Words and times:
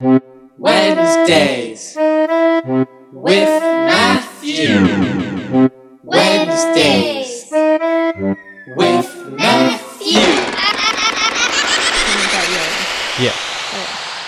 Wednesdays 0.00 1.94
with 1.96 3.62
Matthew. 3.62 4.68
Wednesdays 6.02 7.48
with 8.76 9.30
Matthew. 9.38 10.18
Yeah, 13.20 13.32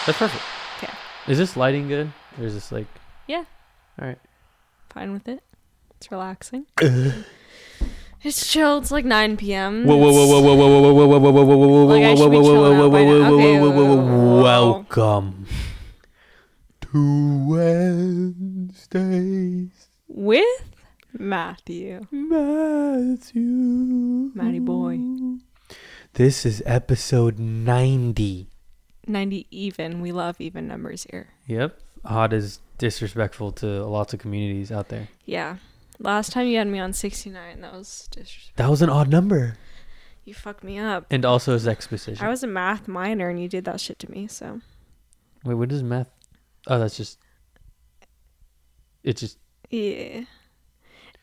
that's 0.07 0.19
perfect. 0.19 0.43
Okay. 0.79 0.93
Is 1.27 1.39
this 1.39 1.57
lighting 1.57 1.89
good, 1.89 2.13
or 2.39 2.45
is 2.45 2.55
this 2.55 2.71
like? 2.71 2.87
Yeah. 3.27 3.43
All 4.01 4.07
right. 4.07 4.19
Fine 4.91 5.13
with 5.13 5.27
it. 5.27 5.43
It's 5.97 6.13
relaxing. 6.13 6.67
it's 8.27 8.47
chill. 8.51 8.79
It's 8.79 8.91
like 8.91 9.05
9 9.05 9.37
p.m. 9.37 9.85
Whoa, 9.87 9.97
whoa, 9.97 10.11
whoa, 10.13 10.27
whoa, 10.27 10.41
whoa, 10.43 10.57
whoa, 10.57 10.81
whoa, 10.81 10.81
whoa, 10.81 11.07
whoa, 11.07 11.19
whoa, 11.19 11.31
whoa, 11.33 11.45
whoa, 11.47 11.57
whoa, 11.57 11.69
whoa, 11.69 11.85
Like, 11.87 12.03
I 12.05 12.09
whoa, 12.11 12.17
should 12.17 12.31
be 12.31 12.37
whoa, 12.39 12.43
whoa, 12.43 12.49
chilling 12.55 12.79
whoa, 12.79 12.87
out 12.87 12.93
by 12.93 13.03
whoa, 13.03 13.19
now. 13.23 13.31
whoa, 13.31 13.37
Okay, 13.37 13.59
whoa, 13.59 13.71
whoa, 13.71 13.85
whoa, 13.85 13.85
whoa, 13.87 13.97
whoa, 13.97 14.17
whoa, 14.17 14.37
whoa. 14.37 14.43
Welcome 14.43 15.47
to 16.81 17.47
Wednesdays, 18.67 19.89
With 20.09 20.65
Matthew. 21.13 22.07
Matthew. 22.11 23.43
Matty 24.35 24.59
boy. 24.61 24.99
This 26.15 26.45
is 26.47 26.63
episode 26.67 27.39
ninety. 27.39 28.49
90 29.09 29.47
even. 29.53 30.01
We 30.01 30.11
love 30.11 30.41
even 30.41 30.67
numbers 30.67 31.07
here. 31.09 31.29
Yep. 31.47 31.79
Odd 32.05 32.33
is 32.33 32.59
disrespectful 32.79 33.53
to 33.53 33.85
lots 33.87 34.13
of 34.13 34.19
communities 34.19 34.73
out 34.73 34.89
there. 34.89 35.07
Yeah. 35.25 35.57
Last 35.99 36.33
time 36.33 36.47
you 36.47 36.59
had 36.59 36.67
me 36.67 36.79
on 36.79 36.93
69, 36.93 37.61
that 37.61 37.73
was 37.73 38.09
disrespectful. 38.11 38.63
That 38.63 38.71
was 38.71 38.83
an 38.83 38.91
odd 38.91 39.09
number. 39.09 39.57
You 40.25 40.35
fucked 40.35 40.65
me 40.65 40.79
up. 40.79 41.07
And 41.11 41.25
also 41.25 41.53
his 41.53 41.67
exposition. 41.69 42.25
I 42.25 42.29
was 42.29 42.43
a 42.43 42.49
math 42.49 42.89
minor 42.89 43.29
and 43.29 43.41
you 43.41 43.49
did 43.49 43.65
that 43.65 43.81
shit 43.81 43.99
to 44.01 44.11
me, 44.11 44.27
so. 44.27 44.61
Wait, 45.45 45.55
what 45.55 45.71
is 45.71 45.83
math? 45.83 46.11
Oh, 46.67 46.79
that's 46.79 46.97
just. 46.97 47.19
It's 49.05 49.21
just. 49.21 49.39
Yeah. 49.71 50.25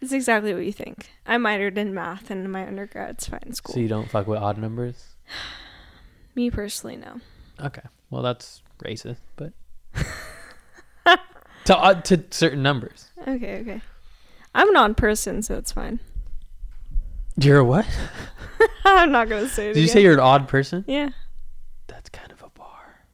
It's 0.01 0.13
exactly 0.13 0.53
what 0.53 0.65
you 0.65 0.71
think. 0.71 1.09
I 1.25 1.35
minored 1.35 1.77
in 1.77 1.93
math 1.93 2.31
in 2.31 2.49
my 2.49 2.65
undergrad. 2.65 3.11
It's 3.11 3.27
fine. 3.27 3.53
school. 3.53 3.73
So 3.75 3.79
you 3.81 3.87
don't 3.87 4.09
fuck 4.09 4.27
with 4.27 4.39
odd 4.39 4.57
numbers? 4.57 5.15
Me 6.35 6.49
personally, 6.49 6.95
no. 6.95 7.19
Okay. 7.61 7.83
Well, 8.09 8.23
that's 8.23 8.63
racist, 8.79 9.19
but. 9.35 9.53
to, 11.65 11.77
odd 11.77 12.05
to 12.05 12.23
certain 12.31 12.63
numbers. 12.63 13.11
Okay, 13.27 13.59
okay. 13.59 13.81
I'm 14.55 14.69
an 14.69 14.75
odd 14.75 14.97
person, 14.97 15.41
so 15.41 15.55
it's 15.57 15.71
fine. 15.71 15.99
You're 17.37 17.59
a 17.59 17.65
what? 17.65 17.87
I'm 18.85 19.11
not 19.11 19.29
gonna 19.29 19.49
say 19.49 19.69
it. 19.69 19.73
Did 19.73 19.79
you 19.79 19.83
again. 19.85 19.93
say 19.93 20.01
you're 20.03 20.13
an 20.13 20.19
odd 20.19 20.47
person? 20.47 20.85
Yeah. 20.87 21.09
That's 21.87 22.09
kind 22.09 22.31
of 22.31 22.41
a 22.43 22.49
bar. 22.49 23.05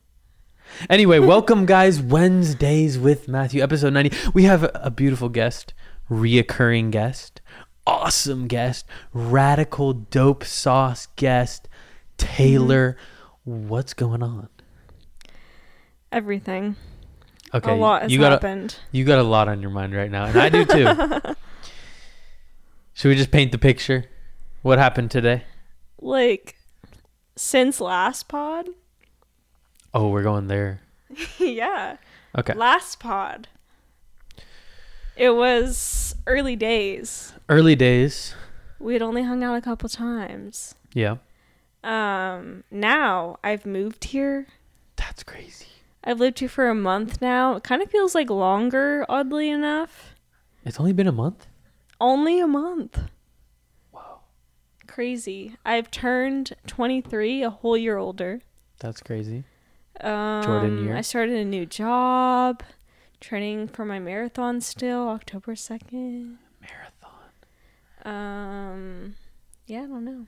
Anyway, 0.89 1.19
welcome, 1.33 1.65
guys. 1.65 2.01
Wednesdays 2.01 2.97
with 2.99 3.27
Matthew, 3.27 3.61
episode 3.63 3.93
90. 3.93 4.11
We 4.33 4.43
have 4.43 4.63
a- 4.63 4.71
a 4.83 4.91
beautiful 4.91 5.29
guest, 5.29 5.73
reoccurring 6.09 6.91
guest, 6.91 7.39
awesome 7.87 8.47
guest, 8.47 8.85
radical 9.13 9.93
dope 9.93 10.43
sauce 10.43 11.07
guest, 11.15 11.69
Taylor. 12.17 12.97
Mm-hmm. 13.47 13.67
What's 13.69 13.93
going 13.93 14.21
on? 14.21 14.49
Everything. 16.11 16.75
Okay, 17.53 17.71
a 17.71 17.75
lot 17.75 18.03
has 18.03 18.11
you 18.11 18.19
got 18.19 18.31
a, 18.31 18.35
happened. 18.35 18.75
you 18.91 19.05
got 19.05 19.19
a 19.19 19.23
lot 19.23 19.47
on 19.47 19.61
your 19.61 19.71
mind 19.71 19.95
right 19.95 20.11
now, 20.11 20.25
and 20.25 20.37
I 20.37 20.49
do 20.49 20.65
too. 20.65 20.85
Should 22.93 23.09
we 23.09 23.15
just 23.15 23.31
paint 23.31 23.51
the 23.51 23.57
picture? 23.57 24.05
What 24.61 24.77
happened 24.77 25.09
today? 25.09 25.43
Like 25.99 26.55
since 27.35 27.79
last 27.79 28.27
pod? 28.27 28.67
Oh, 29.93 30.09
we're 30.09 30.23
going 30.23 30.47
there. 30.47 30.81
yeah. 31.39 31.97
Okay. 32.37 32.53
Last 32.53 32.99
pod. 32.99 33.47
It 35.15 35.31
was 35.31 36.15
early 36.27 36.55
days. 36.55 37.33
Early 37.47 37.75
days. 37.75 38.35
We 38.79 38.93
had 38.93 39.01
only 39.01 39.23
hung 39.23 39.43
out 39.43 39.55
a 39.55 39.61
couple 39.61 39.89
times. 39.89 40.75
Yeah. 40.93 41.17
Um 41.83 42.63
now 42.69 43.37
I've 43.43 43.65
moved 43.65 44.05
here. 44.05 44.47
That's 44.97 45.23
crazy. 45.23 45.67
I've 46.09 46.19
lived 46.19 46.39
here 46.39 46.49
for 46.49 46.67
a 46.67 46.73
month 46.73 47.21
now. 47.21 47.57
It 47.57 47.63
kind 47.63 47.83
of 47.83 47.91
feels 47.91 48.15
like 48.15 48.31
longer, 48.31 49.05
oddly 49.07 49.47
enough. 49.51 50.15
It's 50.65 50.79
only 50.79 50.91
been 50.91 51.05
a 51.05 51.11
month? 51.11 51.45
Only 52.01 52.39
a 52.39 52.47
month. 52.47 52.99
Wow. 53.91 54.21
Crazy. 54.87 55.55
I've 55.63 55.91
turned 55.91 56.53
23, 56.65 57.43
a 57.43 57.51
whole 57.51 57.77
year 57.77 57.97
older. 57.97 58.41
That's 58.79 59.01
crazy. 59.01 59.43
Um, 60.01 60.83
year. 60.83 60.97
I 60.97 61.01
started 61.01 61.35
a 61.35 61.45
new 61.45 61.67
job, 61.67 62.63
training 63.21 63.67
for 63.67 63.85
my 63.85 63.99
marathon 63.99 64.61
still, 64.61 65.09
October 65.09 65.53
2nd. 65.53 66.37
Marathon. 66.59 67.21
Um, 68.03 69.15
yeah, 69.67 69.83
I 69.83 69.85
don't 69.85 70.05
know. 70.05 70.25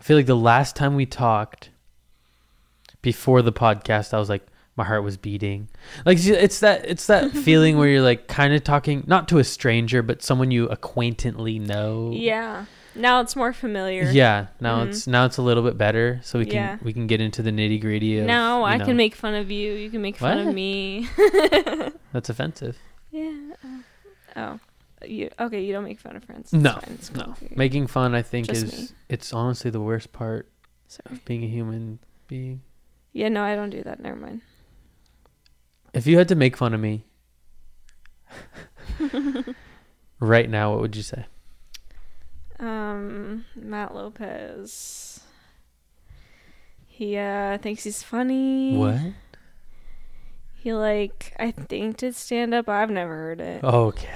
I 0.00 0.02
feel 0.02 0.16
like 0.16 0.24
the 0.24 0.34
last 0.34 0.76
time 0.76 0.94
we 0.96 1.04
talked 1.04 1.68
before 3.02 3.42
the 3.42 3.52
podcast, 3.52 4.14
I 4.14 4.18
was 4.18 4.30
like, 4.30 4.46
my 4.76 4.84
heart 4.84 5.04
was 5.04 5.16
beating. 5.16 5.68
Like 6.04 6.18
it's 6.24 6.60
that 6.60 6.84
it's 6.86 7.06
that 7.06 7.30
feeling 7.46 7.78
where 7.78 7.88
you're 7.88 8.02
like 8.02 8.26
kind 8.28 8.52
of 8.54 8.64
talking 8.64 9.04
not 9.06 9.28
to 9.28 9.38
a 9.38 9.44
stranger, 9.44 10.02
but 10.02 10.22
someone 10.22 10.50
you 10.50 10.66
acquaintantly 10.68 11.58
know. 11.58 12.10
Yeah. 12.12 12.64
Now 12.96 13.20
it's 13.20 13.34
more 13.34 13.52
familiar. 13.52 14.04
Yeah. 14.04 14.46
Now 14.60 14.84
Mhm. 14.84 14.88
it's 14.88 15.06
now 15.06 15.24
it's 15.26 15.36
a 15.36 15.42
little 15.42 15.62
bit 15.64 15.76
better, 15.76 16.20
so 16.22 16.38
we 16.38 16.44
can 16.46 16.54
Yeah. 16.54 16.78
we 16.82 16.92
can 16.92 17.06
get 17.08 17.20
into 17.20 17.42
the 17.42 17.50
nitty 17.50 17.80
gritty 17.80 18.18
of. 18.18 18.26
Now 18.26 18.62
I 18.64 18.76
know, 18.76 18.84
can 18.84 18.96
make 18.96 19.14
fun 19.16 19.34
of 19.34 19.50
you. 19.50 19.72
You 19.72 19.90
can 19.90 20.00
make 20.02 20.16
fun 20.16 20.38
What? 20.38 20.46
of 20.48 20.54
me. 20.54 21.08
That's 22.12 22.28
offensive. 22.30 22.78
yeah. 23.10 23.32
uh, 23.64 23.68
Oh. 24.36 24.60
You 25.06 25.28
okay? 25.38 25.62
You 25.62 25.72
don't 25.74 25.84
make 25.84 26.00
fun 26.00 26.16
of 26.16 26.24
friends. 26.24 26.52
No, 26.52 26.78
it's. 26.86 27.12
No, 27.12 27.34
making 27.54 27.88
fun 27.88 28.14
I 28.14 28.22
think 28.22 28.46
Just 28.46 28.62
is 28.64 28.72
me. 28.72 28.88
it's 29.10 29.32
honestly 29.34 29.70
the 29.70 29.80
worst 29.80 30.12
part 30.12 30.48
Sorry. 30.88 31.14
of 31.16 31.24
being 31.26 31.44
a 31.44 31.46
human 31.46 31.98
being. 32.26 32.62
Yeah. 33.12 33.28
No, 33.28 33.42
I 33.42 33.54
don't 33.54 33.68
do 33.70 33.82
that. 33.82 34.00
Never 34.00 34.16
mind. 34.16 34.40
If 35.94 36.06
you 36.06 36.18
had 36.18 36.28
to 36.28 36.34
make 36.34 36.56
fun 36.56 36.74
of 36.74 36.80
me 36.80 37.04
right 40.20 40.50
now, 40.50 40.72
what 40.72 40.80
would 40.80 40.96
you 40.96 41.02
say? 41.02 41.26
Um, 42.58 43.44
Matt 43.54 43.94
Lopez. 43.94 45.20
He 46.86 47.16
uh 47.16 47.58
thinks 47.58 47.82
he's 47.84 48.02
funny. 48.02 48.76
What? 48.76 49.00
He 50.54 50.72
like 50.72 51.34
I 51.38 51.50
think 51.50 51.96
did 51.96 52.14
stand 52.14 52.54
up. 52.54 52.68
I've 52.68 52.90
never 52.90 53.14
heard 53.14 53.40
it. 53.40 53.64
Okay. 53.64 54.08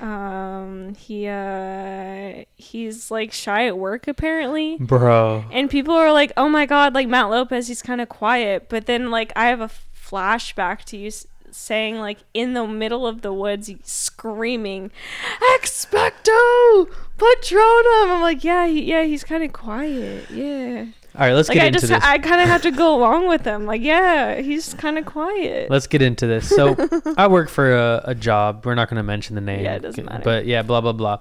Um, 0.00 0.94
he 0.94 1.28
uh 1.28 2.44
he's 2.56 3.10
like 3.10 3.32
shy 3.32 3.66
at 3.66 3.78
work 3.78 4.08
apparently. 4.08 4.78
Bro. 4.78 5.44
And 5.52 5.70
people 5.70 5.94
are 5.94 6.12
like, 6.12 6.32
"Oh 6.36 6.48
my 6.48 6.66
god, 6.66 6.94
like 6.94 7.06
Matt 7.06 7.30
Lopez, 7.30 7.68
he's 7.68 7.82
kind 7.82 8.00
of 8.00 8.08
quiet." 8.08 8.68
But 8.68 8.86
then 8.86 9.10
like 9.10 9.32
I 9.36 9.46
have 9.46 9.60
a 9.60 9.70
flashback 10.10 10.84
to 10.84 10.96
you 10.96 11.10
saying 11.52 11.98
like 11.98 12.18
in 12.34 12.54
the 12.54 12.66
middle 12.66 13.06
of 13.06 13.22
the 13.22 13.32
woods 13.32 13.70
screaming, 13.82 14.90
"Expecto 15.54 16.88
Patronum." 17.18 18.14
I'm 18.14 18.20
like, 18.20 18.44
"Yeah, 18.44 18.66
he, 18.66 18.84
yeah, 18.84 19.02
he's 19.02 19.24
kind 19.24 19.42
of 19.42 19.52
quiet." 19.52 20.30
Yeah. 20.30 20.86
All 21.14 21.22
right, 21.22 21.32
let's 21.32 21.48
like 21.48 21.56
get 21.56 21.64
I 21.64 21.66
into 21.66 21.80
just 21.80 21.92
this. 21.92 22.04
I 22.04 22.18
kind 22.18 22.40
of 22.40 22.46
have 22.46 22.62
to 22.62 22.70
go 22.70 22.94
along 22.94 23.26
with 23.26 23.44
him. 23.44 23.66
Like, 23.66 23.82
yeah, 23.82 24.40
he's 24.40 24.74
kind 24.74 24.96
of 24.96 25.06
quiet. 25.06 25.68
Let's 25.68 25.88
get 25.88 26.02
into 26.02 26.28
this. 26.28 26.48
So, 26.48 26.76
I 27.16 27.26
work 27.26 27.48
for 27.48 27.74
a, 27.74 28.02
a 28.04 28.14
job. 28.14 28.64
We're 28.64 28.76
not 28.76 28.88
going 28.88 28.98
to 28.98 29.02
mention 29.02 29.34
the 29.34 29.40
name. 29.40 29.64
Yeah, 29.64 29.74
it 29.74 29.82
doesn't 29.82 30.04
matter. 30.04 30.22
But 30.22 30.46
yeah, 30.46 30.62
blah 30.62 30.80
blah 30.80 30.92
blah. 30.92 31.18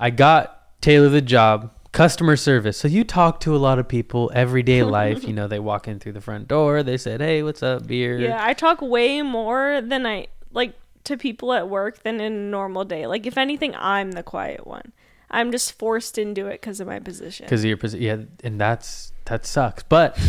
I 0.00 0.08
got 0.10 0.80
Taylor 0.80 1.10
the 1.10 1.20
job, 1.20 1.70
customer 1.96 2.36
service. 2.36 2.76
So 2.76 2.88
you 2.88 3.04
talk 3.04 3.40
to 3.40 3.56
a 3.56 3.58
lot 3.58 3.78
of 3.78 3.88
people 3.88 4.30
everyday 4.34 4.82
life. 4.82 5.24
you 5.24 5.32
know, 5.32 5.48
they 5.48 5.58
walk 5.58 5.88
in 5.88 5.98
through 5.98 6.12
the 6.12 6.20
front 6.20 6.46
door. 6.46 6.82
They 6.82 6.98
said, 6.98 7.20
"Hey, 7.20 7.42
what's 7.42 7.62
up, 7.62 7.86
beer?" 7.86 8.18
Yeah, 8.18 8.38
I 8.38 8.52
talk 8.52 8.82
way 8.82 9.22
more 9.22 9.80
than 9.80 10.06
I 10.06 10.28
like 10.52 10.74
to 11.04 11.16
people 11.16 11.52
at 11.52 11.68
work 11.68 12.02
than 12.02 12.20
in 12.20 12.32
a 12.32 12.36
normal 12.36 12.84
day. 12.84 13.06
Like 13.06 13.26
if 13.26 13.38
anything, 13.38 13.74
I'm 13.76 14.12
the 14.12 14.22
quiet 14.22 14.66
one. 14.66 14.92
I'm 15.30 15.50
just 15.50 15.72
forced 15.72 16.18
into 16.18 16.46
it 16.46 16.60
because 16.60 16.78
of 16.80 16.86
my 16.86 17.00
position. 17.00 17.46
Because 17.46 17.62
of 17.62 17.68
your 17.68 17.76
position. 17.76 18.04
Yeah, 18.04 18.46
and 18.46 18.60
that's 18.60 19.12
that 19.24 19.46
sucks. 19.46 19.82
But 19.82 20.20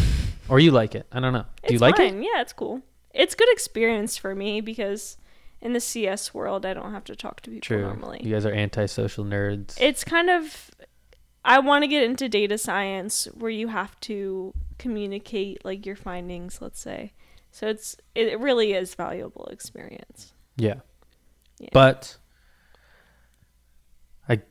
or 0.49 0.59
you 0.59 0.71
like 0.71 0.95
it? 0.95 1.05
I 1.11 1.19
don't 1.19 1.33
know. 1.33 1.45
Do 1.65 1.73
you 1.73 1.75
It's 1.75 1.81
like 1.81 1.99
it? 1.99 2.13
Yeah, 2.15 2.41
it's 2.41 2.53
cool. 2.53 2.81
It's 3.13 3.35
good 3.35 3.51
experience 3.51 4.15
for 4.15 4.33
me 4.33 4.61
because 4.61 5.17
in 5.59 5.73
the 5.73 5.79
CS 5.79 6.33
world, 6.33 6.65
I 6.65 6.73
don't 6.73 6.91
have 6.91 7.03
to 7.05 7.15
talk 7.15 7.41
to 7.41 7.49
people 7.49 7.65
True. 7.65 7.81
normally. 7.81 8.21
You 8.23 8.33
guys 8.33 8.45
are 8.45 8.53
antisocial 8.53 9.25
nerds. 9.25 9.75
It's 9.79 10.03
kind 10.03 10.29
of 10.29 10.69
I 11.47 11.59
want 11.59 11.83
to 11.83 11.87
get 11.87 12.03
into 12.03 12.27
data 12.29 12.57
science 12.57 13.25
where 13.33 13.49
you 13.49 13.69
have 13.69 13.97
to 14.01 14.53
communicate 14.77 15.63
like 15.65 15.85
your 15.85 15.95
findings, 15.95 16.61
let's 16.61 16.79
say. 16.79 17.13
So 17.51 17.67
it's 17.67 17.95
it 18.13 18.39
really 18.39 18.73
is 18.73 18.93
valuable 18.93 19.45
experience. 19.51 20.33
yeah. 20.57 20.81
Yeah. 21.59 21.69
But 21.73 22.17
I 24.29 24.41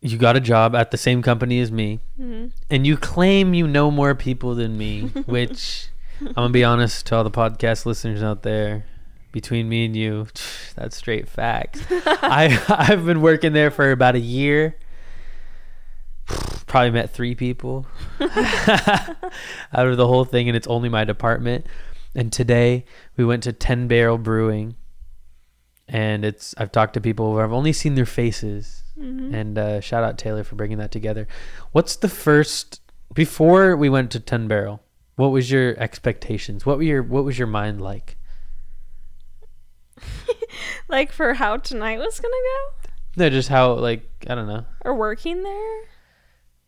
you 0.00 0.16
got 0.16 0.36
a 0.36 0.40
job 0.40 0.74
at 0.74 0.90
the 0.92 0.96
same 0.96 1.20
company 1.20 1.60
as 1.60 1.70
me 1.70 1.98
hmm 2.16 2.46
and 2.70 2.86
you 2.86 2.96
claim 2.96 3.52
you 3.52 3.66
know 3.66 3.90
more 3.90 4.14
people 4.14 4.54
than 4.54 4.78
me, 4.78 5.02
which 5.26 5.88
I'm 6.20 6.32
gonna 6.32 6.50
be 6.50 6.64
honest 6.64 7.04
to 7.06 7.16
all 7.16 7.24
the 7.24 7.30
podcast 7.30 7.84
listeners 7.84 8.22
out 8.22 8.42
there. 8.44 8.84
Between 9.30 9.68
me 9.68 9.84
and 9.84 9.94
you, 9.94 10.28
that's 10.74 10.96
straight 10.96 11.28
facts. 11.28 11.82
I 11.90 12.58
I've 12.68 13.04
been 13.04 13.20
working 13.20 13.52
there 13.52 13.70
for 13.70 13.90
about 13.90 14.14
a 14.14 14.20
year. 14.20 14.76
Probably 16.66 16.90
met 16.90 17.10
three 17.14 17.34
people 17.34 17.86
out 18.20 19.86
of 19.86 19.96
the 19.96 20.06
whole 20.06 20.24
thing, 20.24 20.48
and 20.48 20.56
it's 20.56 20.66
only 20.66 20.88
my 20.88 21.04
department. 21.04 21.66
And 22.14 22.32
today 22.32 22.84
we 23.16 23.24
went 23.24 23.42
to 23.44 23.52
Ten 23.52 23.88
Barrel 23.88 24.18
Brewing, 24.18 24.76
and 25.88 26.24
it's 26.24 26.54
I've 26.58 26.72
talked 26.72 26.94
to 26.94 27.00
people 27.00 27.32
where 27.32 27.44
I've 27.44 27.52
only 27.52 27.72
seen 27.72 27.94
their 27.94 28.04
faces, 28.06 28.82
Mhm. 28.98 29.32
and 29.34 29.58
uh, 29.58 29.80
shout 29.80 30.04
out 30.04 30.18
Taylor 30.18 30.44
for 30.44 30.56
bringing 30.56 30.78
that 30.78 30.90
together. 30.90 31.26
What's 31.72 31.96
the 31.96 32.08
first 32.08 32.80
before 33.14 33.76
we 33.76 33.88
went 33.88 34.10
to 34.12 34.20
Ten 34.20 34.46
Barrel? 34.48 34.82
What 35.16 35.28
was 35.28 35.50
your 35.50 35.74
expectations? 35.78 36.66
What 36.66 36.76
were 36.76 36.82
your 36.82 37.02
what 37.02 37.24
was 37.24 37.38
your 37.38 37.48
mind 37.48 37.80
like? 37.80 38.16
like 40.88 41.12
for 41.12 41.34
how 41.34 41.56
tonight 41.56 41.98
was 41.98 42.20
gonna 42.20 42.32
go, 42.34 42.90
No, 43.16 43.30
just 43.30 43.48
how 43.48 43.72
like 43.74 44.08
I 44.28 44.34
don't 44.34 44.46
know 44.46 44.64
or 44.84 44.94
working 44.94 45.42
there, 45.42 45.80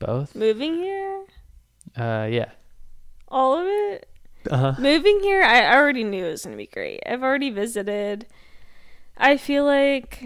both. 0.00 0.34
moving 0.34 0.74
here, 0.74 1.24
Uh, 1.96 2.26
yeah. 2.30 2.50
all 3.28 3.56
of 3.58 3.66
it. 3.66 4.08
Uh 4.50 4.56
huh. 4.56 4.74
Moving 4.80 5.20
here, 5.20 5.42
I 5.42 5.72
already 5.76 6.02
knew 6.02 6.24
it 6.26 6.30
was 6.30 6.44
gonna 6.44 6.56
be 6.56 6.66
great. 6.66 7.00
I've 7.06 7.22
already 7.22 7.50
visited. 7.50 8.26
I 9.16 9.36
feel 9.36 9.64
like 9.66 10.24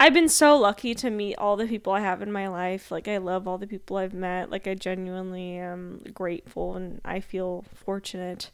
I've 0.00 0.14
been 0.14 0.30
so 0.30 0.56
lucky 0.56 0.94
to 0.94 1.10
meet 1.10 1.36
all 1.36 1.56
the 1.56 1.66
people 1.66 1.92
I 1.92 2.00
have 2.00 2.22
in 2.22 2.32
my 2.32 2.48
life. 2.48 2.90
Like 2.90 3.06
I 3.08 3.18
love 3.18 3.46
all 3.46 3.58
the 3.58 3.66
people 3.66 3.98
I've 3.98 4.14
met. 4.14 4.50
Like 4.50 4.66
I 4.66 4.74
genuinely 4.74 5.56
am 5.56 6.00
grateful 6.14 6.74
and 6.76 7.00
I 7.04 7.20
feel 7.20 7.66
fortunate. 7.74 8.50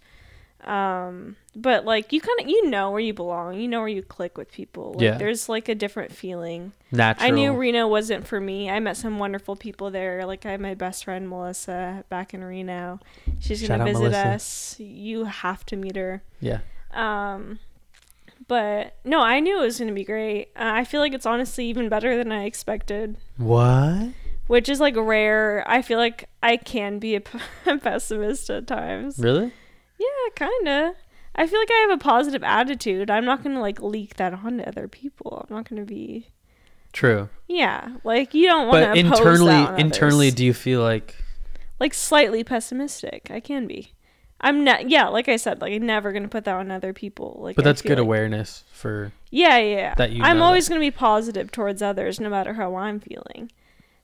Um, 0.64 1.36
but 1.54 1.84
like 1.84 2.12
you 2.12 2.20
kind 2.20 2.40
of 2.40 2.48
you 2.48 2.68
know 2.68 2.90
where 2.90 3.00
you 3.00 3.14
belong. 3.14 3.54
You 3.54 3.68
know 3.68 3.80
where 3.80 3.88
you 3.88 4.02
click 4.02 4.36
with 4.36 4.50
people. 4.50 4.92
Like, 4.94 5.02
Yeah. 5.02 5.16
There's 5.18 5.48
like 5.48 5.68
a 5.68 5.74
different 5.74 6.12
feeling. 6.12 6.72
Natural. 6.90 7.26
I 7.28 7.30
knew 7.30 7.52
Reno 7.52 7.86
wasn't 7.88 8.26
for 8.26 8.40
me. 8.40 8.68
I 8.70 8.80
met 8.80 8.96
some 8.96 9.18
wonderful 9.18 9.54
people 9.56 9.90
there. 9.90 10.26
Like 10.26 10.44
I 10.46 10.52
had 10.52 10.60
my 10.60 10.74
best 10.74 11.04
friend 11.04 11.28
Melissa 11.28 12.04
back 12.08 12.34
in 12.34 12.42
Reno. 12.42 13.00
She's 13.38 13.60
Shout 13.60 13.68
gonna 13.78 13.84
visit 13.84 14.00
Melissa. 14.10 14.28
us. 14.28 14.76
You 14.80 15.24
have 15.24 15.64
to 15.66 15.76
meet 15.76 15.94
her. 15.96 16.22
Yeah. 16.40 16.60
Um, 16.92 17.58
but 18.48 18.96
no, 19.04 19.20
I 19.20 19.40
knew 19.40 19.58
it 19.58 19.64
was 19.64 19.78
gonna 19.78 19.92
be 19.92 20.04
great. 20.04 20.48
Uh, 20.56 20.70
I 20.74 20.84
feel 20.84 21.00
like 21.00 21.12
it's 21.14 21.26
honestly 21.26 21.66
even 21.66 21.88
better 21.88 22.16
than 22.16 22.32
I 22.32 22.44
expected, 22.44 23.16
What? 23.36 24.10
which 24.46 24.68
is 24.68 24.80
like 24.80 24.94
rare. 24.96 25.64
I 25.66 25.82
feel 25.82 25.98
like 25.98 26.28
I 26.42 26.56
can 26.56 26.98
be 26.98 27.14
a 27.16 27.20
p- 27.20 27.38
pessimist 27.82 28.48
at 28.50 28.66
times. 28.66 29.18
Really? 29.18 29.52
Yeah, 29.98 30.06
kinda. 30.34 30.94
I 31.34 31.46
feel 31.46 31.58
like 31.58 31.70
I 31.70 31.86
have 31.88 31.90
a 31.90 32.02
positive 32.02 32.42
attitude. 32.42 33.10
I'm 33.10 33.24
not 33.24 33.42
gonna 33.42 33.60
like 33.60 33.80
leak 33.80 34.16
that 34.16 34.32
onto 34.34 34.62
other 34.64 34.88
people. 34.88 35.46
I'm 35.48 35.54
not 35.56 35.68
gonna 35.68 35.84
be. 35.84 36.28
True. 36.92 37.28
Yeah, 37.46 37.96
like 38.04 38.32
you 38.34 38.46
don't 38.46 38.68
want 38.68 38.82
to. 38.82 38.88
But 38.88 38.96
internally, 38.98 39.80
internally, 39.80 40.30
do 40.30 40.44
you 40.44 40.54
feel 40.54 40.80
like 40.82 41.14
like 41.78 41.92
slightly 41.94 42.42
pessimistic. 42.42 43.28
I 43.30 43.40
can 43.40 43.66
be. 43.66 43.92
I'm 44.40 44.64
not. 44.64 44.88
Yeah, 44.90 45.08
like 45.08 45.28
I 45.28 45.36
said, 45.36 45.60
like 45.60 45.72
I'm 45.74 45.84
never 45.86 46.12
gonna 46.12 46.28
put 46.28 46.44
that 46.44 46.54
on 46.56 46.70
other 46.70 46.92
people. 46.92 47.38
Like, 47.42 47.56
But 47.56 47.64
that's 47.64 47.82
good 47.82 47.90
like- 47.98 47.98
awareness 48.06 48.64
for 48.72 49.12
Yeah, 49.30 49.58
yeah. 49.58 49.76
yeah. 49.76 49.94
that 49.96 50.12
you 50.12 50.22
I'm 50.22 50.40
always 50.42 50.66
that. 50.66 50.70
gonna 50.74 50.80
be 50.80 50.90
positive 50.90 51.50
towards 51.52 51.82
others, 51.82 52.18
no 52.20 52.28
matter 52.30 52.54
how 52.54 52.76
I'm 52.76 53.00
feeling. 53.00 53.50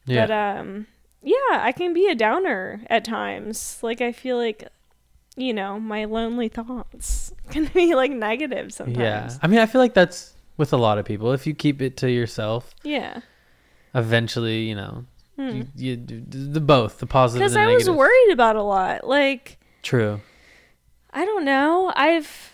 yeah. 0.05 0.27
But 0.27 0.31
um, 0.61 0.87
yeah, 1.23 1.35
I 1.51 1.73
can 1.73 1.95
be 1.95 2.09
a 2.09 2.15
downer 2.15 2.83
at 2.91 3.05
times. 3.07 3.79
Like 3.83 4.01
I 4.03 4.13
feel 4.13 4.37
like, 4.37 4.69
you 5.37 5.53
know, 5.55 5.79
my 5.81 6.05
lonely 6.05 6.49
thoughts 6.49 7.33
can 7.51 7.67
be 7.67 7.95
like 7.95 8.11
negative 8.11 8.73
sometimes. 8.73 8.99
yeah. 8.99 9.37
I 9.43 9.47
mean, 9.47 9.59
I 9.61 9.67
feel 9.67 9.81
like 9.81 9.95
that's 9.95 10.35
with 10.57 10.73
a 10.73 10.77
lot 10.77 10.99
of 10.99 11.05
people. 11.05 11.33
If 11.33 11.47
you 11.47 11.55
keep 11.55 11.81
it 11.81 11.97
to 11.99 12.11
yourself, 12.11 12.75
Yeah. 12.83 13.21
eventually, 13.95 14.65
you 14.69 14.75
know, 14.75 15.05
Hmm. 15.37 15.49
you, 15.49 15.67
you 15.77 15.97
the 16.29 16.61
both 16.61 16.99
the 16.99 17.07
positive 17.07 17.41
Because 17.41 17.57
and 17.57 17.65
I 17.69 17.75
was 17.75 17.89
worried 17.89 18.31
about 18.33 18.57
a 18.57 18.63
lot. 18.63 19.07
Like 19.07 19.59
True. 19.83 20.21
I 21.11 21.25
don't 21.25 21.45
know. 21.47 21.91
I've 21.97 22.52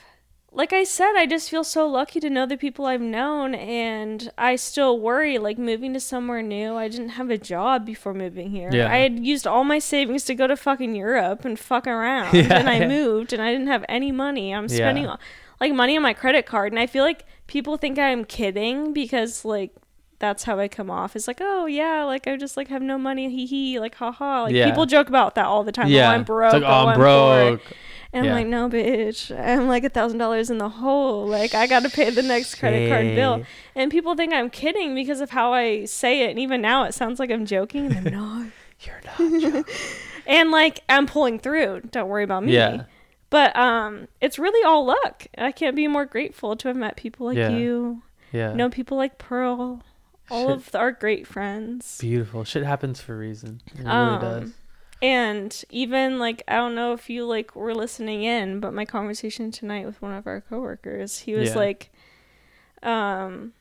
like 0.50 0.72
I 0.72 0.82
said, 0.84 1.12
I 1.16 1.26
just 1.26 1.50
feel 1.50 1.62
so 1.62 1.86
lucky 1.86 2.20
to 2.20 2.30
know 2.30 2.46
the 2.46 2.56
people 2.56 2.86
I've 2.86 3.02
known 3.02 3.54
and 3.54 4.30
I 4.38 4.56
still 4.56 4.98
worry 4.98 5.36
like 5.38 5.58
moving 5.58 5.92
to 5.92 6.00
somewhere 6.00 6.42
new. 6.42 6.74
I 6.74 6.88
didn't 6.88 7.10
have 7.10 7.28
a 7.30 7.36
job 7.38 7.84
before 7.84 8.14
moving 8.14 8.50
here. 8.50 8.70
Yeah. 8.72 8.90
I 8.90 8.98
had 8.98 9.18
used 9.24 9.46
all 9.46 9.62
my 9.64 9.78
savings 9.78 10.24
to 10.24 10.34
go 10.34 10.46
to 10.46 10.56
fucking 10.56 10.94
Europe 10.94 11.44
and 11.44 11.58
fuck 11.58 11.86
around 11.86 12.34
Yeah, 12.34 12.54
and 12.58 12.68
I 12.68 12.86
moved 12.86 13.32
and 13.32 13.42
I 13.42 13.52
didn't 13.52 13.66
have 13.68 13.84
any 13.88 14.10
money. 14.10 14.54
I'm 14.54 14.68
spending 14.68 15.04
Yeah. 15.04 15.16
like 15.60 15.72
money 15.74 15.96
on 15.96 16.02
my 16.02 16.14
credit 16.14 16.46
card 16.46 16.72
and 16.72 16.78
I 16.78 16.86
feel 16.86 17.04
like 17.04 17.24
people 17.46 17.76
think 17.76 17.98
I'm 17.98 18.24
kidding 18.24 18.92
because 18.94 19.44
like 19.44 19.72
that's 20.18 20.44
how 20.44 20.58
I 20.58 20.66
come 20.66 20.90
off. 20.90 21.14
It's 21.14 21.28
like, 21.28 21.38
oh 21.42 21.66
yeah, 21.66 22.04
like 22.04 22.26
I 22.26 22.36
just 22.36 22.56
like 22.56 22.68
have 22.68 22.82
no 22.82 22.96
money, 22.98 23.28
hee 23.30 23.46
hee, 23.46 23.78
like 23.78 23.94
haha. 23.96 24.44
Like 24.44 24.54
people 24.64 24.86
joke 24.86 25.08
about 25.08 25.34
that 25.36 25.44
all 25.44 25.62
the 25.62 25.72
time. 25.72 25.86
Oh, 25.86 25.90
yeah. 25.90 26.10
Oh, 26.10 26.14
I'm 26.14 26.24
broke. 26.24 26.54
Like, 26.54 26.62
oh, 26.62 26.66
oh, 26.66 26.86
I'm 26.88 26.98
broke. 26.98 27.62
And 28.12 28.24
Yeah. 28.24 28.30
I'm 28.32 28.36
like, 28.38 28.46
no, 28.46 28.68
bitch. 28.70 29.38
I'm 29.38 29.68
like 29.68 29.84
a 29.84 29.88
thousand 29.90 30.18
dollars 30.18 30.48
in 30.50 30.58
the 30.58 30.68
hole. 30.68 31.26
Like 31.26 31.54
I 31.54 31.66
got 31.66 31.82
to 31.82 31.90
pay 31.90 32.08
the 32.10 32.22
next 32.22 32.54
credit 32.56 32.88
card 32.88 33.14
bill. 33.14 33.44
And 33.74 33.90
people 33.90 34.14
think 34.14 34.32
I'm 34.32 34.48
kidding 34.50 34.94
because 34.94 35.20
of 35.20 35.30
how 35.30 35.52
I 35.52 35.84
say 35.84 36.22
it. 36.22 36.30
And 36.30 36.38
even 36.38 36.60
now, 36.62 36.84
it 36.84 36.94
sounds 36.94 37.18
like 37.18 37.30
I'm 37.30 37.44
joking. 37.44 37.92
And 37.92 38.08
I'm 38.08 38.12
not. 38.14 38.46
You're 38.80 39.00
not. 39.50 39.66
and 40.26 40.50
like 40.50 40.80
I'm 40.88 41.06
pulling 41.06 41.38
through. 41.38 41.82
Don't 41.90 42.08
worry 42.08 42.24
about 42.24 42.44
me. 42.44 42.54
Yeah. 42.54 42.84
But 43.30 43.54
um, 43.56 44.08
it's 44.22 44.38
really 44.38 44.64
all 44.64 44.86
luck. 44.86 45.26
I 45.36 45.52
can't 45.52 45.76
be 45.76 45.86
more 45.86 46.06
grateful 46.06 46.56
to 46.56 46.68
have 46.68 46.76
met 46.78 46.96
people 46.96 47.26
like 47.26 47.36
Yeah. 47.36 47.50
you. 47.50 48.02
Yeah. 48.32 48.54
Know 48.54 48.70
people 48.70 48.96
like 48.96 49.18
Pearl. 49.18 49.82
All 50.30 50.48
Shit. 50.48 50.56
of 50.68 50.74
our 50.74 50.92
great 50.92 51.26
friends. 51.26 51.98
Beautiful. 52.00 52.44
Shit 52.44 52.62
happens 52.64 53.00
for 53.00 53.14
a 53.14 53.18
reason. 53.18 53.60
It 53.66 53.78
really 53.80 53.90
Um, 53.90 54.20
does. 54.20 54.52
And 55.00 55.64
even 55.70 56.18
like 56.18 56.42
I 56.48 56.56
don't 56.56 56.74
know 56.74 56.92
if 56.92 57.08
you 57.08 57.24
like 57.24 57.54
were 57.54 57.74
listening 57.74 58.24
in, 58.24 58.60
but 58.60 58.74
my 58.74 58.84
conversation 58.84 59.50
tonight 59.50 59.86
with 59.86 60.02
one 60.02 60.12
of 60.12 60.26
our 60.26 60.40
coworkers, 60.40 61.20
he 61.20 61.34
was 61.34 61.50
Yeah. 61.50 61.56
like, 61.56 61.90
um, 62.82 63.52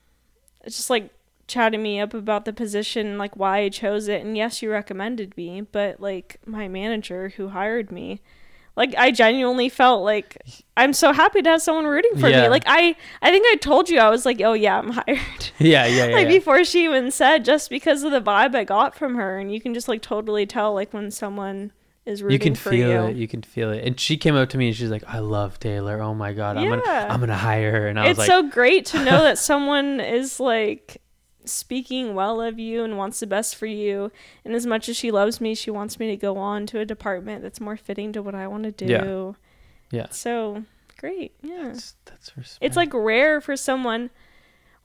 just 0.66 0.90
like 0.90 1.12
chatting 1.48 1.82
me 1.82 2.00
up 2.00 2.14
about 2.14 2.46
the 2.46 2.54
position, 2.54 3.18
like 3.18 3.36
why 3.38 3.60
I 3.60 3.70
chose 3.70 4.08
it. 4.08 4.26
And 4.26 4.36
yes, 4.36 4.62
you 4.62 4.72
recommended 4.72 5.38
me, 5.38 5.62
but 5.62 6.02
like 6.02 6.40
my 6.46 6.68
manager 6.68 7.30
who 7.30 7.50
hired 7.50 7.92
me, 7.92 8.22
like 8.78 8.96
I 8.96 9.12
genuinely 9.12 9.68
felt 9.68 10.04
like 10.04 10.38
I'm 10.78 10.94
so 10.94 11.12
happy 11.12 11.42
to 11.42 11.50
have 11.50 11.62
someone 11.62 11.86
rooting 11.86 12.16
for 12.18 12.30
Yeah. 12.30 12.44
me. 12.44 12.48
Like 12.50 12.64
I, 12.68 12.96
I 13.22 13.32
think 13.32 13.46
I 13.52 13.56
told 13.58 13.90
you 13.90 14.00
I 14.00 14.10
was 14.10 14.26
like, 14.26 14.40
oh 14.42 14.54
yeah, 14.54 14.78
I'm 14.80 14.92
hired 15.00 15.20
Yeah, 15.60 15.86
yeah, 15.88 16.06
yeah. 16.08 16.16
like 16.16 16.28
yeah. 16.28 16.34
before 16.38 16.64
she 16.64 16.86
even 16.86 17.12
said 17.12 17.44
just 17.44 17.70
because 17.70 18.04
of 18.04 18.12
the 18.12 18.22
vibe 18.22 18.56
I 18.56 18.64
got 18.64 18.96
from 18.96 19.16
her 19.16 19.38
and 19.40 19.52
you 19.54 19.60
can 19.60 19.74
just 19.74 19.88
like 19.90 20.02
totally 20.02 20.46
tell 20.46 20.74
like 20.74 20.94
when 20.94 21.12
someone 21.12 21.74
is 22.06 22.24
rooting 22.24 22.54
for 22.56 22.72
you 22.72 22.78
You 22.78 22.86
can 22.86 22.88
for 22.88 22.94
feel 22.94 23.04
you. 23.06 23.10
it. 23.10 23.16
You 23.18 23.28
can 23.28 23.42
feel 23.42 23.72
it. 23.72 23.84
And 23.84 24.00
she 24.00 24.16
came 24.16 24.36
up 24.36 24.48
to 24.50 24.58
me 24.58 24.68
and 24.68 24.76
she's 24.78 24.90
like, 24.92 25.04
"I 25.08 25.20
love 25.20 25.60
Taylor. 25.60 26.02
Oh 26.02 26.14
my 26.14 26.32
god, 26.32 26.56
I'm 26.56 26.70
gonna, 26.70 26.84
I'm 27.10 27.20
gonna 27.20 27.36
hire 27.36 27.72
her." 27.72 27.88
And 27.90 28.00
I 28.00 28.04
was 28.04 28.12
It's 28.12 28.20
like, 28.20 28.28
so 28.28 28.44
great 28.48 28.86
to 28.88 28.98
know 29.04 29.24
that 29.28 29.38
someone 29.38 30.00
is 30.00 30.40
like 30.40 31.02
speaking 31.48 32.14
well 32.16 32.42
of 32.42 32.60
you 32.60 32.84
and 32.84 32.98
wants 32.98 33.20
the 33.20 33.28
best 33.28 33.56
for 33.56 33.66
you 33.66 34.12
and 34.46 34.54
as 34.54 34.66
much 34.66 34.88
as 34.90 34.96
she 34.98 35.12
loves 35.12 35.40
me 35.42 35.56
she 35.56 35.72
wants 35.72 36.00
me 36.00 36.08
to 36.08 36.18
go 36.18 36.38
on 36.38 36.66
to 36.68 36.80
a 36.80 36.86
department 36.86 37.42
that's 37.42 37.60
more 37.62 37.78
fitting 37.78 38.12
to 38.14 38.22
what 38.22 38.36
I 38.36 38.48
want 38.48 38.64
to 38.64 38.72
do. 38.72 38.86
Yeah. 39.92 40.00
Yeah. 40.00 40.08
So 40.12 40.64
great. 41.00 41.34
Yeah. 41.42 41.70
that's, 41.70 41.96
that's 42.06 42.36
respect. 42.38 42.58
it's 42.64 42.76
like 42.76 42.94
rare 42.94 43.40
for 43.42 43.56
someone 43.56 44.10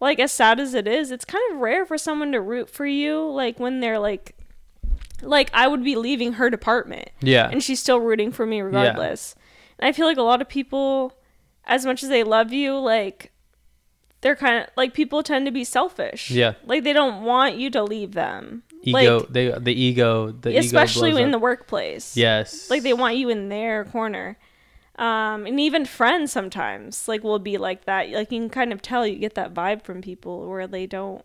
like 0.01 0.19
as 0.19 0.33
sad 0.33 0.59
as 0.61 0.75
it 0.75 0.87
is 0.89 1.11
it's 1.11 1.25
kind 1.25 1.43
of 1.53 1.59
rare 1.59 1.87
for 1.87 1.97
someone 1.97 2.33
to 2.33 2.41
root 2.41 2.69
for 2.69 2.85
you 2.87 3.31
like 3.31 3.61
when 3.61 3.81
they're 3.81 3.99
like 4.01 4.35
like 5.23 5.49
i 5.55 5.69
would 5.69 5.85
be 5.85 5.95
leaving 5.95 6.33
her 6.35 6.51
department 6.51 7.09
yeah, 7.21 7.49
and 7.49 7.63
she's 7.63 7.79
still 7.79 8.01
rooting 8.01 8.33
for 8.33 8.45
me 8.45 8.61
regardless 8.61 9.37
Yeah. 9.39 9.43
and 9.79 9.89
i 9.89 9.93
feel 9.93 10.07
like 10.07 10.17
a 10.17 10.23
lot 10.23 10.43
of 10.43 10.49
people 10.49 11.17
as 11.65 11.87
much 11.87 12.03
as 12.03 12.09
they 12.09 12.25
love 12.25 12.53
you 12.53 12.77
like 12.77 13.31
they're 14.23 14.35
kind 14.37 14.63
of 14.65 14.71
like 14.77 14.95
people 14.95 15.23
tend 15.23 15.45
to 15.47 15.53
be 15.53 15.65
selfish 15.65 16.31
Yeah. 16.31 16.55
like 16.65 16.83
they 16.85 16.93
don't 16.95 17.23
want 17.25 17.57
you 17.57 17.69
to 17.71 17.83
leave 17.83 18.13
them 18.13 18.63
ego. 18.83 19.19
like 19.21 19.29
they 19.29 19.51
the 19.51 19.73
ego. 19.75 20.31
The 20.33 20.57
especially 20.57 21.11
ego 21.11 21.19
in 21.19 21.31
the 21.31 21.39
workplace 21.39 22.17
yes, 22.17 22.71
like 22.71 22.83
they 22.83 22.95
want 22.95 23.17
you 23.17 23.29
in 23.29 23.49
their 23.51 23.85
corner 23.85 24.39
um 24.97 25.47
and 25.47 25.59
even 25.59 25.85
friends 25.87 26.31
sometimes 26.33 27.09
like 27.09 27.23
will 27.25 27.39
be 27.39 27.57
like 27.59 27.85
that 27.87 28.11
like 28.11 28.31
you 28.31 28.39
can 28.41 28.51
kind 28.51 28.73
of 28.73 28.81
tell 28.83 29.07
you 29.07 29.17
get 29.19 29.35
that 29.35 29.53
vibe 29.55 29.83
from 29.83 30.03
people 30.03 30.47
where 30.49 30.67
they 30.67 30.87
don't 30.87 31.25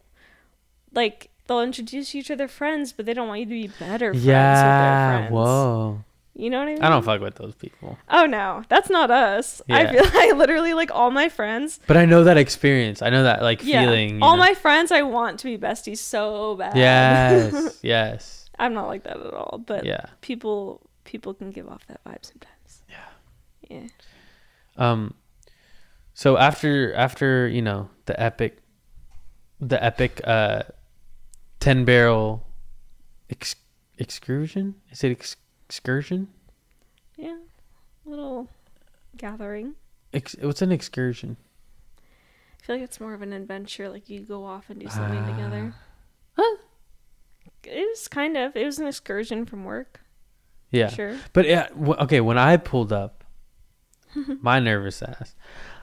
like 0.94 1.30
they'll 1.48 1.62
introduce 1.62 2.14
you 2.16 2.24
to 2.24 2.36
their 2.36 2.48
friends 2.48 2.94
but 2.94 3.06
they 3.06 3.14
don't 3.14 3.28
want 3.28 3.40
you 3.42 3.46
to 3.46 3.52
be 3.52 3.68
better 3.80 4.14
friends 4.14 4.16
with 4.16 4.26
their 4.26 4.34
Yeah. 4.36 5.18
friends 5.18 5.32
Whoa. 5.34 6.04
You 6.40 6.50
know 6.52 6.60
what 6.60 6.68
i 6.68 6.74
mean 6.74 6.84
I 6.84 6.90
don't 6.90 7.04
fuck 7.04 7.20
with 7.20 7.36
those 7.36 7.56
people. 7.56 7.98
oh 8.10 8.26
no 8.26 8.64
that's 8.70 8.90
not 8.90 9.10
us 9.12 9.62
i 9.70 9.88
feel 9.92 10.04
like 10.14 10.36
literally 10.36 10.74
like 10.74 10.92
all 10.92 11.10
my 11.12 11.30
friends 11.30 11.80
But 11.88 11.98
I 11.98 12.06
know 12.06 12.24
that 12.26 12.38
experience. 12.38 13.02
I 13.02 13.10
know 13.10 13.24
that 13.24 13.42
like 13.42 13.64
yeah 13.64 13.82
feeling. 13.84 14.22
all 14.22 14.36
know. 14.38 14.44
my 14.48 14.54
friends 14.54 14.92
i 14.92 15.02
want 15.02 15.40
to 15.40 15.46
be 15.46 15.58
besties 15.58 15.98
so 15.98 16.56
bad 16.56 16.78
Yes. 16.78 17.80
yes. 17.84 18.50
i'm 18.60 18.74
not 18.74 18.88
like 18.88 19.04
that 19.04 19.18
at 19.18 19.34
all 19.34 19.58
but 19.66 19.84
Yeah. 19.86 20.06
people 20.22 20.82
people 21.06 21.34
can 21.34 21.50
give 21.52 21.68
off 21.68 21.86
that 21.88 22.00
vibe 22.06 22.24
sometimes 22.24 22.84
Yeah. 22.90 22.98
Yeah. 23.70 23.88
Um, 24.78 25.14
so 26.14 26.38
after 26.38 26.94
after 26.94 27.48
you 27.48 27.62
know 27.62 27.90
the 28.06 28.14
epic, 28.20 28.60
the 29.60 29.84
epic 29.84 30.22
uh, 30.24 30.64
ten 31.60 31.84
barrel 31.86 32.46
ex- 33.30 33.56
excursion. 33.98 34.76
Is 34.92 35.04
it 35.04 35.12
ex- 35.12 35.36
excursion? 35.68 36.30
Yeah. 37.18 37.38
Little 38.06 38.48
gathering. 39.18 39.76
Ex- 40.14 40.36
what's 40.42 40.62
an 40.62 40.72
excursion? 40.72 41.36
I 42.62 42.66
feel 42.66 42.76
like 42.78 42.84
it's 42.84 43.00
more 43.00 43.14
of 43.14 43.22
an 43.22 43.34
adventure. 43.34 43.90
Like 43.90 44.10
you 44.10 44.22
go 44.22 44.46
off 44.46 44.70
and 44.70 44.80
do 44.80 44.88
something 44.90 45.26
together. 45.26 45.74
Huh? 46.38 46.58
It 47.64 47.88
was 47.90 48.08
kind 48.08 48.38
of. 48.38 48.56
It 48.56 48.66
was 48.66 48.80
an 48.80 48.88
excursion 48.88 49.46
from 49.46 49.66
work. 49.66 50.02
Yeah. 50.72 50.88
Sure. 50.90 51.18
But 51.34 51.46
yeah, 51.48 51.68
w- 51.70 51.96
okay. 52.02 52.22
When 52.22 52.38
I 52.38 52.58
pulled 52.58 52.94
up, 52.94 53.24
my 54.42 54.60
nervous 54.60 55.02
ass, 55.02 55.36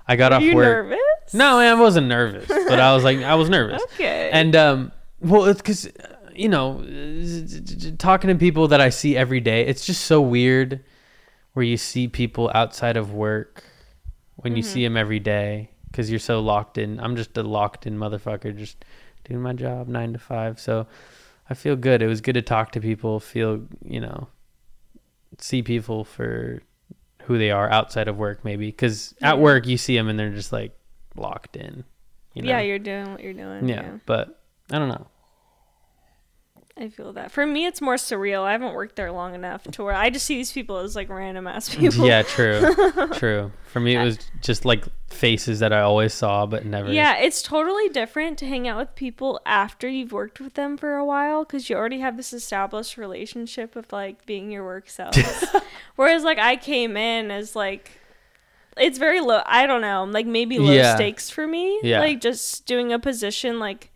I 0.09 0.17
got 0.17 0.33
off 0.33 0.43
you 0.43 0.55
work. 0.55 0.64
nervous? 0.87 1.35
No, 1.35 1.59
I 1.59 1.75
wasn't 1.75 2.07
nervous, 2.07 2.47
but 2.49 2.79
I 2.81 2.95
was 2.95 3.03
like, 3.05 3.19
I 3.19 3.35
was 3.35 3.49
nervous. 3.50 3.83
Okay. 3.95 4.31
And 4.33 4.55
um, 4.57 4.93
well, 5.21 5.45
it's 5.45 5.61
because 5.61 5.88
you 6.35 6.49
know, 6.49 6.83
talking 7.99 8.29
to 8.29 8.35
people 8.37 8.69
that 8.69 8.81
I 8.81 8.91
see 8.91 9.17
every 9.17 9.41
day, 9.41 9.67
it's 9.67 9.85
just 9.87 10.05
so 10.05 10.21
weird 10.21 10.85
where 11.53 11.64
you 11.64 11.76
see 11.76 12.09
people 12.09 12.50
outside 12.55 12.97
of 12.97 13.12
work 13.12 13.62
when 14.37 14.57
you 14.57 14.62
Mm-hmm. 14.62 14.73
see 14.73 14.83
them 14.85 14.97
every 14.97 15.21
day 15.21 15.71
because 15.91 16.11
you're 16.11 16.19
so 16.19 16.41
locked 16.41 16.79
in. 16.79 16.99
I'm 17.00 17.17
just 17.17 17.37
a 17.38 17.43
locked 17.43 17.87
in 17.87 17.97
motherfucker, 17.97 18.57
just 18.57 18.85
doing 19.25 19.41
my 19.41 19.53
job 19.53 19.87
nine 19.88 20.12
to 20.12 20.19
five. 20.19 20.59
So 20.59 20.87
I 21.49 21.55
feel 21.55 21.76
good. 21.76 22.03
It 22.03 22.09
was 22.09 22.21
good 22.21 22.33
to 22.35 22.43
talk 22.43 22.73
to 22.73 22.81
people, 22.81 23.21
feel 23.21 23.62
you 23.85 24.00
know, 24.00 24.29
see 25.38 25.62
people 25.62 26.05
for 26.05 26.62
who 27.23 27.38
they 27.38 27.50
are 27.50 27.71
outside 27.71 28.09
of 28.09 28.19
work, 28.19 28.45
maybe 28.45 28.67
because 28.67 29.14
at 29.23 29.38
work 29.38 29.67
you 29.67 29.79
see 29.79 29.97
them 29.97 30.09
and 30.09 30.19
they're 30.19 30.31
just 30.35 30.53
like 30.53 30.76
locked 31.17 31.57
in. 31.57 31.85
You 32.35 32.43
know? 32.43 32.49
yeah, 32.50 32.61
you're 32.61 32.79
doing 32.81 33.12
what 33.12 33.23
you're 33.23 33.33
doing. 33.33 33.69
yeah, 33.69 33.83
yeah. 33.83 33.99
but 34.07 34.41
I 34.73 34.79
don't 34.81 34.88
know. 34.88 35.07
I 36.76 36.88
feel 36.88 37.12
that. 37.12 37.31
For 37.31 37.47
me, 37.47 37.66
it's 37.66 37.81
more 37.81 37.95
surreal. 37.95 38.43
I 38.43 38.50
haven't 38.52 38.75
worked 38.75 38.97
there 38.97 39.12
long 39.12 39.37
enough 39.37 39.62
to 39.62 39.85
where 39.85 39.95
I 39.95 40.11
just 40.11 40.26
see 40.26 40.35
these 40.35 40.50
people 40.52 40.78
as 40.78 40.97
like 40.97 41.09
random 41.09 41.47
ass 41.47 41.69
people. 41.75 42.04
Yeah, 42.04 42.23
true, 42.23 42.75
true. 43.12 43.52
For 43.73 43.78
me, 43.78 43.95
it 43.95 44.02
was 44.02 44.19
just 44.43 44.64
like 44.64 44.85
faces 45.09 45.61
that 45.61 45.73
I 45.73 45.83
always 45.83 46.12
saw, 46.12 46.47
but 46.47 46.66
never. 46.66 46.93
Yeah, 46.93 47.16
it's 47.19 47.43
totally 47.43 47.88
different 47.90 48.38
to 48.38 48.47
hang 48.47 48.66
out 48.66 48.78
with 48.78 48.95
people 48.97 49.40
after 49.47 49.88
you've 49.88 50.11
worked 50.11 50.40
with 50.40 50.54
them 50.54 50.76
for 50.76 50.95
a 50.97 51.04
while 51.04 51.45
because 51.45 51.71
you 51.71 51.76
already 51.76 52.00
have 52.00 52.16
this 52.16 52.33
established 52.33 52.97
relationship 52.97 53.76
of 53.76 53.93
like 53.93 54.26
being 54.26 54.50
your 54.50 54.64
work 54.64 54.88
self. 54.90 55.14
Whereas, 55.97 56.25
like, 56.25 56.38
I 56.38 56.57
came 56.57 56.97
in 56.97 57.31
as 57.31 57.54
like, 57.54 57.93
it's 58.76 58.99
very 58.99 59.21
low. 59.21 59.43
I 59.47 59.69
don't 59.69 59.81
know, 59.81 60.02
like 60.04 60.26
maybe 60.26 60.59
low 60.59 60.73
Yeah. 60.73 60.97
stakes 60.97 61.31
for 61.31 61.47
me. 61.47 61.78
Yeah. 61.85 62.00
Like, 62.00 62.21
just 62.21 62.66
doing 62.66 62.93
a 62.93 62.99
position 62.99 63.61
like 63.61 63.93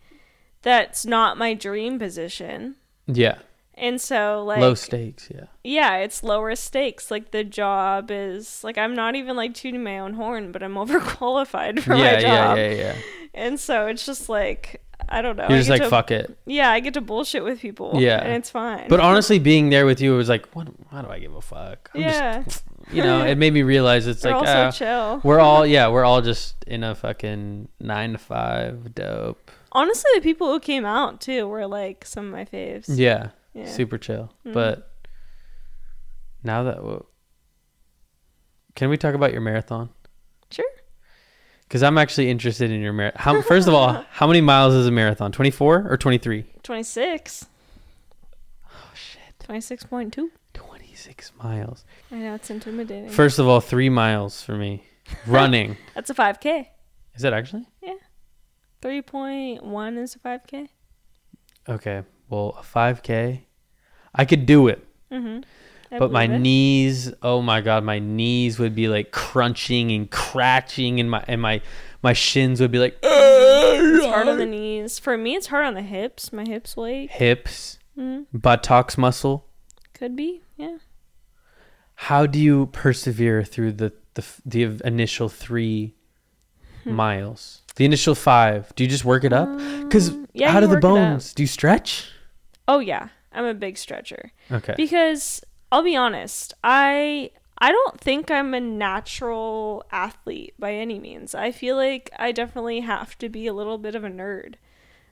that's 0.61 1.05
not 1.05 1.37
my 1.37 1.53
dream 1.53 1.99
position. 1.99 2.75
yeah, 3.07 3.39
And 3.75 3.99
so, 4.01 4.43
like, 4.45 4.59
low 4.59 4.73
stakes. 4.73 5.29
Yeah, 5.33 5.45
yeah, 5.63 5.97
it's 5.97 6.23
lower 6.23 6.55
stakes. 6.55 7.09
Like 7.09 7.31
the 7.31 7.43
job 7.43 8.09
is 8.11 8.63
like 8.63 8.77
I'm 8.77 8.95
not 8.95 9.15
even 9.15 9.35
like 9.35 9.53
tooting 9.53 9.83
my 9.83 9.99
own 9.99 10.13
horn, 10.13 10.51
but 10.51 10.61
I'm 10.63 10.73
overqualified 10.83 11.81
for 11.81 11.95
yeah, 11.95 12.13
my 12.13 12.21
job. 12.21 12.57
yeah, 12.57 12.69
yeah, 12.69 12.73
yeah. 12.73 12.95
And 13.33 13.59
so 13.59 13.87
it's 13.87 14.05
just 14.05 14.27
like 14.29 14.81
I 15.07 15.21
don't 15.21 15.37
know. 15.37 15.47
You're 15.49 15.57
just 15.57 15.69
like 15.69 15.81
to- 15.81 15.89
fuck 15.89 16.11
it. 16.11 16.37
Yeah, 16.45 16.69
I 16.69 16.81
get 16.81 16.93
to 16.95 17.01
bullshit 17.01 17.43
with 17.43 17.59
people. 17.59 17.93
Yeah. 17.95 18.21
and 18.21 18.33
it's 18.33 18.49
fine. 18.49 18.87
But 18.89 18.99
honestly, 18.99 19.39
being 19.39 19.69
there 19.69 19.85
with 19.85 20.01
you, 20.01 20.13
it 20.13 20.17
was 20.17 20.29
like, 20.29 20.45
what? 20.53 20.67
Why 20.91 21.01
do 21.01 21.09
I 21.09 21.19
give 21.19 21.33
a 21.33 21.41
fuck? 21.41 21.89
I'm 21.95 22.01
yeah, 22.01 22.43
just, 22.43 22.63
you 22.91 23.01
know, 23.01 23.25
it 23.25 23.37
made 23.37 23.53
me 23.53 23.63
realize 23.63 24.05
it's 24.07 24.21
they're 24.21 24.33
like 24.33 24.41
also 24.47 24.67
ah, 24.67 24.71
chill. 24.71 25.21
we're 25.23 25.39
all 25.39 25.65
yeah, 25.75 25.87
we're 25.87 26.03
all 26.05 26.21
just 26.21 26.63
in 26.67 26.83
a 26.83 26.93
fucking 26.95 27.69
nine 27.79 28.11
to 28.11 28.17
five, 28.17 28.93
dope. 28.93 29.51
Honestly, 29.71 30.09
the 30.15 30.21
people 30.21 30.51
who 30.51 30.59
came 30.59 30.85
out 30.85 31.21
too 31.21 31.47
were 31.47 31.67
like 31.67 32.05
some 32.05 32.25
of 32.25 32.31
my 32.31 32.45
faves. 32.45 32.85
Yeah, 32.87 33.29
yeah. 33.53 33.65
super 33.65 33.97
chill. 33.97 34.33
Mm-hmm. 34.45 34.53
But 34.53 34.91
now 36.43 36.63
that 36.63 36.83
we 36.83 36.97
can 38.75 38.89
we 38.89 38.97
talk 38.97 39.13
about 39.13 39.31
your 39.31 39.41
marathon? 39.41 39.89
Sure. 40.49 40.65
Because 41.63 41.83
I'm 41.83 41.97
actually 41.97 42.29
interested 42.29 42.71
in 42.71 42.81
your 42.81 42.93
marathon. 42.93 43.43
First 43.47 43.67
of 43.67 43.73
all, 43.73 44.05
how 44.09 44.25
many 44.25 44.41
miles 44.41 44.73
is 44.73 44.87
a 44.87 44.91
marathon? 44.91 45.31
24 45.31 45.87
or 45.89 45.97
23? 45.97 46.45
26. 46.63 47.45
Oh 48.65 48.91
shit. 48.93 49.47
26.2. 49.47 50.29
26 50.53 51.31
miles. 51.43 51.85
I 52.11 52.15
know 52.15 52.35
it's 52.35 52.49
intimidating. 52.49 53.09
First 53.09 53.37
of 53.37 53.47
all, 53.47 53.59
three 53.59 53.89
miles 53.89 54.41
for 54.41 54.55
me 54.55 54.83
running. 55.27 55.77
That's 55.93 56.09
a 56.09 56.15
5K. 56.15 56.67
Is 57.15 57.23
it 57.23 57.33
actually? 57.33 57.67
Yeah. 57.83 57.95
3.1 58.81 59.97
is 59.97 60.15
a 60.15 60.19
5K. 60.19 60.69
Okay. 61.67 62.03
Well, 62.29 62.55
a 62.57 62.61
5K, 62.61 63.41
I 64.13 64.25
could 64.25 64.45
do 64.45 64.67
it. 64.67 64.85
Mm-hmm. 65.11 65.41
But 65.97 66.11
my 66.11 66.25
it. 66.25 66.39
knees, 66.39 67.11
oh 67.23 67.41
my 67.41 67.61
god, 67.61 67.83
my 67.83 67.97
knees 67.97 68.59
would 68.59 68.75
be 68.75 68.87
like 68.87 69.11
crunching 69.11 69.91
and 69.91 70.09
cratching, 70.09 70.99
and 70.99 71.09
my 71.09 71.23
and 71.27 71.41
my 71.41 71.61
my 72.03 72.13
shins 72.13 72.61
would 72.61 72.71
be 72.71 72.77
like. 72.77 72.97
It's 73.01 74.05
hard 74.05 74.27
on 74.27 74.37
the 74.37 74.45
knees. 74.45 74.99
For 74.99 75.17
me, 75.17 75.35
it's 75.35 75.47
hard 75.47 75.65
on 75.65 75.73
the 75.73 75.81
hips. 75.81 76.31
My 76.31 76.45
hips 76.47 76.77
like 76.77 77.09
hips, 77.09 77.79
mm-hmm. 77.97 78.37
buttocks 78.37 78.99
muscle. 78.99 79.47
Could 79.93 80.15
be, 80.15 80.41
yeah. 80.57 80.77
How 81.95 82.25
do 82.25 82.39
you 82.39 82.67
persevere 82.67 83.43
through 83.43 83.73
the 83.73 83.93
the 84.13 84.25
the 84.45 84.81
initial 84.85 85.27
three 85.27 85.95
hmm. 86.83 86.93
miles? 86.93 87.58
The 87.79 87.85
initial 87.85 88.13
five 88.13 88.71
do 88.75 88.83
you 88.83 88.89
just 88.89 89.05
work 89.05 89.23
it 89.23 89.31
up 89.33 89.49
because 89.83 90.09
Um, 90.09 90.27
yeah, 90.33 90.51
how 90.51 90.59
do 90.59 90.67
the 90.67 90.75
work 90.75 90.83
it 90.83 90.87
up. 90.87 90.93
bones 90.93 91.33
do 91.33 91.41
you 91.43 91.47
stretch 91.47 92.11
Oh 92.67 92.77
yeah, 92.79 93.07
I'm 93.33 93.45
a 93.45 93.53
big 93.55 93.77
stretcher 93.79 94.31
okay 94.51 94.75
because 94.77 95.41
I'll 95.71 95.81
be 95.83 95.95
honest, 95.95 96.53
I 96.63 97.31
I 97.57 97.71
don't 97.71 97.99
think 97.99 98.29
I'm 98.31 98.53
a 98.53 98.59
natural 98.59 99.83
athlete 99.91 100.53
by 100.59 100.73
any 100.73 100.97
means. 100.99 101.33
I 101.35 101.51
feel 101.51 101.75
like 101.75 102.09
I 102.17 102.31
definitely 102.31 102.79
have 102.81 103.17
to 103.19 103.27
be 103.29 103.47
a 103.47 103.53
little 103.53 103.77
bit 103.77 103.95
of 103.95 104.03
a 104.03 104.09
nerd. 104.09 104.55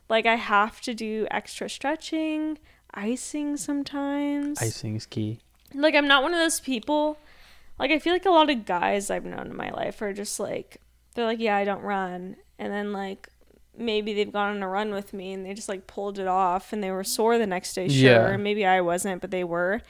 Like 0.10 0.26
I 0.26 0.36
have 0.36 0.82
to 0.82 0.94
do 0.94 1.28
extra 1.32 1.70
stretching, 1.70 2.58
icing 2.94 3.58
sometimes. 3.58 4.62
icing 4.62 4.96
is 4.96 5.06
key 5.06 5.40
like 5.74 5.96
I'm 5.96 6.08
not 6.08 6.24
one 6.24 6.34
of 6.34 6.40
those 6.40 6.60
people. 6.60 7.18
Like 7.80 7.92
I 7.92 8.00
feel 8.00 8.14
like 8.14 8.26
a 8.26 8.32
lot 8.32 8.50
of 8.50 8.66
guys 8.66 9.10
I've 9.10 9.26
known 9.26 9.48
in 9.48 9.56
my 9.56 9.70
life 9.72 10.02
are 10.02 10.14
just 10.14 10.40
like 10.40 10.78
they're 11.18 11.26
like, 11.26 11.40
yeah, 11.40 11.58
I 11.58 11.66
don't 11.66 11.82
run, 11.82 12.38
and 12.58 12.72
then 12.72 12.94
like 12.94 13.28
maybe 13.76 14.14
they've 14.14 14.32
gone 14.32 14.56
on 14.56 14.64
a 14.64 14.68
run 14.68 14.92
with 14.92 15.14
me 15.14 15.34
and 15.34 15.46
they 15.46 15.54
just 15.54 15.70
like 15.70 15.86
pulled 15.86 16.18
it 16.18 16.28
off 16.28 16.74
and 16.74 16.84
they 16.84 16.90
were 16.92 17.04
sore 17.04 17.38
the 17.38 17.46
next 17.46 17.74
day, 17.74 17.88
sure. 17.88 18.10
Yeah. 18.10 18.28
and 18.30 18.44
Maybe 18.44 18.66
I 18.66 18.82
wasn't, 18.82 19.22
but 19.22 19.32
they 19.32 19.44
were. 19.44 19.82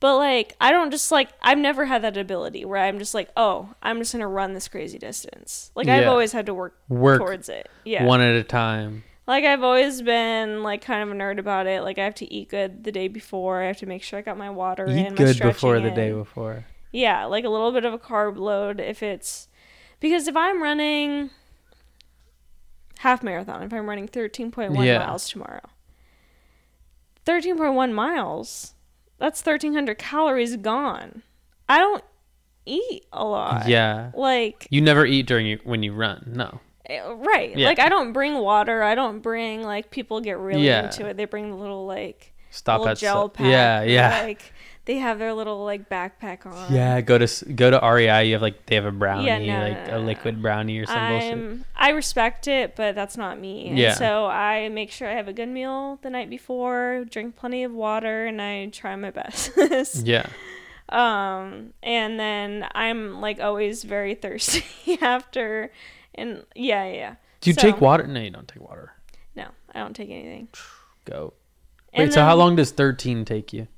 But 0.00 0.16
like 0.16 0.56
I 0.60 0.70
don't 0.70 0.90
just 0.90 1.12
like 1.12 1.28
I've 1.42 1.58
never 1.58 1.84
had 1.84 2.02
that 2.02 2.16
ability 2.16 2.64
where 2.64 2.82
I'm 2.82 2.98
just 2.98 3.14
like, 3.14 3.30
oh, 3.36 3.74
I'm 3.82 3.98
just 3.98 4.12
gonna 4.12 4.28
run 4.28 4.54
this 4.54 4.66
crazy 4.68 4.98
distance. 4.98 5.70
Like 5.74 5.88
I've 5.88 6.06
always 6.08 6.32
had 6.32 6.46
to 6.46 6.54
work 6.54 6.78
work 6.88 7.20
towards 7.20 7.48
it. 7.48 7.68
Yeah. 7.84 8.04
one 8.04 8.20
at 8.20 8.34
a 8.34 8.42
time 8.42 9.04
Like 9.26 9.44
I've 9.44 9.62
always 9.62 10.00
been 10.02 10.62
like 10.62 10.82
kind 10.82 11.02
of 11.02 11.14
a 11.14 11.18
nerd 11.18 11.38
about 11.38 11.66
it. 11.66 11.82
Like 11.82 11.98
I 11.98 12.04
have 12.04 12.14
to 12.16 12.32
eat 12.32 12.48
good 12.48 12.84
the 12.84 12.92
day 12.92 13.08
before. 13.08 13.62
I 13.62 13.66
have 13.66 13.76
to 13.78 13.86
make 13.86 14.02
sure 14.02 14.18
I 14.18 14.22
got 14.22 14.38
my 14.38 14.50
water 14.50 14.86
in. 14.86 14.98
eat 14.98 15.10
my 15.10 15.16
good 15.16 15.38
before 15.38 15.76
stretching 15.76 15.84
the 15.84 15.90
day 15.90 16.12
before 16.12 16.64
Yeah, 16.92 17.26
like 17.26 17.44
a 17.44 17.50
little 17.50 17.72
bit 17.72 17.84
of 17.84 17.92
a 17.92 17.98
carb 17.98 18.38
load 18.38 18.80
if 18.80 19.02
it's 19.02 19.48
because 20.00 20.26
if 20.28 20.36
I'm 20.36 20.62
running 20.62 21.30
half 22.98 23.22
marathon, 23.22 23.62
if 23.62 23.72
I'm 23.72 23.88
running 23.88 24.08
13.1 24.08 24.84
Yeah. 24.84 24.98
miles 24.98 25.28
tomorrow. 25.28 25.62
13.1 27.26 27.92
miles. 27.92 28.74
That's 29.18 29.44
1300 29.44 29.98
calories 29.98 30.56
gone. 30.56 31.22
I 31.68 31.78
don't 31.78 32.02
eat 32.66 33.04
a 33.12 33.24
lot. 33.24 33.68
yeah 33.68 34.10
Like 34.14 34.66
you 34.70 34.80
never 34.80 35.04
eat 35.06 35.26
during 35.26 35.46
your, 35.46 35.58
when 35.64 35.82
you 35.82 35.92
run 35.92 36.32
no 36.34 36.60
eh, 36.86 37.00
right. 37.16 37.56
Yeah. 37.56 37.66
Like 37.68 37.78
I 37.78 37.88
don't 37.88 38.12
bring 38.12 38.34
water. 38.38 38.82
I 38.82 38.94
don't 38.94 39.20
bring 39.20 39.62
like 39.62 39.90
people 39.90 40.20
get 40.20 40.38
really 40.38 40.66
Yeah. 40.66 40.84
into 40.84 41.06
it. 41.06 41.16
They 41.16 41.24
bring 41.26 41.50
the 41.50 41.56
little 41.56 41.86
like 41.86 42.32
stop 42.50 42.80
little 42.80 42.92
at 42.92 42.98
gel 42.98 43.24
st- 43.28 43.34
pack. 43.34 43.46
yeah 43.46 43.82
yeah 43.82 44.22
Like 44.22 44.52
they 44.86 44.96
have 44.96 45.18
their 45.18 45.32
little 45.34 45.64
like 45.64 45.88
backpack 45.88 46.46
on. 46.46 46.72
yeah 46.72 47.00
go 47.00 47.18
to 47.18 47.44
go 47.54 47.70
to 47.70 47.78
REI 47.86 48.24
you 48.26 48.32
have 48.34 48.42
like 48.42 48.66
they 48.66 48.74
have 48.74 48.84
a 48.86 48.90
brownie 48.92 49.26
Yeah, 49.26 49.38
no, 49.38 49.68
like 49.68 49.86
no, 49.88 49.98
a 49.98 50.00
liquid 50.00 50.40
brownie 50.42 50.78
or 50.78 50.86
some 50.86 51.08
bullshit 51.12 51.32
I'm, 51.32 51.64
I 51.76 51.90
respect 51.90 52.48
it, 52.48 52.76
but 52.76 52.94
that's 52.94 53.16
not 53.16 53.38
me. 53.38 53.68
And 53.68 53.78
Yeah. 53.78 53.94
so 53.94 54.26
I 54.26 54.68
make 54.70 54.90
sure 54.90 55.08
I 55.08 55.14
have 55.14 55.28
a 55.28 55.32
good 55.32 55.48
meal 55.48 55.98
the 56.02 56.10
night 56.10 56.28
before, 56.30 57.04
drink 57.10 57.36
plenty 57.36 57.62
of 57.64 57.72
water, 57.72 58.26
and 58.26 58.40
I 58.42 58.66
try 58.66 58.96
my 58.96 59.10
best. 59.10 59.50
yeah 60.04 60.26
um, 60.88 61.72
and 61.82 62.18
then 62.18 62.66
I'm 62.74 63.20
like 63.20 63.40
always 63.40 63.84
very 63.84 64.14
thirsty 64.24 64.98
after, 65.00 65.70
and 66.14 66.44
yeah, 66.56 66.84
yeah, 66.90 67.14
do 67.40 67.50
you 67.50 67.54
So- 67.54 67.60
take 67.62 67.80
water 67.80 68.06
no 68.06 68.20
you 68.20 68.30
don't 68.30 68.48
take 68.48 68.60
water 68.62 68.92
No, 69.36 69.46
I 69.74 69.78
don't 69.80 69.94
take 69.94 70.10
anything. 70.10 70.48
go 71.04 71.34
wait 71.96 72.12
so 72.12 72.22
how 72.22 72.34
long 72.34 72.56
does 72.56 72.70
13 72.72 73.24
take 73.24 73.52
you 73.52 73.68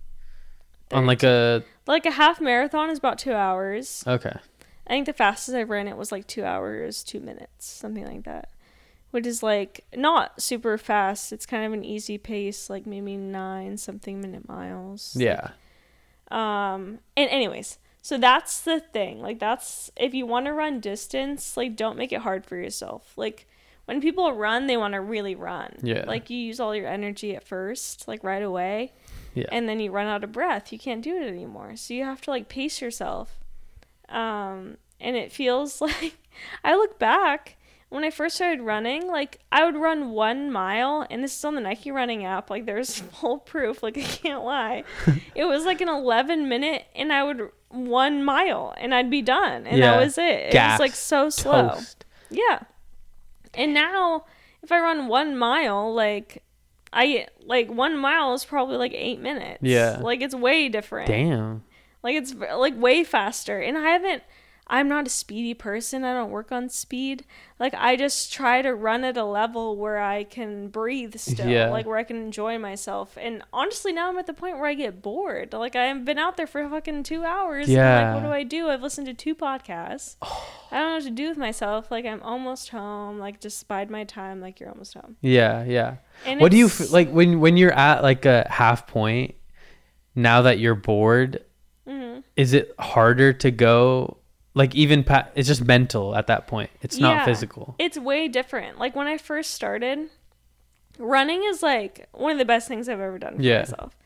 on 0.92 1.06
like 1.06 1.22
a 1.22 1.64
Like 1.86 2.06
a 2.06 2.10
half 2.12 2.40
marathon 2.40 2.90
is 2.90 2.98
about 2.98 3.18
two 3.18 3.32
hours. 3.32 4.04
Okay. 4.06 4.36
I 4.86 4.90
think 4.90 5.06
the 5.06 5.12
fastest 5.12 5.56
I've 5.56 5.70
ran 5.70 5.88
it 5.88 5.96
was 5.96 6.12
like 6.12 6.26
two 6.26 6.44
hours, 6.44 7.02
two 7.02 7.20
minutes, 7.20 7.66
something 7.66 8.04
like 8.06 8.24
that. 8.24 8.50
Which 9.10 9.26
is 9.26 9.42
like 9.42 9.84
not 9.94 10.40
super 10.40 10.78
fast. 10.78 11.32
It's 11.32 11.46
kind 11.46 11.64
of 11.64 11.72
an 11.72 11.84
easy 11.84 12.18
pace, 12.18 12.70
like 12.70 12.86
maybe 12.86 13.16
nine 13.16 13.76
something 13.76 14.20
minute 14.20 14.48
miles. 14.48 15.14
Yeah. 15.18 15.50
Um, 16.30 16.98
and 17.16 17.28
anyways, 17.28 17.78
so 18.00 18.18
that's 18.18 18.60
the 18.60 18.80
thing. 18.80 19.20
Like 19.20 19.38
that's 19.38 19.90
if 19.96 20.14
you 20.14 20.26
want 20.26 20.46
to 20.46 20.52
run 20.52 20.80
distance, 20.80 21.56
like 21.56 21.76
don't 21.76 21.98
make 21.98 22.12
it 22.12 22.22
hard 22.22 22.46
for 22.46 22.56
yourself. 22.56 23.12
Like 23.16 23.46
when 23.84 24.00
people 24.00 24.32
run, 24.32 24.66
they 24.66 24.76
want 24.76 24.94
to 24.94 25.00
really 25.00 25.34
run. 25.34 25.74
Yeah. 25.82 26.04
Like 26.06 26.30
you 26.30 26.38
use 26.38 26.58
all 26.58 26.74
your 26.74 26.88
energy 26.88 27.36
at 27.36 27.46
first, 27.46 28.08
like 28.08 28.24
right 28.24 28.42
away, 28.42 28.92
Yeah. 29.34 29.46
and 29.52 29.68
then 29.68 29.80
you 29.80 29.90
run 29.90 30.06
out 30.06 30.24
of 30.24 30.32
breath. 30.32 30.72
You 30.72 30.78
can't 30.78 31.02
do 31.02 31.16
it 31.16 31.26
anymore. 31.26 31.76
So 31.76 31.94
you 31.94 32.04
have 32.04 32.20
to 32.22 32.30
like 32.30 32.48
pace 32.48 32.80
yourself. 32.80 33.38
Um, 34.08 34.76
and 35.00 35.16
it 35.16 35.32
feels 35.32 35.80
like 35.80 36.16
I 36.64 36.74
look 36.74 36.98
back 36.98 37.56
when 37.88 38.04
I 38.04 38.10
first 38.10 38.36
started 38.36 38.62
running, 38.62 39.06
like 39.06 39.40
I 39.50 39.64
would 39.66 39.76
run 39.76 40.10
one 40.10 40.50
mile, 40.50 41.06
and 41.10 41.22
this 41.22 41.36
is 41.36 41.44
on 41.44 41.54
the 41.54 41.60
Nike 41.60 41.90
running 41.90 42.24
app. 42.24 42.48
Like 42.50 42.64
there's 42.66 42.98
full 43.20 43.38
proof. 43.38 43.82
Like 43.82 43.98
I 43.98 44.02
can't 44.02 44.44
lie. 44.44 44.84
it 45.34 45.44
was 45.44 45.64
like 45.64 45.80
an 45.80 45.88
11 45.88 46.48
minute, 46.48 46.84
and 46.94 47.12
I 47.12 47.22
would 47.24 47.50
one 47.68 48.22
mile, 48.24 48.74
and 48.78 48.94
I'd 48.94 49.10
be 49.10 49.22
done, 49.22 49.66
and 49.66 49.78
Yeah. 49.78 49.92
that 49.92 50.04
was 50.04 50.18
it. 50.18 50.22
It 50.24 50.52
Gassed. 50.52 50.80
was 50.80 50.86
like 50.90 50.94
so 50.94 51.30
slow. 51.30 51.70
Toast. 51.70 52.04
Yeah. 52.30 52.60
And 53.54 53.72
now 53.74 54.24
if 54.62 54.70
I 54.72 54.78
run 54.78 55.08
one 55.08 55.36
mile, 55.36 55.92
like 55.92 56.42
I 56.92 57.26
like 57.44 57.70
one 57.70 57.96
mile 57.98 58.34
is 58.34 58.44
probably 58.44 58.76
like 58.76 58.92
eight 58.94 59.20
minutes. 59.20 59.58
Yeah. 59.62 59.98
Like 60.00 60.20
it's 60.20 60.34
way 60.34 60.68
different. 60.68 61.08
Damn. 61.08 61.64
Like 62.02 62.16
it's 62.16 62.34
like 62.34 62.78
way 62.80 63.04
faster. 63.04 63.58
And 63.60 63.78
I 63.78 63.90
haven't 63.90 64.22
I'm 64.74 64.88
not 64.88 65.06
a 65.06 65.10
speedy 65.10 65.52
person. 65.52 66.02
I 66.02 66.14
don't 66.14 66.30
work 66.30 66.50
on 66.50 66.70
speed. 66.70 67.26
Like 67.60 67.74
I 67.76 67.94
just 67.94 68.32
try 68.32 68.62
to 68.62 68.74
run 68.74 69.04
at 69.04 69.18
a 69.18 69.24
level 69.24 69.76
where 69.76 69.98
I 70.00 70.24
can 70.24 70.68
breathe 70.68 71.14
still. 71.18 71.46
Yeah. 71.46 71.68
Like 71.68 71.84
where 71.84 71.98
I 71.98 72.04
can 72.04 72.16
enjoy 72.16 72.58
myself. 72.58 73.18
And 73.20 73.42
honestly 73.52 73.92
now 73.92 74.08
I'm 74.08 74.16
at 74.16 74.26
the 74.26 74.32
point 74.32 74.56
where 74.56 74.66
I 74.66 74.72
get 74.72 75.02
bored. 75.02 75.52
Like 75.52 75.76
I've 75.76 76.06
been 76.06 76.16
out 76.18 76.38
there 76.38 76.46
for 76.46 76.66
fucking 76.66 77.02
two 77.02 77.22
hours. 77.22 77.68
Yeah. 77.68 78.14
like 78.14 78.14
what 78.22 78.26
do 78.26 78.32
I 78.32 78.44
do? 78.44 78.70
I've 78.70 78.80
listened 78.82 79.06
to 79.08 79.14
two 79.14 79.34
podcasts. 79.34 80.16
I 80.72 80.78
don't 80.78 80.88
know 80.88 80.94
what 80.94 81.04
to 81.04 81.10
do 81.10 81.28
with 81.28 81.36
myself. 81.36 81.90
Like 81.90 82.06
I'm 82.06 82.22
almost 82.22 82.70
home. 82.70 83.18
Like 83.18 83.40
just 83.42 83.68
bide 83.68 83.90
my 83.90 84.04
time. 84.04 84.40
Like 84.40 84.58
you're 84.58 84.70
almost 84.70 84.94
home. 84.94 85.16
Yeah, 85.20 85.64
yeah. 85.64 85.96
And 86.24 86.40
what 86.40 86.50
do 86.50 86.56
you 86.56 86.66
f- 86.66 86.90
like 86.90 87.10
when 87.10 87.40
when 87.40 87.58
you're 87.58 87.74
at 87.74 88.02
like 88.02 88.24
a 88.24 88.46
half 88.48 88.86
point? 88.86 89.34
Now 90.14 90.40
that 90.42 90.58
you're 90.58 90.74
bored, 90.74 91.44
Mhm. 91.86 92.22
is 92.36 92.54
it 92.54 92.74
harder 92.78 93.34
to 93.34 93.50
go? 93.50 94.16
Like 94.54 94.74
even 94.74 95.02
pa- 95.04 95.28
it's 95.34 95.48
just 95.48 95.64
mental 95.64 96.14
at 96.14 96.26
that 96.26 96.46
point. 96.46 96.70
It's 96.82 96.98
not 96.98 97.16
Yeah. 97.18 97.24
physical. 97.24 97.74
It's 97.78 97.96
way 97.96 98.28
different. 98.28 98.78
Like 98.78 98.94
when 98.94 99.06
I 99.06 99.16
first 99.16 99.52
started, 99.52 100.10
running 100.98 101.42
is 101.44 101.62
like 101.62 102.06
one 102.12 102.32
of 102.32 102.38
the 102.38 102.44
best 102.44 102.68
things 102.68 102.88
I've 102.88 103.00
ever 103.00 103.18
done 103.18 103.36
for 103.36 103.42
Yeah. 103.42 103.60
myself. 103.60 103.96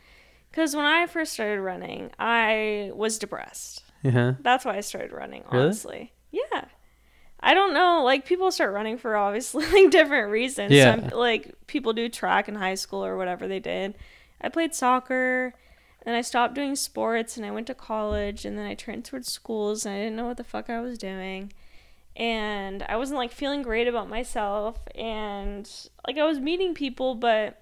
Because 0.51 0.75
when 0.75 0.85
I 0.85 1.07
first 1.07 1.33
started 1.33 1.61
running, 1.61 2.11
I 2.19 2.91
was 2.95 3.19
depressed. 3.19 3.83
Uh-huh. 4.05 4.35
That's 4.41 4.65
why 4.65 4.77
I 4.77 4.81
started 4.81 5.13
running, 5.13 5.43
Really? 5.51 5.65
honestly. 5.65 6.13
Yeah. 6.31 6.65
I 7.41 7.53
don't 7.53 7.75
know. 7.75 8.03
Like 8.05 8.25
people 8.25 8.51
start 8.51 8.73
running 8.73 8.97
for 8.99 9.17
obviously 9.17 9.67
like 9.73 9.91
different 9.91 10.31
reasons. 10.31 10.73
Yeah. 10.73 10.95
Some, 10.97 11.09
like 11.19 11.53
people 11.67 11.93
do 11.93 12.09
track 12.09 12.49
in 12.49 12.55
high 12.55 12.75
school 12.77 13.05
or 13.05 13.17
whatever 13.17 13.47
they 13.49 13.61
did. 13.61 13.95
I 14.41 14.49
played 14.49 14.75
soccer, 14.75 15.55
and 16.07 16.17
I 16.17 16.23
stopped 16.23 16.55
doing 16.55 16.75
sports, 16.77 17.37
and 17.37 17.45
I 17.45 17.51
went 17.51 17.67
to 17.67 17.75
college, 17.75 18.45
and 18.47 18.57
then 18.57 18.65
I 18.65 18.75
transferred 18.75 19.27
schools, 19.27 19.85
and 19.85 19.95
I 19.95 19.99
didn't 19.99 20.17
know 20.17 20.27
what 20.27 20.37
the 20.39 20.45
fuck 20.45 20.71
I 20.71 20.81
was 20.81 20.97
doing, 20.97 21.53
and 22.15 22.83
I 22.89 22.97
wasn't 22.97 23.19
like 23.19 23.33
feeling 23.33 23.61
great 23.63 23.89
about 23.89 24.09
myself, 24.09 24.79
and 24.95 25.69
like 26.07 26.17
I 26.17 26.25
was 26.25 26.39
meeting 26.41 26.73
people, 26.75 27.15
but 27.17 27.61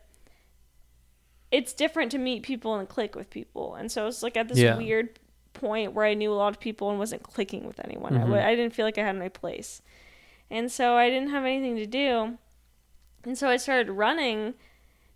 it's 1.50 1.72
different 1.72 2.10
to 2.12 2.18
meet 2.18 2.42
people 2.42 2.74
and 2.74 2.88
click 2.88 3.14
with 3.14 3.30
people, 3.30 3.74
and 3.74 3.90
so 3.90 4.06
it's 4.06 4.22
like 4.22 4.36
at 4.36 4.48
this 4.48 4.58
Yeah. 4.58 4.76
weird 4.76 5.18
point 5.52 5.92
where 5.92 6.04
I 6.04 6.14
knew 6.14 6.32
a 6.32 6.34
lot 6.34 6.48
of 6.52 6.58
people 6.60 6.90
and 6.90 6.98
wasn't 6.98 7.22
clicking 7.22 7.64
with 7.64 7.78
anyone. 7.84 8.14
I 8.14 8.18
Mhm. 8.18 8.26
w- 8.26 8.42
I 8.42 8.56
didn't 8.56 8.74
feel 8.74 8.84
like 8.84 8.98
I 8.98 9.04
had 9.04 9.16
my 9.16 9.28
place. 9.28 9.82
And 10.50 10.70
so 10.70 10.96
I 10.96 11.08
didn't 11.08 11.30
have 11.30 11.44
anything 11.44 11.76
to 11.76 11.86
do. 11.86 12.38
And 13.22 13.38
so 13.38 13.48
I 13.48 13.56
started 13.56 13.88
running 13.90 14.54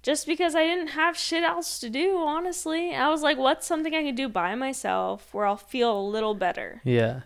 just 0.08 0.26
because 0.26 0.54
I 0.54 0.62
didn't 0.64 0.86
have 0.88 1.18
shit 1.18 1.44
else 1.44 1.78
to 1.80 1.90
do, 1.90 2.16
honestly. 2.16 2.94
I 2.94 3.10
was 3.10 3.20
like, 3.22 3.36
what's 3.36 3.66
something 3.66 3.94
I 3.94 4.02
can 4.02 4.14
do 4.14 4.26
by 4.26 4.54
myself 4.54 5.28
where 5.34 5.44
I'll 5.44 5.58
feel 5.58 6.00
a 6.00 6.00
little 6.00 6.34
better? 6.34 6.80
Yeah. 6.82 7.20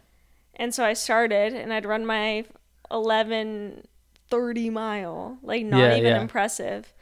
And 0.57 0.75
so 0.75 0.85
I 0.85 0.95
started 0.95 1.55
and 1.55 1.73
I'd 1.73 1.87
run 1.87 2.05
my 2.05 2.45
11 2.91 3.87
30 4.31 4.71
mile, 4.71 5.39
like 5.43 5.65
not 5.65 5.79
Yeah, 5.79 5.97
even 5.97 6.15
yeah. 6.15 6.21
impressive. 6.21 6.93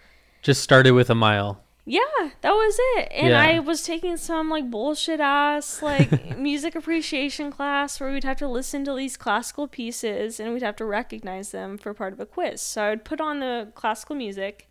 Just 0.43 0.63
started 0.63 0.93
with 0.93 1.09
a 1.09 1.15
mile. 1.15 1.63
Yeah, 1.87 2.01
that 2.43 2.53
was 2.53 2.77
it. 2.99 3.09
And 3.13 3.29
Yeah. 3.29 3.41
I 3.41 3.59
was 3.61 3.83
taking 3.83 4.19
some 4.19 4.51
like 4.51 4.71
bullshit 4.71 5.19
ass 5.19 5.81
like 5.81 6.37
music 6.39 6.75
appreciation 6.75 7.51
class 7.51 7.99
where 7.99 8.13
we'd 8.13 8.25
have 8.25 8.37
to 8.39 8.49
listen 8.49 8.85
to 8.85 8.95
these 8.95 9.17
classical 9.17 9.67
pieces 9.67 10.39
and 10.39 10.53
we'd 10.53 10.63
have 10.63 10.77
to 10.77 10.85
recognize 10.85 11.53
them 11.53 11.79
for 11.79 11.95
part 11.95 12.13
of 12.13 12.21
a 12.21 12.27
quiz. 12.27 12.61
So 12.61 12.83
I 12.83 12.91
would 12.91 13.05
put 13.07 13.21
on 13.21 13.41
the 13.41 13.73
classical 13.75 14.15
music. 14.15 14.70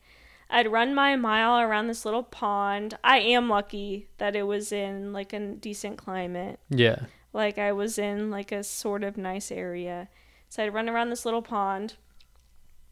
I'd 0.50 0.72
run 0.72 0.96
my 0.96 1.16
mile 1.16 1.60
around 1.60 1.88
this 1.88 2.06
little 2.06 2.24
pond. 2.24 2.98
I 3.04 3.20
am 3.20 3.50
lucky 3.50 4.08
that 4.18 4.36
it 4.36 4.44
was 4.44 4.72
in 4.72 5.14
like 5.14 5.32
a 5.32 5.40
decent 5.40 5.98
climate. 5.98 6.60
Yeah. 6.70 7.06
Like 7.34 7.60
I 7.60 7.72
was 7.72 8.00
in 8.00 8.32
like 8.32 8.52
a 8.52 8.64
sort 8.64 9.04
of 9.04 9.18
nice 9.18 9.52
area. 9.52 10.10
So 10.50 10.64
I'd 10.64 10.74
run 10.74 10.90
around 10.90 11.12
this 11.12 11.26
little 11.26 11.44
pond 11.44 11.96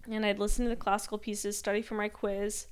and 0.09 0.25
I'd 0.25 0.39
listen 0.39 0.65
to 0.65 0.69
the 0.69 0.75
classical 0.75 1.17
pieces, 1.17 1.57
study 1.57 1.81
for 1.81 1.95
my 1.95 2.09
quiz. 2.09 2.67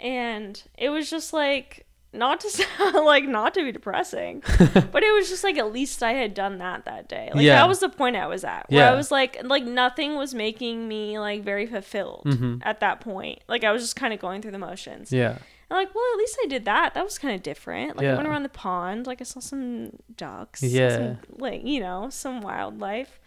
And 0.00 0.60
it 0.76 0.88
was 0.88 1.08
just 1.08 1.32
like 1.32 1.86
not 2.12 2.40
to 2.40 2.50
sound 2.50 2.94
like 3.06 3.24
not 3.24 3.54
to 3.54 3.64
be 3.64 3.72
depressing, 3.72 4.42
but 4.58 5.02
it 5.02 5.12
was 5.14 5.28
just 5.28 5.44
like 5.44 5.56
at 5.58 5.72
least 5.72 6.02
I 6.02 6.12
had 6.14 6.34
done 6.34 6.58
that 6.58 6.84
that 6.86 7.08
day. 7.08 7.30
Like 7.34 7.44
Yeah. 7.44 7.56
that 7.56 7.68
was 7.68 7.78
the 7.80 7.88
point 7.88 8.16
I 8.16 8.26
was 8.26 8.44
at. 8.44 8.68
Where 8.70 8.80
Yeah. 8.80 8.90
I 8.92 8.94
was 8.94 9.10
like 9.10 9.38
like 9.44 9.64
nothing 9.64 10.16
was 10.16 10.34
making 10.34 10.88
me 10.88 11.18
like 11.18 11.42
very 11.44 11.66
fulfilled 11.66 12.22
Mhm. 12.26 12.60
at 12.64 12.80
that 12.80 13.00
point. 13.00 13.40
Like 13.48 13.62
I 13.64 13.72
was 13.72 13.82
just 13.82 13.96
kind 13.96 14.12
of 14.12 14.18
going 14.20 14.42
through 14.42 14.52
the 14.52 14.58
motions. 14.58 15.12
Yeah. 15.12 15.38
I'm 15.72 15.76
like, 15.76 15.94
well, 15.94 16.04
at 16.14 16.18
least 16.18 16.36
I 16.42 16.48
did 16.48 16.64
that. 16.64 16.94
That 16.94 17.04
was 17.04 17.16
kind 17.16 17.32
of 17.32 17.44
different. 17.44 17.96
Like 17.96 18.04
I 18.04 18.08
Yeah. 18.10 18.16
went 18.16 18.26
around 18.26 18.42
the 18.42 18.48
pond. 18.48 19.06
Like 19.06 19.20
I 19.20 19.24
saw 19.24 19.38
some 19.38 19.90
ducks. 20.16 20.64
Yeah. 20.64 20.88
Some, 20.96 21.18
like 21.38 21.64
you 21.64 21.78
know, 21.78 22.08
some 22.10 22.40
wildlife. 22.40 23.20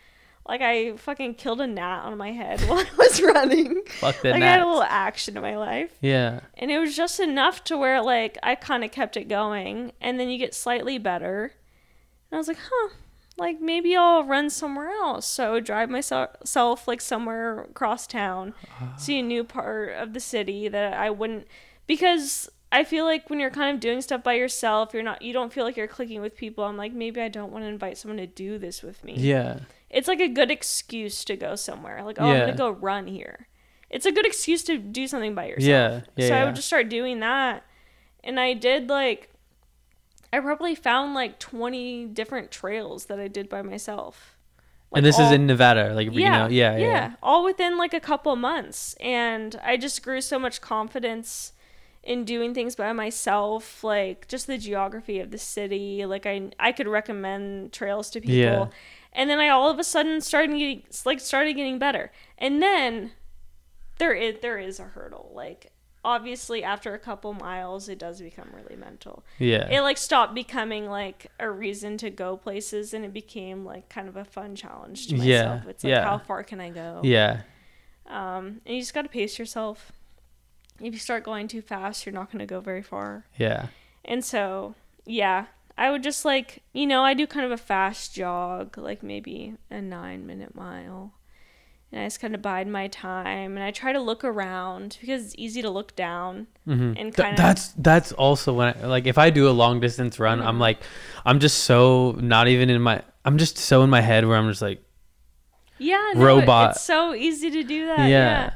Like 0.46 0.62
I 0.62 0.98
fucking 0.98 1.36
killed 1.36 1.62
a 1.62 1.68
gnat 1.68 2.04
on 2.06 2.18
my 2.18 2.32
head 2.32 2.60
while 2.68 2.80
I 2.80 2.86
was 2.98 3.22
running. 3.22 3.82
Fuck 4.00 4.22
the 4.22 4.32
like 4.32 4.42
I 4.42 4.46
had 4.46 4.62
a 4.62 4.66
little 4.66 4.84
action 4.84 5.38
in 5.38 5.42
my 5.42 5.56
life, 5.56 5.92
Yeah. 6.02 6.42
and 6.56 6.70
it 6.70 6.80
was 6.80 6.96
just 6.96 7.20
enough 7.20 7.64
to 7.66 7.78
where 7.78 8.02
like 8.02 8.38
I 8.44 8.56
kind 8.56 8.84
of 8.84 8.92
kept 8.92 9.16
it 9.16 9.30
going, 9.30 9.94
and 10.02 10.20
then 10.20 10.30
you 10.30 10.38
get 10.38 10.54
slightly 10.54 10.98
better. 10.98 11.54
And 12.30 12.36
I 12.36 12.38
was 12.38 12.48
like, 12.48 12.58
huh. 12.62 12.90
Like 13.36 13.60
maybe 13.60 13.96
I'll 13.96 14.24
run 14.24 14.52
somewhere 14.52 14.90
else. 14.90 15.26
So 15.26 15.48
I 15.48 15.52
would 15.52 15.64
drive 15.64 15.90
myself 15.90 16.88
like 16.88 17.02
somewhere 17.02 17.62
across 17.62 18.06
town, 18.06 18.54
ah. 18.80 18.94
see 18.98 19.18
a 19.20 19.24
new 19.24 19.44
part 19.44 19.94
of 19.94 20.14
the 20.14 20.20
city 20.20 20.68
that 20.68 20.94
I 20.94 21.10
wouldn't 21.10 21.48
because 21.88 22.48
I 22.72 22.84
feel 22.84 23.06
like 23.06 23.30
when 23.32 23.40
you're 23.40 23.50
kind 23.50 23.74
of 23.74 23.80
doing 23.82 24.02
stuff 24.02 24.24
by 24.24 24.34
yourself, 24.34 24.94
you're 24.94 25.02
not 25.02 25.24
you 25.24 25.34
don't 25.34 25.52
feel 25.52 25.64
like 25.64 25.76
you're 25.78 25.88
clicking 25.88 26.22
with 26.22 26.36
people. 26.38 26.64
I'm 26.64 26.78
like 26.78 26.94
maybe 26.94 27.22
I 27.22 27.28
don't 27.28 27.52
want 27.52 27.64
to 27.66 27.70
invite 27.70 27.98
someone 27.98 28.18
to 28.18 28.28
do 28.28 28.60
this 28.60 28.84
with 28.84 29.04
me. 29.04 29.16
Yeah. 29.18 29.62
It's 29.94 30.08
like 30.08 30.20
a 30.20 30.28
good 30.28 30.52
excuse 30.52 31.24
to 31.26 31.38
go 31.38 31.56
somewhere. 31.56 32.04
Like 32.04 32.18
oh, 32.20 32.26
I'm 32.26 32.40
gonna 32.40 32.56
go 32.56 32.72
run 32.72 33.08
here. 33.08 33.48
It's 33.90 34.06
a 34.08 34.12
good 34.12 34.26
excuse 34.26 34.64
to 34.64 34.78
do 34.80 35.08
something 35.08 35.36
by 35.36 35.46
yourself. 35.46 35.68
Yeah. 35.68 36.02
Yeah. 36.16 36.28
so 36.28 36.36
I 36.36 36.46
would 36.46 36.56
just 36.56 36.68
start 36.68 36.90
doing 36.90 37.20
that, 37.20 37.64
and 38.24 38.40
I 38.40 38.54
did 38.54 38.90
like. 38.90 39.30
I 40.34 40.40
probably 40.40 40.74
found 40.74 41.14
like 41.14 41.38
20 41.38 42.08
different 42.08 42.50
trails 42.50 43.06
that 43.06 43.20
I 43.20 43.28
did 43.28 43.48
by 43.50 43.62
myself. 43.62 44.36
and 44.92 44.96
Like, 44.96 45.04
this 45.04 45.20
is 45.20 45.32
in 45.32 45.46
Nevada, 45.46 45.94
like 45.94 46.12
you 46.12 46.28
know, 46.28 46.48
yeah, 46.48 46.76
yeah, 46.76 46.78
yeah, 46.78 47.14
all 47.22 47.44
within 47.44 47.78
like 47.78 47.94
a 47.94 48.00
couple 48.00 48.36
months, 48.36 48.96
and 49.00 49.56
I 49.64 49.78
just 49.78 50.02
grew 50.04 50.22
so 50.22 50.40
much 50.40 50.60
confidence 50.60 51.54
in 52.04 52.26
doing 52.26 52.54
things 52.56 52.76
by 52.76 52.92
myself, 52.94 53.84
like 53.84 54.28
just 54.28 54.48
the 54.48 54.58
geography 54.58 55.20
of 55.20 55.30
the 55.30 55.38
city. 55.38 56.04
Like 56.06 56.26
I, 56.26 56.50
I 56.60 56.72
could 56.72 56.88
recommend 56.88 57.72
trails 57.72 58.10
to 58.10 58.20
people, 58.20 58.36
Yeah. 58.36 58.66
And 59.14 59.30
then 59.30 59.40
I 59.40 59.50
all 59.50 59.70
of 59.70 59.80
a 59.80 59.84
sudden 59.84 60.22
started 60.22 60.58
getting 60.58 60.84
like 61.06 61.20
started 61.20 61.54
getting 61.54 61.80
better, 61.80 62.12
and 62.38 62.62
then 62.62 63.12
there 63.98 64.14
is 64.14 64.36
there 64.42 64.58
is 64.58 64.80
a 64.80 64.84
hurdle. 64.84 65.32
Like 65.34 65.72
obviously, 66.06 66.64
after 66.64 66.94
a 66.94 67.00
couple 67.00 67.34
miles, 67.34 67.88
it 67.90 67.98
does 67.98 68.22
become 68.22 68.50
really 68.54 68.76
mental 68.76 69.24
yeah. 69.40 69.70
it 69.70 69.82
like 69.82 69.98
stopped 69.98 70.34
becoming 70.34 70.88
like 70.88 71.28
a 71.40 71.50
reason 71.50 71.98
to 71.98 72.10
go 72.10 72.38
places 72.38 72.94
and 72.94 73.06
it 73.06 73.14
became 73.14 73.66
like 73.66 73.90
kind 73.90 74.08
of 74.08 74.16
a 74.16 74.26
fun 74.26 74.56
challenge 74.56 75.08
to 75.08 75.16
myself. 75.16 75.62
Yeah. 75.64 75.70
It's 75.70 75.84
like 75.84 75.92
yeah. 75.92 76.04
how 76.04 76.18
far 76.18 76.44
can 76.44 76.60
I 76.60 76.70
go? 76.70 77.02
yeah. 77.04 77.42
Um 78.08 78.62
and 78.66 78.76
you 78.76 78.82
just 78.82 78.94
gotta 78.94 79.10
pace 79.10 79.40
yourself. 79.40 79.92
If 80.80 80.94
you 80.94 81.00
start 81.00 81.24
going 81.24 81.48
too 81.48 81.62
fast, 81.62 82.06
you're 82.06 82.14
not 82.14 82.32
gonna 82.32 82.46
go 82.46 82.60
very 82.60 82.84
far. 82.84 83.26
Yeah. 83.38 83.68
And 84.04 84.24
so 84.24 84.76
yeah. 85.06 85.46
I 85.78 85.90
would 85.92 86.04
just 86.04 86.24
like, 86.26 86.62
you 86.74 86.86
know, 86.86 87.04
I 87.04 87.14
do 87.14 87.26
kind 87.28 87.46
of 87.46 87.52
a 87.52 87.58
fast 87.58 88.14
jog, 88.14 88.78
like 88.78 89.02
maybe 89.04 89.56
a 89.72 89.82
nine 89.82 90.26
minute 90.28 90.54
mile. 90.56 91.14
And 91.92 92.02
I 92.02 92.06
just 92.06 92.20
kind 92.20 92.34
of 92.34 92.42
bide 92.42 92.68
my 92.68 92.88
time 92.88 93.56
and 93.56 93.64
I 93.64 93.70
try 93.72 93.94
to 93.94 94.00
look 94.00 94.24
around 94.24 94.98
because 95.00 95.26
it's 95.26 95.36
easy 95.38 95.62
to 95.62 95.70
look 95.70 95.96
down 95.96 96.48
Mhm. 96.68 96.96
and 97.00 97.14
Th- 97.14 97.16
kind 97.16 97.32
of. 97.34 97.38
that's 97.38 97.68
that's 97.78 98.12
also 98.14 98.52
when 98.54 98.70
I, 98.76 98.86
like 98.88 99.06
if 99.06 99.18
I 99.20 99.30
do 99.30 99.48
a 99.48 99.52
long 99.52 99.80
distance 99.80 100.18
run, 100.20 100.42
I'm 100.42 100.58
Mhm. 100.58 100.62
like 100.62 100.80
I'm 101.26 101.40
just 101.40 101.60
so 101.66 102.12
not 102.20 102.48
even 102.48 102.70
in 102.72 102.82
my 102.82 103.02
I'm 103.26 103.38
just 103.38 103.58
so 103.58 103.84
in 103.84 103.90
my 103.92 104.02
head 104.02 104.26
where 104.28 104.38
I'm 104.38 104.50
just 104.50 104.62
like 104.62 104.84
yeah, 105.78 106.12
no, 106.16 106.24
robot. 106.26 106.72
It's 106.72 106.82
so 106.84 107.14
easy 107.14 107.50
to 107.52 107.64
do 107.64 107.88
that. 107.88 108.00
Yeah. 108.00 108.08
Yeah. 108.08 108.50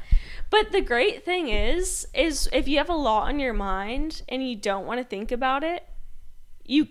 But 0.50 0.72
the 0.72 0.80
great 0.80 1.24
thing 1.24 1.48
is, 1.48 2.06
is 2.14 2.48
if 2.52 2.66
you 2.66 2.78
have 2.78 2.88
a 2.88 2.94
lot 2.94 3.24
on 3.28 3.38
your 3.38 3.52
mind 3.52 4.22
and 4.28 4.48
you 4.48 4.56
don't 4.56 4.86
want 4.86 4.98
to 4.98 5.04
think 5.04 5.30
about 5.30 5.62
it, 5.62 5.84
you 6.68 6.86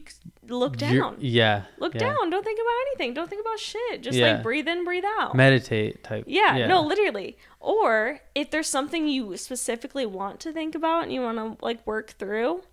look 0.50 0.82
you're- 0.82 0.98
down. 0.98 1.16
yeah. 1.20 1.63
Look 1.78 1.94
yeah. 1.94 2.00
down. 2.00 2.30
Don't 2.30 2.44
think 2.44 2.60
about 2.60 2.74
anything. 2.88 3.13
Don't 3.13 3.30
think 3.30 3.42
about 3.42 3.60
shit. 3.60 4.02
Just 4.02 4.18
Yeah. 4.18 4.34
like 4.34 4.44
breathe 4.44 4.68
in, 4.68 4.84
breathe 4.84 5.06
out. 5.20 5.36
Meditate 5.36 6.04
type. 6.04 6.26
yeah, 6.28 6.66
no, 6.68 6.82
literally. 6.82 7.38
Or 7.60 8.20
if 8.36 8.50
there's 8.52 8.68
something 8.68 9.08
you 9.08 9.38
specifically 9.38 10.06
want 10.06 10.40
to 10.42 10.52
think 10.52 10.76
about 10.76 11.04
and 11.04 11.13
you 11.13 11.22
want 11.22 11.38
to 11.38 11.63
like 11.63 11.86
work 11.88 12.12
through, 12.12 12.63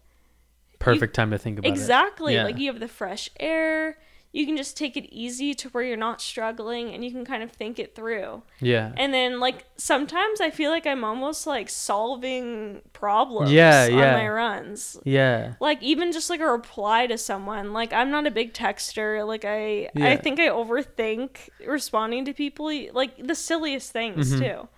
Perfect 0.78 1.14
time 1.14 1.30
to 1.30 1.38
think 1.38 1.58
about 1.58 1.68
it. 1.68 1.72
exactly. 1.72 2.34
Yeah. 2.34 2.44
Like 2.44 2.58
you 2.58 2.70
have 2.70 2.80
the 2.80 2.88
fresh 2.88 3.28
air. 3.38 3.98
You 4.36 4.44
can 4.46 4.56
just 4.56 4.76
take 4.76 4.96
it 4.96 5.06
easy 5.14 5.54
to 5.54 5.68
where 5.68 5.84
you're 5.84 5.96
not 5.96 6.20
struggling 6.20 6.92
and 6.92 7.04
you 7.04 7.12
can 7.12 7.24
kind 7.24 7.44
of 7.44 7.52
think 7.52 7.78
it 7.78 7.94
through. 7.94 8.42
Yeah. 8.58 8.90
And 8.96 9.14
then 9.14 9.38
like 9.38 9.64
sometimes 9.76 10.40
I 10.40 10.50
feel 10.50 10.72
like 10.72 10.88
I'm 10.88 11.04
almost 11.04 11.46
like 11.46 11.68
solving 11.70 12.82
problems 12.92 13.52
Yeah, 13.52 13.84
on 13.92 13.96
yeah. 13.98 14.12
my 14.16 14.28
runs. 14.28 14.98
yeah. 15.04 15.54
Like 15.60 15.80
even 15.84 16.10
just 16.10 16.30
like 16.30 16.40
a 16.40 16.50
reply 16.50 17.06
to 17.06 17.16
someone. 17.16 17.72
Like 17.72 17.92
I'm 17.92 18.10
not 18.10 18.26
a 18.26 18.30
big 18.32 18.52
texter. 18.52 19.24
Like 19.24 19.44
I 19.44 19.88
Yeah. 19.94 20.08
I 20.08 20.16
think 20.16 20.40
I 20.40 20.48
overthink 20.48 21.48
responding 21.64 22.24
to 22.24 22.32
people 22.34 22.72
like 22.92 23.12
the 23.24 23.36
silliest 23.36 23.92
things 23.92 24.34
Mhm. 24.34 24.38
too. 24.40 24.68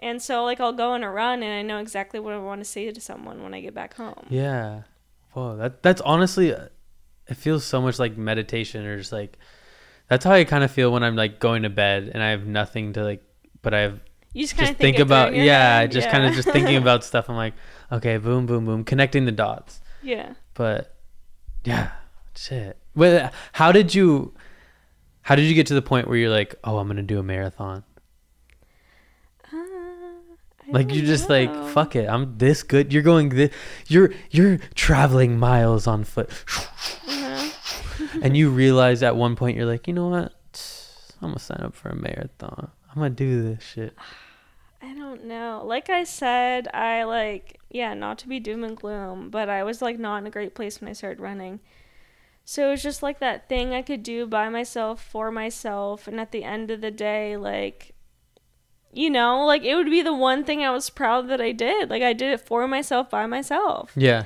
And 0.00 0.20
so 0.20 0.42
like 0.42 0.58
I'll 0.58 0.72
go 0.72 0.90
on 0.90 1.04
a 1.04 1.10
run 1.12 1.44
and 1.44 1.52
I 1.54 1.62
know 1.62 1.78
exactly 1.78 2.18
what 2.18 2.34
I 2.34 2.38
want 2.38 2.60
to 2.60 2.64
say 2.64 2.90
to 2.90 3.00
someone 3.00 3.42
when 3.44 3.54
I 3.54 3.60
get 3.60 3.72
back 3.72 3.94
home. 3.94 4.26
Yeah. 4.30 4.82
Whoa, 5.32 5.56
that 5.58 5.84
that's 5.84 6.00
honestly 6.00 6.52
uh, 6.52 6.66
it 7.30 7.36
feels 7.36 7.64
so 7.64 7.80
much 7.80 7.98
like 7.98 8.16
meditation 8.16 8.84
or 8.84 8.98
just 8.98 9.12
like 9.12 9.38
that's 10.08 10.24
how 10.24 10.32
I 10.32 10.44
kind 10.44 10.64
of 10.64 10.70
feel 10.70 10.90
when 10.92 11.02
I'm 11.04 11.14
like 11.16 11.38
going 11.38 11.62
to 11.62 11.70
bed 11.70 12.10
and 12.12 12.22
I 12.22 12.30
have 12.30 12.44
nothing 12.46 12.92
to 12.94 13.04
like 13.04 13.22
but 13.62 13.72
I 13.74 13.80
have 13.80 14.00
You 14.32 14.42
just 14.42 14.56
kind 14.56 14.66
just 14.66 14.72
of 14.72 14.78
think, 14.78 14.98
about 14.98 15.34
yeah, 15.34 15.80
head. 15.80 15.92
just 15.92 16.08
kind 16.10 16.24
of 16.26 16.34
just 16.34 16.48
thinking 16.48 16.76
about 16.82 17.04
stuff. 17.04 17.28
I'm 17.30 17.36
like, 17.36 17.54
okay, 17.92 18.16
boom 18.16 18.46
boom 18.46 18.64
boom, 18.64 18.84
connecting 18.84 19.24
the 19.26 19.32
dots. 19.32 19.80
Yeah. 20.02 20.34
But 20.54 20.94
yeah, 21.64 21.90
shit. 22.36 22.76
Well, 22.94 23.30
how 23.52 23.70
did 23.70 23.94
you 23.94 24.34
how 25.22 25.34
did 25.36 25.44
you 25.44 25.54
get 25.54 25.66
to 25.68 25.74
the 25.74 25.82
point 25.82 26.08
where 26.08 26.16
you're 26.16 26.30
like, 26.30 26.54
"Oh, 26.64 26.78
I'm 26.78 26.86
going 26.86 26.96
to 26.96 27.02
do 27.02 27.18
a 27.20 27.22
marathon?" 27.22 27.84
Like 30.72 30.94
you're 30.94 31.06
just 31.06 31.28
like, 31.28 31.52
"Fuck 31.70 31.96
it. 31.96 32.08
I'm 32.08 32.38
this 32.38 32.62
good." 32.62 32.92
You're 32.92 33.02
going 33.02 33.30
this 33.30 33.52
you're 33.88 34.12
you're 34.30 34.58
traveling 34.74 35.38
miles 35.38 35.86
on 35.86 36.04
foot. 36.04 36.30
Uh-huh. 37.08 38.06
and 38.22 38.36
you 38.36 38.50
realize 38.50 39.02
at 39.02 39.16
one 39.16 39.36
point 39.36 39.56
you're 39.56 39.66
like, 39.66 39.86
you 39.86 39.94
know 39.94 40.08
what? 40.08 40.32
I'm 41.22 41.30
gonna 41.30 41.38
sign 41.38 41.60
up 41.60 41.74
for 41.74 41.90
a 41.90 41.94
marathon. 41.94 42.70
I'm 42.88 42.96
gonna 42.96 43.10
do 43.10 43.42
this 43.42 43.62
shit. 43.62 43.94
I 44.82 44.94
don't 44.94 45.24
know. 45.24 45.62
Like 45.64 45.90
I 45.90 46.04
said, 46.04 46.68
I 46.72 47.04
like 47.04 47.60
yeah, 47.70 47.94
not 47.94 48.18
to 48.18 48.28
be 48.28 48.40
doom 48.40 48.64
and 48.64 48.76
gloom, 48.76 49.30
but 49.30 49.48
I 49.48 49.62
was 49.62 49.82
like 49.82 49.98
not 49.98 50.18
in 50.18 50.26
a 50.26 50.30
great 50.30 50.54
place 50.54 50.80
when 50.80 50.88
I 50.88 50.94
started 50.94 51.20
running. 51.20 51.60
So 52.44 52.68
it 52.68 52.70
was 52.72 52.82
just 52.82 53.02
like 53.02 53.20
that 53.20 53.48
thing 53.48 53.74
I 53.74 53.82
could 53.82 54.02
do 54.02 54.26
by 54.26 54.48
myself 54.48 55.02
for 55.02 55.30
myself 55.30 56.08
and 56.08 56.18
at 56.18 56.32
the 56.32 56.42
end 56.42 56.70
of 56.70 56.80
the 56.80 56.90
day 56.90 57.36
like 57.36 57.94
you 58.92 59.10
know, 59.10 59.44
like 59.46 59.62
it 59.62 59.74
would 59.76 59.90
be 59.90 60.02
the 60.02 60.14
one 60.14 60.44
thing 60.44 60.62
I 60.64 60.70
was 60.70 60.90
proud 60.90 61.28
that 61.28 61.40
I 61.40 61.52
did. 61.52 61.90
Like 61.90 62.02
I 62.02 62.12
did 62.12 62.32
it 62.32 62.40
for 62.40 62.66
myself 62.68 63.10
by 63.10 63.26
myself. 63.26 63.92
Yeah. 63.96 64.24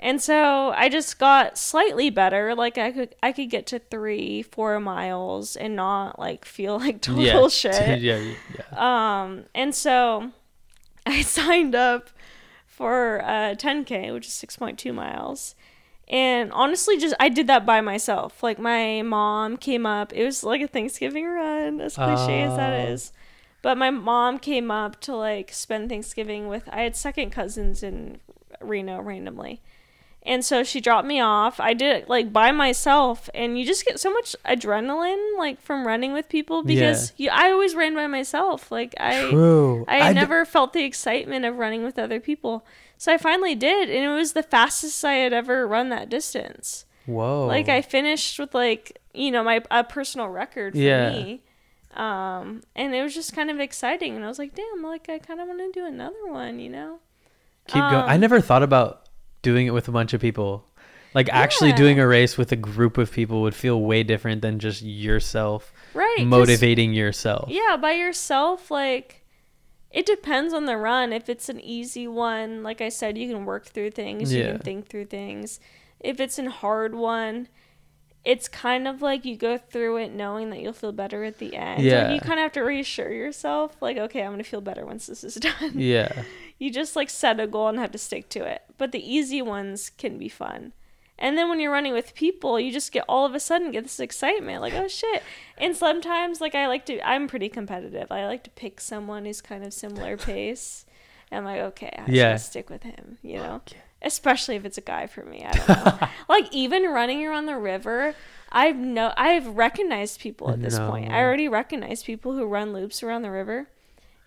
And 0.00 0.20
so 0.20 0.70
I 0.76 0.88
just 0.88 1.18
got 1.18 1.56
slightly 1.56 2.10
better. 2.10 2.54
Like 2.54 2.76
I 2.78 2.92
could 2.92 3.14
I 3.22 3.32
could 3.32 3.48
get 3.50 3.66
to 3.68 3.78
3, 3.78 4.42
4 4.42 4.80
miles 4.80 5.56
and 5.56 5.74
not 5.76 6.18
like 6.18 6.44
feel 6.44 6.78
like 6.84 7.00
total 7.00 7.22
yeah. 7.24 7.48
shit. 7.48 8.00
yeah. 8.02 8.34
Yeah. 8.54 9.22
Um, 9.22 9.44
and 9.54 9.74
so 9.74 10.30
I 11.06 11.22
signed 11.22 11.74
up 11.74 12.10
for 12.66 13.22
uh, 13.24 13.54
10K, 13.56 14.12
which 14.12 14.26
is 14.26 14.32
6.2 14.32 14.92
miles. 14.94 15.54
And 16.08 16.52
honestly, 16.52 16.98
just 16.98 17.14
I 17.18 17.28
did 17.30 17.46
that 17.46 17.64
by 17.64 17.80
myself. 17.80 18.42
Like 18.42 18.58
my 18.58 19.00
mom 19.02 19.56
came 19.56 19.86
up. 19.86 20.12
It 20.12 20.24
was 20.24 20.44
like 20.44 20.60
a 20.60 20.66
Thanksgiving 20.68 21.24
run, 21.24 21.80
as 21.80 21.94
cliche 21.94 22.42
as 22.42 22.56
that 22.56 22.72
Oh. 22.88 22.92
is. 22.92 23.12
But 23.64 23.78
my 23.78 23.88
mom 23.88 24.38
came 24.40 24.70
up 24.70 25.00
to 25.00 25.16
like 25.16 25.50
spend 25.50 25.88
Thanksgiving 25.88 26.48
with. 26.48 26.68
I 26.70 26.82
had 26.82 26.94
second 26.94 27.30
cousins 27.30 27.82
in 27.82 28.18
Reno 28.60 29.00
randomly. 29.00 29.62
And 30.22 30.44
so 30.44 30.62
she 30.64 30.82
dropped 30.82 31.08
me 31.08 31.18
off. 31.18 31.58
I 31.60 31.72
did 31.72 31.96
it 31.96 32.08
like 32.10 32.30
by 32.30 32.50
myself, 32.50 33.30
and 33.34 33.58
you 33.58 33.64
just 33.64 33.86
get 33.86 33.98
so 33.98 34.10
much 34.12 34.36
adrenaline 34.44 35.38
like 35.38 35.62
from 35.62 35.86
running 35.86 36.12
with 36.12 36.28
people 36.28 36.62
because 36.62 37.14
you, 37.16 37.30
I 37.30 37.50
always 37.50 37.74
ran 37.74 37.94
by 37.94 38.06
myself. 38.06 38.70
Like 38.70 38.94
I, 39.00 39.30
True. 39.30 39.86
I, 39.88 40.12
never 40.12 40.44
felt 40.44 40.74
the 40.74 40.84
excitement 40.84 41.46
of 41.46 41.56
running 41.56 41.84
with 41.84 41.98
other 41.98 42.20
people. 42.20 42.66
So 42.98 43.14
I 43.14 43.18
finally 43.18 43.54
did, 43.54 43.88
and 43.88 44.04
it 44.04 44.14
was 44.14 44.34
the 44.34 44.42
fastest 44.42 45.02
I 45.06 45.14
had 45.14 45.32
ever 45.32 45.66
run 45.66 45.88
that 45.88 46.10
distance. 46.10 46.84
Whoa. 47.06 47.46
Like 47.46 47.70
I 47.70 47.80
finished 47.80 48.38
with 48.38 48.54
like 48.54 49.00
you 49.14 49.30
know 49.30 49.42
my 49.42 49.62
a 49.70 49.84
personal 49.84 50.28
record 50.28 50.74
for 50.74 50.78
Yeah. 50.78 51.10
me. 51.10 51.43
Um, 51.94 52.62
and 52.74 52.94
it 52.94 53.02
was 53.02 53.14
just 53.14 53.34
kind 53.34 53.50
of 53.50 53.60
exciting, 53.60 54.16
and 54.16 54.24
I 54.24 54.28
was 54.28 54.38
like, 54.38 54.54
damn, 54.54 54.82
like 54.82 55.08
I 55.08 55.18
kind 55.18 55.40
of 55.40 55.46
want 55.48 55.60
to 55.60 55.70
do 55.80 55.86
another 55.86 56.26
one, 56.26 56.58
you 56.58 56.68
know. 56.70 56.98
keep 57.68 57.80
going. 57.82 57.94
I 57.94 58.14
um, 58.14 58.20
never 58.20 58.40
thought 58.40 58.62
about 58.62 59.08
doing 59.42 59.66
it 59.66 59.70
with 59.70 59.88
a 59.88 59.92
bunch 59.92 60.12
of 60.12 60.20
people. 60.20 60.66
Like 61.14 61.28
actually 61.30 61.70
Yeah. 61.70 61.76
doing 61.76 62.00
a 62.00 62.06
race 62.06 62.36
with 62.36 62.50
a 62.50 62.56
group 62.56 62.98
of 62.98 63.12
people 63.12 63.42
would 63.42 63.54
feel 63.54 63.80
way 63.80 64.02
different 64.02 64.42
than 64.42 64.58
just 64.58 64.82
yourself 64.82 65.72
Right. 65.94 66.24
motivating 66.26 66.92
yourself. 66.92 67.48
Yeah, 67.48 67.76
by 67.76 67.92
yourself, 67.92 68.70
like 68.70 69.24
it 69.92 70.06
depends 70.06 70.52
on 70.52 70.64
the 70.64 70.76
run. 70.76 71.12
If 71.12 71.28
it's 71.28 71.48
an 71.48 71.60
easy 71.60 72.08
one, 72.08 72.64
like 72.64 72.80
I 72.80 72.88
said, 72.88 73.16
you 73.16 73.32
can 73.32 73.44
work 73.44 73.66
through 73.66 73.92
things, 73.92 74.32
you 74.32 74.42
can 74.42 74.58
think 74.58 74.88
through 74.88 75.04
things. 75.06 75.60
If 76.00 76.18
it's 76.18 76.36
a 76.38 76.50
hard 76.50 76.96
one, 76.96 77.48
it's 78.24 78.48
kind 78.48 78.88
of 78.88 79.02
like 79.02 79.24
you 79.24 79.36
go 79.36 79.58
through 79.58 79.98
it 79.98 80.12
knowing 80.12 80.50
that 80.50 80.60
you'll 80.60 80.72
feel 80.72 80.92
better 80.92 81.24
at 81.24 81.38
the 81.38 81.54
end. 81.56 81.78
Like, 81.84 81.92
Yeah. 81.92 82.12
you 82.14 82.20
kind 82.20 82.34
of 82.40 82.44
have 82.44 82.52
to 82.52 82.62
reassure 82.62 83.12
yourself, 83.12 83.76
like, 83.82 83.96
okay, 83.98 84.22
I'm 84.22 84.32
gonna 84.32 84.44
feel 84.44 84.60
better 84.62 84.86
once 84.86 85.06
this 85.06 85.24
is 85.24 85.34
done. 85.60 85.72
Yeah. 85.74 86.10
You 86.58 86.70
just 86.70 86.96
like 86.96 87.10
set 87.10 87.38
a 87.40 87.46
goal 87.46 87.68
and 87.68 87.78
have 87.78 87.92
to 87.92 87.98
stick 87.98 88.28
to 88.30 88.44
it. 88.44 88.62
But 88.78 88.92
the 88.92 88.98
easy 89.14 89.42
ones 89.42 89.90
can 89.90 90.16
be 90.18 90.28
fun. 90.28 90.72
And 91.18 91.38
then 91.38 91.48
when 91.48 91.60
you're 91.60 91.70
running 91.70 91.92
with 91.92 92.14
people, 92.14 92.58
you 92.58 92.72
just 92.72 92.90
get 92.90 93.04
all 93.08 93.24
of 93.26 93.34
a 93.34 93.40
sudden 93.40 93.70
get 93.70 93.84
this 93.84 94.00
excitement, 94.00 94.60
like 94.62 94.74
oh 94.74 94.88
shit. 94.88 95.22
And 95.58 95.76
sometimes 95.76 96.40
like 96.40 96.54
I 96.54 96.66
like 96.66 96.86
to, 96.86 97.06
I'm 97.06 97.28
pretty 97.28 97.48
competitive. 97.48 98.10
I 98.10 98.26
like 98.26 98.42
to 98.44 98.50
pick 98.50 98.80
someone 98.80 99.24
who's 99.24 99.40
kind 99.40 99.64
of 99.64 99.72
similar 99.72 100.16
pace. 100.30 100.86
And 101.30 101.38
I'm 101.38 101.44
like, 101.44 101.60
okay, 101.72 101.94
I 101.98 102.10
Yeah. 102.10 102.36
stick 102.36 102.70
with 102.70 102.82
him, 102.84 103.18
you 103.22 103.36
know. 103.36 103.60
Especially 104.04 104.54
if 104.56 104.64
it's 104.64 104.78
a 104.78 104.82
guy 104.82 105.06
for 105.06 105.24
me. 105.24 105.44
I 105.44 105.52
don't 105.52 105.68
know. 105.68 106.08
like 106.28 106.52
even 106.52 106.84
running 106.84 107.24
around 107.26 107.46
the 107.46 107.56
river, 107.56 108.14
I've 108.52 108.76
no, 108.76 109.12
I've 109.16 109.46
recognized 109.56 110.20
people 110.20 110.50
at 110.50 110.60
this 110.62 110.78
point. 110.78 111.10
I 111.10 111.20
already 111.22 111.48
recognize 111.48 112.02
people 112.02 112.34
who 112.34 112.44
run 112.46 112.72
loops 112.72 113.02
around 113.02 113.22
the 113.22 113.30
river 113.30 113.68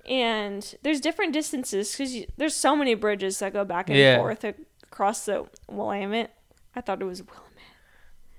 and 0.10 0.76
there's 0.84 1.00
different 1.00 1.32
distances 1.34 1.92
because 1.96 2.26
there's 2.38 2.56
so 2.56 2.76
many 2.76 2.96
bridges 2.96 3.40
that 3.40 3.54
go 3.54 3.64
back 3.66 3.90
and 3.90 3.98
Yeah. 4.00 4.18
forth 4.18 4.44
across 4.84 5.26
the 5.26 5.46
Willamette. 5.70 6.34
I 6.76 6.82
thought 6.82 7.02
it 7.02 7.06
was 7.06 7.22
Willamette. 7.22 7.46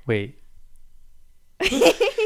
Wait. 0.07 0.38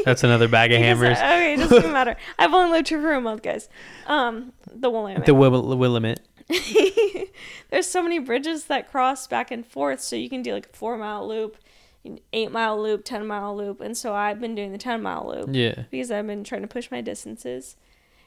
That's 0.05 0.23
another 0.23 0.47
bag 0.47 0.71
of 0.71 0.79
hammers. 0.81 1.17
okay, 1.17 1.53
it 1.53 1.57
doesn't 1.57 1.91
matter. 1.91 2.15
I've 2.37 2.53
only 2.53 2.71
lived 2.71 2.89
here 2.89 3.01
for 3.01 3.13
a 3.13 3.21
month, 3.21 3.41
guys. 3.41 3.67
Um, 4.05 4.53
the 4.71 4.89
Willamette. 4.89 5.25
The 5.25 5.33
Will- 5.33 5.75
Willamette. 5.77 6.19
there's 7.69 7.87
so 7.87 8.01
many 8.03 8.19
bridges 8.19 8.65
that 8.65 8.89
cross 8.89 9.27
back 9.27 9.51
and 9.51 9.65
forth, 9.65 10.01
so 10.01 10.15
you 10.15 10.29
can 10.29 10.41
do 10.41 10.53
like 10.53 10.67
a 10.67 10.75
four 10.75 10.97
mile 10.97 11.27
loop, 11.27 11.57
an 12.05 12.19
eight 12.31 12.51
mile 12.51 12.81
loop, 12.81 13.03
ten 13.05 13.25
mile 13.25 13.55
loop, 13.55 13.81
and 13.81 13.97
so 13.97 14.13
I've 14.13 14.39
been 14.39 14.55
doing 14.55 14.71
the 14.71 14.77
ten 14.77 15.01
mile 15.01 15.27
loop. 15.27 15.49
Yeah. 15.51 15.83
because 15.89 16.11
I've 16.11 16.27
been 16.27 16.43
trying 16.43 16.61
to 16.61 16.67
push 16.67 16.91
my 16.91 17.01
distances. 17.01 17.75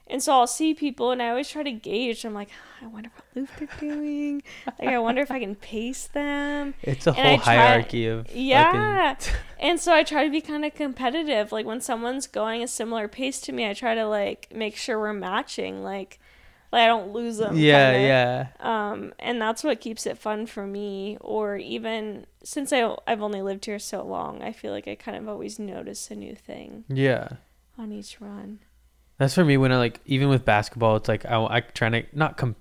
And 0.09 0.23
so 0.23 0.33
I'll 0.35 0.47
see 0.47 0.73
people 0.73 1.11
and 1.11 1.21
I 1.21 1.31
always 1.31 1.49
try 1.49 1.65
to 1.65 1.73
gauge. 1.73 2.25
I'm 2.25 2.33
like, 2.33 2.51
I 2.81 2.87
wonder 2.87 3.11
what 3.13 3.25
loop 3.35 3.49
they're 3.59 3.69
doing. 3.91 4.41
like, 4.79 4.89
I 4.91 5.01
wonder 5.01 5.21
if 5.21 5.33
I 5.33 5.41
can 5.41 5.57
pace 5.57 6.07
them. 6.07 6.75
It's 6.83 7.09
a 7.09 7.11
And 7.11 7.19
whole 7.19 7.39
try- 7.39 7.57
hierarchy 7.57 8.07
of 8.07 8.31
Yeah. 8.33 9.15
fucking- 9.17 9.35
And 9.59 9.81
so 9.81 9.93
I 9.93 10.05
try 10.05 10.23
to 10.23 10.31
be 10.31 10.41
kind 10.41 10.65
of 10.65 10.77
competitive. 10.77 11.51
Like, 11.51 11.67
when 11.67 11.81
someone's 11.81 12.29
going 12.29 12.63
a 12.63 12.69
similar 12.69 13.09
pace 13.09 13.41
to 13.41 13.53
me, 13.53 13.69
I 13.69 13.75
try 13.75 13.97
to, 13.97 14.07
like, 14.07 14.47
make 14.55 14.77
sure 14.77 14.97
we're 14.97 15.13
matching. 15.13 15.83
Like, 15.83 16.21
Like 16.73 16.83
I 16.83 16.87
don't 16.87 17.13
lose 17.13 17.39
them. 17.39 17.57
Yeah, 17.57 17.93
kinda. 17.93 18.07
yeah. 18.09 18.47
Um, 18.91 19.13
and 19.19 19.41
that's 19.41 19.63
what 19.65 19.81
keeps 19.81 20.07
it 20.07 20.19
fun 20.19 20.47
for 20.47 20.67
me. 20.67 21.17
Or 21.21 21.57
even 21.57 22.27
since 22.45 22.73
I 22.73 22.95
I've 23.07 23.23
only 23.23 23.43
lived 23.43 23.65
here 23.67 23.79
so 23.79 24.05
long, 24.05 24.43
I 24.43 24.53
feel 24.53 24.73
like 24.73 24.89
I 24.89 24.95
kind 24.95 25.17
of 25.17 25.29
always 25.29 25.59
notice 25.59 26.11
a 26.11 26.15
new 26.17 26.35
thing 26.35 26.85
Yeah. 26.89 27.29
on 27.79 27.93
each 27.93 28.21
run. 28.21 28.61
That's 29.19 29.35
for 29.35 29.45
me 29.45 29.57
when 29.57 29.73
I 29.73 29.79
like 29.79 30.01
even 30.07 30.29
with 30.29 30.45
basketball, 30.45 30.97
it's 30.97 31.09
like 31.09 31.25
I 31.25 31.37
I 31.45 31.61
trying 31.61 31.93
to 31.93 32.03
not 32.13 32.37
com 32.37 32.57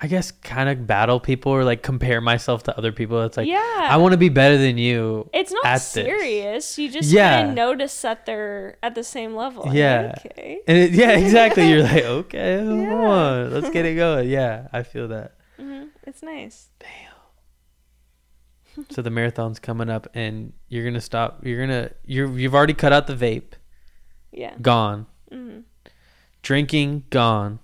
I 0.00 0.08
guess 0.08 0.32
kind 0.32 0.68
of 0.68 0.86
battle 0.88 1.20
people 1.20 1.52
or 1.52 1.64
like 1.64 1.82
compare 1.82 2.20
myself 2.20 2.64
to 2.64 2.76
other 2.76 2.90
people. 2.92 3.22
It's 3.22 3.36
like 3.36 3.46
yeah, 3.48 3.86
I 3.90 3.96
want 3.96 4.12
to 4.12 4.18
be 4.18 4.28
better 4.28 4.58
than 4.58 4.76
you. 4.76 5.30
It's 5.32 5.52
not 5.52 5.64
at 5.64 5.74
this. 5.74 5.84
serious. 5.84 6.78
You 6.78 6.90
just 6.90 7.10
Yeah. 7.12 7.36
kind 7.38 7.50
of 7.50 7.54
notice 7.54 8.02
that 8.02 8.26
they're 8.26 8.76
at 8.82 8.94
the 8.96 9.04
same 9.04 9.34
level. 9.36 9.68
Yeah. 9.72 10.12
like, 10.16 10.26
okay. 10.32 10.58
And 10.66 10.76
it, 10.78 10.90
yeah, 10.92 11.12
exactly. 11.12 11.68
You're 11.70 11.84
like, 11.84 12.04
okay, 12.20 12.58
come 12.58 12.82
Yeah. 12.82 12.92
on, 12.92 13.50
let's 13.52 13.70
get 13.70 13.86
it 13.86 13.94
going. 13.94 14.28
Yeah, 14.28 14.66
I 14.72 14.82
feel 14.82 15.06
that. 15.08 15.36
hmm 15.58 15.84
It's 16.06 16.22
nice. 16.22 16.68
Damn. 16.80 16.90
So 18.90 19.00
the 19.02 19.10
marathon's 19.10 19.60
coming 19.60 19.88
up, 19.88 20.08
and 20.14 20.52
you're 20.68 20.84
gonna 20.84 21.00
stop. 21.00 21.46
You're 21.46 21.60
gonna 21.64 21.90
you're 22.04 22.36
you've 22.36 22.54
already 22.56 22.74
cut 22.74 22.92
out 22.92 23.06
the 23.06 23.14
vape. 23.14 23.52
Yeah. 24.32 24.54
Gone. 24.60 25.06
hmm 25.30 25.60
Drinking 26.42 27.04
gone. 27.10 27.60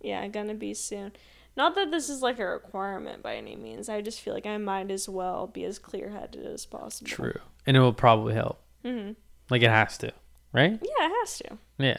Yeah, 0.00 0.26
gonna 0.28 0.54
be 0.54 0.72
soon. 0.72 1.12
Not 1.56 1.74
that 1.74 1.90
this 1.90 2.10
is 2.10 2.20
like 2.20 2.38
a 2.38 2.46
requirement 2.46 3.22
by 3.22 3.36
any 3.36 3.56
means. 3.56 3.88
I 3.88 4.02
just 4.02 4.20
feel 4.20 4.34
like 4.34 4.44
I 4.46 4.58
might 4.58 4.90
as 4.90 5.08
well 5.08 5.46
be 5.46 5.64
as 5.64 5.78
clear 5.78 6.10
headed 6.10 6.44
as 6.46 6.66
possible. 6.66 7.08
True, 7.08 7.38
and 7.66 7.76
it 7.76 7.80
will 7.80 7.94
probably 7.94 8.34
help. 8.34 8.60
hmm 8.84 9.12
Like 9.50 9.62
it 9.62 9.70
has 9.70 9.96
to, 9.98 10.12
right? 10.52 10.72
Yeah, 10.72 11.06
it 11.06 11.12
has 11.20 11.38
to. 11.38 11.58
Yeah. 11.78 11.96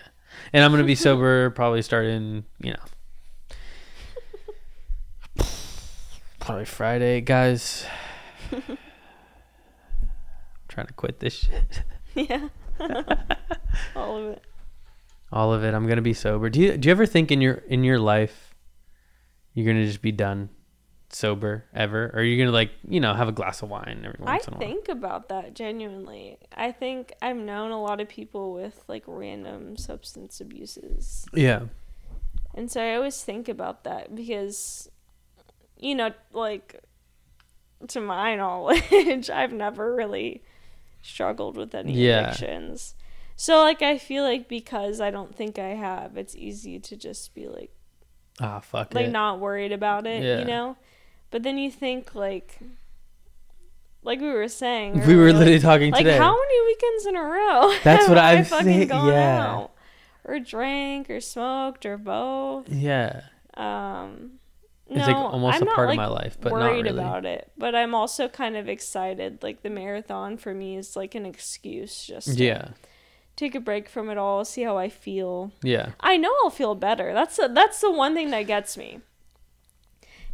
And 0.54 0.64
I'm 0.64 0.72
gonna 0.72 0.84
be 0.84 0.96
sober 0.96 1.50
probably 1.50 1.82
starting, 1.82 2.46
you 2.62 2.74
know, 2.74 3.56
probably 6.40 6.66
Friday, 6.66 7.22
guys. 7.22 7.86
I'm 8.52 8.62
trying 10.68 10.88
to 10.88 10.94
quit 10.94 11.20
this 11.20 11.34
shit. 11.34 11.84
Yeah. 12.16 12.48
All 13.96 14.18
of 14.18 14.26
it. 14.34 14.44
All 15.32 15.54
of 15.54 15.64
it. 15.64 15.74
I'm 15.74 15.88
gonna 15.88 16.02
be 16.02 16.14
sober. 16.14 16.50
Do 16.50 16.60
you 16.62 16.78
do 16.78 16.88
you 16.88 16.92
ever 16.92 17.06
think 17.06 17.32
in 17.32 17.42
your 17.42 17.56
in 17.68 17.84
your 17.84 18.00
life 18.00 18.47
you're 19.58 19.66
gonna 19.74 19.86
just 19.86 20.02
be 20.04 20.12
done 20.12 20.50
sober 21.10 21.66
ever, 21.74 22.12
or 22.14 22.22
you're 22.22 22.38
gonna 22.38 22.54
like 22.56 22.72
you 22.88 23.00
know 23.00 23.14
have 23.14 23.28
a 23.28 23.32
glass 23.32 23.62
of 23.64 23.70
wine 23.70 24.04
every 24.06 24.20
I 24.22 24.32
once 24.34 24.48
in 24.48 24.54
a 24.54 24.58
while? 24.58 24.64
I 24.64 24.68
think 24.68 24.88
about 24.90 25.30
that 25.30 25.56
genuinely. 25.56 26.38
I 26.56 26.72
think 26.72 27.12
I've 27.22 27.38
known 27.38 27.72
a 27.72 27.82
lot 27.82 28.00
of 28.00 28.08
people 28.08 28.54
with 28.54 28.84
like 28.88 29.04
random 29.08 29.78
substance 29.78 30.40
abuses. 30.40 31.26
Yeah. 31.34 31.62
And 32.54 32.72
so 32.72 32.82
I 32.82 32.96
always 32.96 33.24
think 33.24 33.48
about 33.50 33.84
that 33.84 34.16
because, 34.16 34.90
you 35.78 35.94
know, 35.94 36.12
like, 36.34 36.82
to 37.90 38.02
my 38.02 38.36
knowledge, 38.36 39.30
I've 39.30 39.54
never 39.54 39.94
really 39.96 40.42
struggled 41.04 41.56
with 41.56 41.76
any 41.76 41.94
Yeah. 41.94 42.30
addictions. 42.30 42.96
So, 43.36 43.58
like, 43.62 43.84
I 43.84 44.00
feel 44.00 44.24
like 44.24 44.48
because 44.48 45.00
I 45.00 45.12
don't 45.12 45.36
think 45.36 45.60
I 45.60 45.76
have, 45.76 46.18
it's 46.18 46.36
easy 46.36 46.80
to 46.80 46.96
just 46.98 47.36
be 47.36 47.48
like, 47.48 47.70
Ah, 48.40 48.60
fuck 48.60 48.94
like 48.94 49.08
it. 49.08 49.12
not 49.12 49.40
worried 49.40 49.72
about 49.72 50.06
it, 50.08 50.24
Yeah. 50.24 50.40
you 50.40 50.46
know? 50.46 50.78
But 51.32 51.44
then 51.44 51.58
you 51.58 51.72
think, 51.72 52.14
like, 52.16 52.60
like 54.04 54.20
we 54.22 54.30
were 54.32 54.48
saying, 54.48 55.06
we 55.06 55.16
were 55.16 55.34
literally 55.34 55.60
talking 55.60 55.92
like, 55.92 56.06
today. 56.06 56.18
how 56.18 56.36
many 56.36 56.66
weekends 56.66 57.06
in 57.08 57.16
a 57.16 57.24
row? 57.24 57.74
That's 57.84 58.08
what 58.08 58.18
I 58.18 58.34
I'm 58.38 58.46
fucking 58.46 58.88
gone 58.88 59.12
yeah. 59.12 59.46
out? 59.46 59.72
Or 60.24 60.40
drank, 60.40 61.10
or 61.10 61.20
smoked, 61.20 61.86
or 61.86 61.98
both. 61.98 62.70
yeah. 62.70 63.22
Um, 63.56 64.34
It's 64.88 64.98
no, 65.00 65.06
like 65.08 65.16
almost 65.16 65.56
I'm 65.58 65.62
a 65.64 65.66
not, 65.66 65.76
part 65.76 65.88
of 65.88 65.90
like, 65.92 65.98
my 65.98 66.08
life, 66.08 66.38
but 66.40 66.50
not 66.52 66.60
worried 66.60 66.86
really. 66.86 67.00
about 67.00 67.26
it. 67.26 67.52
But 67.58 67.76
I'm 67.76 67.96
also 67.96 68.28
kind 68.30 68.56
of 68.56 68.70
excited. 68.70 69.42
Like 69.42 69.64
the 69.64 69.70
marathon 69.70 70.38
for 70.38 70.54
me 70.54 70.78
is 70.78 70.96
like 70.96 71.16
an 71.16 71.26
excuse 71.26 72.06
just 72.06 72.38
to 72.38 72.44
Yeah. 72.44 72.70
Take 73.38 73.56
a 73.56 73.60
break 73.62 73.88
from 73.88 74.10
it 74.10 74.18
all, 74.18 74.44
see 74.44 74.64
how 74.64 74.78
I 74.78 74.90
feel. 74.90 75.54
Yeah. 75.64 75.92
I 76.02 76.18
know 76.18 76.34
I'll 76.44 76.50
feel 76.50 76.76
better. 76.76 77.14
That's 77.14 77.38
the 77.38 77.48
that's 77.48 77.80
the 77.80 77.92
one 77.92 78.14
thing 78.14 78.32
that 78.32 78.42
gets 78.48 78.76
me. 78.76 79.00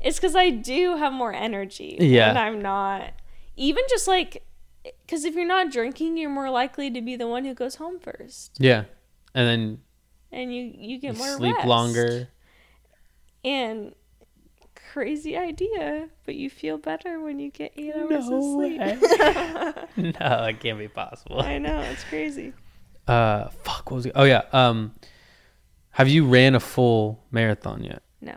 It's 0.02 0.18
because 0.20 0.36
I 0.36 0.50
do 0.50 0.98
have 0.98 1.14
more 1.14 1.32
energy. 1.34 1.98
Yeah. 2.00 2.30
and 2.30 2.40
I'm 2.40 2.60
not 2.62 3.12
even 3.56 3.84
just 3.88 4.08
like 4.08 4.44
because 5.06 5.24
if 5.24 5.36
you're 5.36 5.46
not 5.46 5.72
drinking, 5.72 6.18
you're 6.18 6.30
more 6.32 6.50
likely 6.50 6.90
to 6.90 7.02
be 7.02 7.16
the 7.16 7.28
one 7.28 7.46
who 7.46 7.54
goes 7.54 7.76
home 7.76 8.00
first, 8.00 8.58
Yeah. 8.60 8.86
And 9.36 9.48
then 9.48 9.80
and 10.32 10.54
you 10.56 10.74
you 10.76 11.00
get 11.00 11.14
you 11.14 11.20
more 11.20 11.38
sleep 11.38 11.56
rest. 11.56 11.68
longer. 11.68 12.30
And 13.46 13.94
crazy 14.94 15.36
idea, 15.36 16.08
but 16.26 16.36
you 16.36 16.50
feel 16.50 16.78
better 16.78 17.20
when 17.20 17.40
you 17.40 17.50
get 17.50 17.74
eight 17.76 17.94
hours 17.96 18.30
of 18.30 18.44
sleep. 18.44 18.80
no, 19.98 20.12
that 20.12 20.60
can't 20.60 20.78
be 20.80 20.88
possible. 20.88 21.42
I 21.42 21.58
know 21.58 21.80
it's 21.82 22.04
crazy. 22.06 22.54
Uh, 23.08 23.50
fuck. 23.64 23.92
What 23.92 23.98
was 23.98 24.06
it? 24.06 24.14
Oh 24.16 24.24
yeah. 24.24 24.44
Um, 24.52 24.94
have 25.92 26.08
you 26.08 26.26
ran 26.26 26.56
a 26.56 26.60
full 26.60 27.24
marathon 27.32 27.84
yet? 27.84 28.02
No, 28.22 28.36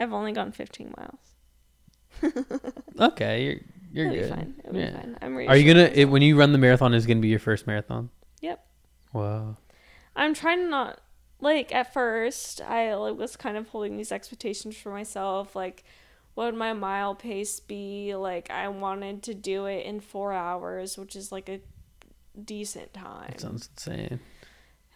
I've 0.00 0.12
only 0.12 0.32
gone 0.32 0.52
15 0.52 0.94
miles. 0.96 2.32
Okay, 3.00 3.42
you're 3.44 3.56
you're 3.92 4.06
It'll 4.06 4.18
good. 4.18 4.30
be 4.30 4.36
fine. 4.36 4.54
It'll 4.64 4.76
yeah. 4.76 4.90
be 4.90 4.96
fine. 4.96 5.18
I'm 5.22 5.36
ready. 5.36 5.48
Are 5.48 5.56
you 5.56 5.72
gonna 5.72 5.90
it, 5.92 6.04
when 6.06 6.22
you 6.22 6.36
run 6.38 6.52
the 6.52 6.58
marathon? 6.58 6.94
Is 6.94 7.06
gonna 7.06 7.20
be 7.20 7.28
your 7.28 7.38
first 7.38 7.66
marathon? 7.66 8.10
Yep. 8.40 8.64
Wow. 9.12 9.56
I'm 10.14 10.34
trying 10.34 10.58
to 10.60 10.68
not 10.68 11.00
like 11.40 11.74
at 11.74 11.92
first 11.92 12.60
I 12.62 12.94
was 12.94 13.36
kind 13.36 13.56
of 13.56 13.68
holding 13.68 13.96
these 13.96 14.12
expectations 14.12 14.76
for 14.76 14.90
myself 14.90 15.56
like 15.56 15.84
what 16.34 16.46
would 16.46 16.54
my 16.54 16.72
mile 16.72 17.14
pace 17.14 17.60
be 17.60 18.14
like 18.14 18.50
I 18.50 18.68
wanted 18.68 19.22
to 19.24 19.34
do 19.34 19.66
it 19.66 19.84
in 19.84 20.00
4 20.00 20.32
hours 20.32 20.96
which 20.96 21.16
is 21.16 21.32
like 21.32 21.48
a 21.48 21.60
decent 22.44 22.92
time 22.94 23.28
That 23.30 23.40
sounds 23.40 23.68
insane. 23.76 24.20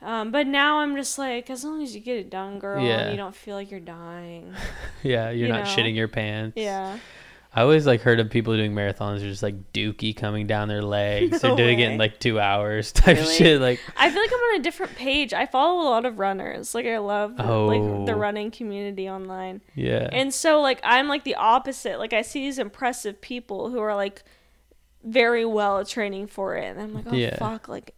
um 0.02 0.30
but 0.30 0.46
now 0.46 0.78
I'm 0.80 0.96
just 0.96 1.18
like 1.18 1.50
as 1.50 1.64
long 1.64 1.82
as 1.82 1.94
you 1.94 2.00
get 2.00 2.16
it 2.16 2.30
done 2.30 2.58
girl 2.58 2.82
Yeah. 2.82 3.00
and 3.00 3.10
you 3.12 3.16
don't 3.16 3.34
feel 3.34 3.56
like 3.56 3.70
you're 3.70 3.80
dying 3.80 4.54
Yeah, 5.02 5.30
you're 5.30 5.46
You 5.48 5.52
not 5.52 5.64
know. 5.64 5.70
shitting 5.70 5.94
your 5.94 6.08
pants. 6.08 6.56
yeah 6.56 6.98
I 7.54 7.62
always 7.62 7.86
like 7.86 8.02
heard 8.02 8.20
of 8.20 8.28
people 8.28 8.54
doing 8.54 8.74
marathons, 8.74 9.20
who 9.20 9.24
are 9.26 9.30
just 9.30 9.42
like 9.42 9.72
dookie 9.72 10.14
coming 10.14 10.46
down 10.46 10.68
their 10.68 10.82
legs. 10.98 11.42
No 11.42 11.56
They're 11.56 11.56
doing 11.56 11.80
it 11.80 11.90
in 11.92 11.96
like 11.96 12.20
two 12.20 12.38
hours 12.38 12.92
type 12.92 13.16
Really? 13.16 13.34
shit. 13.34 13.60
Like, 13.62 13.80
I 13.96 14.10
feel 14.10 14.20
like 14.20 14.30
I'm 14.30 14.38
on 14.40 14.60
a 14.60 14.62
different 14.62 14.94
page 14.94 15.32
I 15.32 15.46
follow 15.46 15.80
a 15.80 15.88
lot 15.88 16.04
of 16.04 16.18
runners 16.18 16.74
like 16.74 16.84
I 16.84 16.98
love 16.98 17.30
like 17.38 17.46
the 18.06 18.12
Oh. 18.12 18.18
running 18.18 18.50
community 18.50 19.08
online 19.08 19.62
yeah, 19.74 20.06
And 20.12 20.34
so 20.34 20.60
like 20.60 20.80
I'm 20.84 21.08
like 21.08 21.24
the 21.24 21.36
opposite. 21.36 21.98
Like 21.98 22.12
I 22.12 22.20
see 22.20 22.40
these 22.40 22.58
impressive 22.58 23.22
people 23.22 23.70
who 23.70 23.78
are 23.80 23.94
like 23.94 24.22
very 25.06 25.44
well 25.44 25.78
at 25.78 25.88
training 25.88 26.26
for 26.26 26.56
it, 26.56 26.64
and 26.66 26.80
I'm 26.80 26.92
like, 26.92 27.04
oh 27.08 27.14
Yeah. 27.14 27.36
fuck, 27.36 27.68
like 27.68 27.94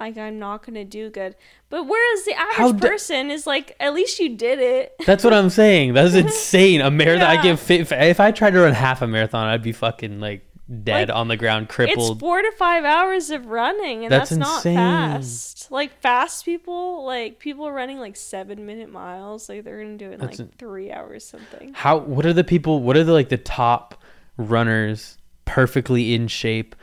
like 0.00 0.16
I'm 0.18 0.38
not 0.38 0.64
gonna 0.66 0.84
do 0.84 1.10
good. 1.10 1.36
But 1.70 1.84
whereas 1.84 2.24
the 2.24 2.34
average 2.34 2.80
d- 2.80 2.88
person 2.88 3.30
is 3.30 3.46
like, 3.46 3.76
at 3.78 3.94
least 3.94 4.18
you 4.18 4.36
did 4.36 4.58
it. 4.58 4.94
that's 5.06 5.22
what 5.24 5.32
I'm 5.32 5.50
saying. 5.50 5.94
That's 5.94 6.14
insane. 6.26 6.80
A 6.80 6.90
marathon. 6.90 7.26
I 7.28 7.34
Yeah. 7.34 7.42
give 7.42 7.60
fit, 7.60 7.92
if 7.92 8.18
I 8.20 8.30
tried 8.32 8.50
to 8.54 8.60
run 8.60 8.72
half 8.74 9.00
a 9.02 9.06
marathon, 9.06 9.46
I'd 9.46 9.62
be 9.62 9.72
fucking 9.72 10.18
like 10.20 10.44
dead 10.82 11.08
Like, 11.08 11.16
on 11.16 11.28
the 11.28 11.36
ground, 11.36 11.68
crippled. 11.68 12.12
It's 12.12 12.20
four 12.20 12.40
to 12.42 12.50
five 12.58 12.84
hours 12.84 13.30
of 13.30 13.46
running, 13.46 14.04
and 14.04 14.10
That's 14.12 14.30
that's, 14.30 14.40
not 14.40 14.62
fast. 14.62 15.70
Like 15.70 16.00
fast 16.00 16.44
people, 16.44 17.04
like 17.04 17.38
people 17.38 17.70
running 17.70 18.00
like 18.00 18.16
seven 18.16 18.66
minute 18.66 18.90
miles, 18.90 19.48
like 19.48 19.62
they're 19.62 19.82
gonna 19.82 19.98
do 19.98 20.10
it 20.10 20.14
in 20.14 20.20
That's 20.20 20.40
like 20.40 20.48
in- 20.48 20.54
three 20.58 20.90
hours 20.90 21.24
something. 21.24 21.74
How? 21.74 21.98
What 21.98 22.26
are 22.26 22.32
the 22.32 22.44
people? 22.44 22.82
What 22.82 22.96
are 22.96 23.04
the 23.04 23.12
like 23.12 23.28
the 23.28 23.36
top 23.38 24.02
runners, 24.36 25.16
perfectly 25.52 26.14
in 26.14 26.28
shape, 26.28 26.74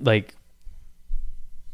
like 0.00 0.34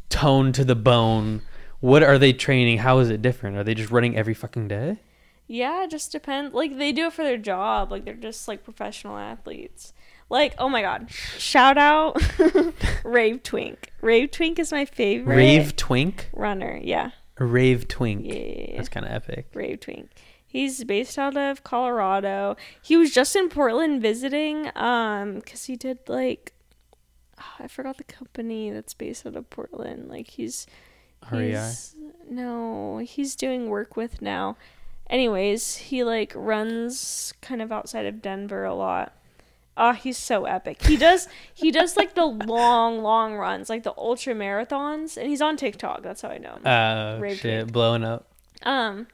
toned 0.08 0.56
to 0.56 0.64
the 0.64 0.74
bone? 0.74 1.42
What 1.78 2.02
are 2.02 2.18
they 2.18 2.32
training? 2.32 2.78
How 2.78 2.98
is 2.98 3.10
it 3.10 3.22
different? 3.22 3.56
Are 3.56 3.62
they 3.64 3.74
just 3.74 3.92
running 3.92 4.16
every 4.16 4.34
fucking 4.34 4.66
day? 4.66 4.98
Yeah, 5.46 5.84
it 5.84 5.90
just 5.90 6.10
depends. 6.10 6.52
Like 6.52 6.78
they 6.78 6.90
do 6.90 7.06
it 7.06 7.12
for 7.12 7.22
their 7.22 7.38
job. 7.38 7.92
Like 7.92 8.04
they're 8.04 8.14
just 8.14 8.48
like 8.48 8.64
professional 8.64 9.16
athletes. 9.16 9.92
Like 10.30 10.54
oh 10.58 10.68
my 10.68 10.82
god, 10.82 11.10
shout 11.38 11.78
out 11.78 12.20
Rave 13.04 13.42
Twink. 13.44 13.92
Rave 14.00 14.32
Twink 14.32 14.58
is 14.58 14.72
my 14.72 14.84
favorite 14.84 15.36
Rave 15.36 15.76
twink, 15.76 16.28
runner. 16.32 16.80
Yeah, 16.82 17.10
rave 17.38 17.86
twink. 17.86 18.22
yeah. 18.24 18.76
That's 18.76 18.88
kind 18.88 19.06
of 19.06 19.12
epic. 19.12 19.50
Rave 19.54 19.78
Twink. 19.80 20.10
He's 20.52 20.84
based 20.84 21.18
out 21.18 21.34
of 21.34 21.64
Colorado. 21.64 22.56
He 22.82 22.94
was 22.94 23.10
just 23.10 23.34
in 23.34 23.48
Portland 23.48 24.02
visiting, 24.02 24.70
um, 24.76 25.40
cause 25.40 25.64
he 25.64 25.76
did 25.76 26.00
like, 26.08 26.52
oh, 27.40 27.64
I 27.64 27.68
forgot 27.68 27.96
the 27.96 28.04
company 28.04 28.70
that's 28.70 28.92
based 28.92 29.24
out 29.26 29.34
of 29.34 29.48
Portland. 29.48 30.10
Like 30.10 30.28
he's, 30.28 30.66
REI. 31.30 31.52
he's 31.52 31.96
no, 32.28 32.98
he's 32.98 33.34
doing 33.34 33.70
work 33.70 33.96
with 33.96 34.20
now. 34.20 34.58
Anyways, 35.08 35.76
he 35.76 36.04
like 36.04 36.34
runs 36.36 37.32
kind 37.40 37.62
of 37.62 37.72
outside 37.72 38.04
of 38.04 38.20
Denver 38.20 38.66
a 38.66 38.74
lot. 38.74 39.14
Oh, 39.74 39.92
he's 39.92 40.18
so 40.18 40.44
epic. 40.44 40.82
He 40.82 40.98
does 40.98 41.28
he 41.54 41.70
does 41.70 41.96
like 41.96 42.14
the 42.14 42.26
long, 42.46 43.02
long 43.02 43.36
runs, 43.36 43.70
like 43.70 43.84
the 43.84 43.94
ultra 43.96 44.34
marathons, 44.34 45.16
and 45.16 45.30
he's 45.30 45.40
on 45.40 45.56
TikTok. 45.56 46.02
That's 46.02 46.20
how 46.20 46.28
I 46.28 46.36
know 46.36 46.56
him. 46.56 46.66
Uh, 46.66 47.18
Rave 47.20 47.38
shit, 47.38 47.72
blowing 47.72 48.04
up. 48.04 48.26
Um, 48.64 49.06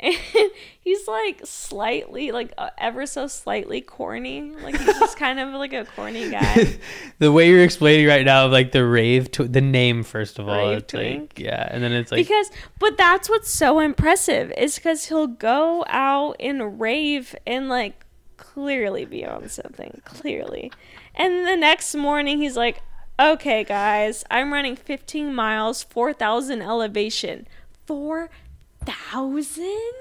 and 0.00 0.14
he's 0.80 1.06
like 1.08 1.40
slightly, 1.44 2.30
like 2.32 2.52
uh, 2.56 2.70
ever 2.78 3.06
so 3.06 3.26
slightly 3.26 3.80
corny. 3.80 4.52
Like 4.62 4.76
he's 4.78 4.98
just 4.98 5.16
kind 5.18 5.40
of 5.40 5.52
like 5.54 5.72
a 5.72 5.84
corny 5.84 6.30
guy. 6.30 6.78
the 7.18 7.32
way 7.32 7.48
you're 7.48 7.64
explaining 7.64 8.06
right 8.06 8.24
now, 8.24 8.46
like 8.46 8.72
the 8.72 8.86
rave, 8.86 9.30
tw- 9.30 9.52
the 9.52 9.60
name 9.60 10.02
first 10.02 10.38
of 10.38 10.48
all, 10.48 10.68
Rave 10.70 10.78
it's 10.78 10.92
twink? 10.92 11.32
like 11.36 11.40
yeah, 11.40 11.68
and 11.70 11.82
then 11.82 11.92
it's 11.92 12.12
like 12.12 12.24
because, 12.26 12.50
but 12.78 12.96
that's 12.96 13.28
what's 13.28 13.50
so 13.50 13.80
impressive 13.80 14.52
is 14.56 14.76
because 14.76 15.06
he'll 15.06 15.26
go 15.26 15.84
out 15.88 16.36
and 16.40 16.80
rave 16.80 17.34
and 17.46 17.68
like 17.68 18.04
clearly 18.36 19.04
be 19.04 19.24
on 19.24 19.48
something, 19.48 20.00
clearly. 20.04 20.70
And 21.14 21.46
the 21.46 21.56
next 21.56 21.94
morning 21.96 22.38
he's 22.38 22.56
like, 22.56 22.80
okay, 23.18 23.64
guys, 23.64 24.24
I'm 24.30 24.52
running 24.52 24.76
15 24.76 25.34
miles, 25.34 25.82
4,000 25.82 26.62
elevation. 26.62 27.48
4,000? 27.86 28.30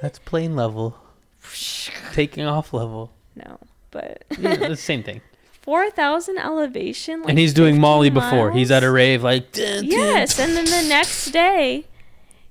That's 0.01 0.19
plane 0.19 0.55
level, 0.55 0.97
taking 2.13 2.45
off 2.45 2.73
level. 2.73 3.11
No, 3.35 3.59
but 3.91 4.23
Yeah, 4.39 4.55
the 4.55 4.75
same 4.75 5.03
thing. 5.03 5.21
4,000 5.61 6.37
elevation. 6.37 7.21
Like 7.21 7.29
and 7.29 7.39
he's 7.39 7.53
doing 7.53 7.73
15 7.73 7.81
Molly 7.81 8.09
before. 8.09 8.51
He's 8.51 8.71
at 8.71 8.83
a 8.83 8.91
rave, 8.91 9.21
like 9.23 9.51
dun, 9.51 9.81
dun, 9.81 9.85
Yes, 9.85 10.39
and 10.39 10.55
then 10.55 10.63
the 10.63 10.87
next 10.87 11.31
day, 11.31 11.87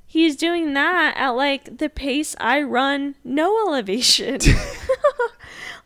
he's 0.07 0.37
doing 0.37 0.75
that 0.75 1.15
at 1.17 1.31
like 1.31 1.79
the 1.79 1.89
pace 1.89 2.37
I 2.39 2.61
run, 2.63 3.15
no 3.25 3.67
elevation. 3.67 4.41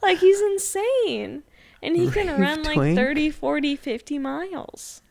like 0.02 0.18
he's 0.18 0.40
insane. 0.40 1.44
And 1.82 1.96
he 1.96 2.10
can 2.10 2.26
Rave 2.26 2.38
run 2.40 2.62
like 2.64 2.74
twink? 2.74 2.96
30, 2.98 3.30
40, 3.30 3.76
50 3.76 4.18
miles. 4.18 5.02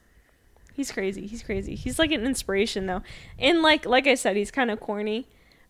He's 0.79 0.93
crazy. 0.93 1.27
He's 1.27 1.43
crazy. 1.43 1.75
He's 1.75 1.99
like 1.99 2.13
an 2.13 2.25
inspiration 2.25 2.85
though. 2.85 3.01
And 3.37 3.61
like 3.61 3.85
like 3.85 4.07
I 4.07 4.15
said, 4.15 4.37
he's 4.37 4.49
kind 4.49 4.71
of 4.71 4.79
corny, 4.79 5.27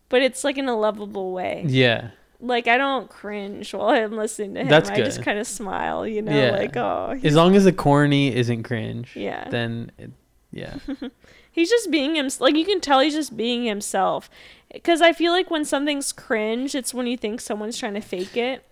but 0.08 0.22
it's 0.22 0.44
like 0.44 0.56
in 0.56 0.68
a 0.68 0.78
lovable 0.78 1.32
way. 1.32 1.64
Yeah, 1.66 2.10
Like 2.38 2.68
I 2.68 2.78
don't 2.78 3.10
cringe 3.10 3.74
while 3.74 3.88
I'm 3.88 4.16
listening 4.16 4.54
to 4.54 4.60
him. 4.60 4.68
That's 4.68 4.88
good. 4.88 5.00
I 5.00 5.04
just 5.04 5.24
kind 5.24 5.40
of 5.40 5.48
smile, 5.48 6.06
you 6.06 6.22
know, 6.22 6.30
Yeah. 6.32 6.52
like 6.52 6.76
oh, 6.76 7.18
as 7.24 7.34
long 7.34 7.56
as 7.56 7.64
the 7.64 7.72
corny 7.72 8.32
isn't 8.36 8.62
cringe, 8.62 9.16
Yeah. 9.16 9.48
then 9.48 9.90
it, 9.98 10.12
yeah, 10.52 10.76
He's 11.50 11.68
just 11.70 11.90
being 11.90 12.14
him. 12.14 12.28
Like 12.38 12.54
you 12.54 12.64
can 12.64 12.80
tell 12.80 13.00
he's 13.00 13.14
just 13.14 13.36
being 13.36 13.64
himself. 13.64 14.30
Because 14.72 15.02
I 15.02 15.12
feel 15.12 15.32
like 15.32 15.50
when 15.50 15.64
something's 15.64 16.12
cringe, 16.12 16.76
it's 16.76 16.94
when 16.94 17.08
you 17.08 17.16
think 17.16 17.40
someone's 17.40 17.76
trying 17.76 17.94
to 17.94 18.00
fake 18.00 18.36
it. 18.36 18.64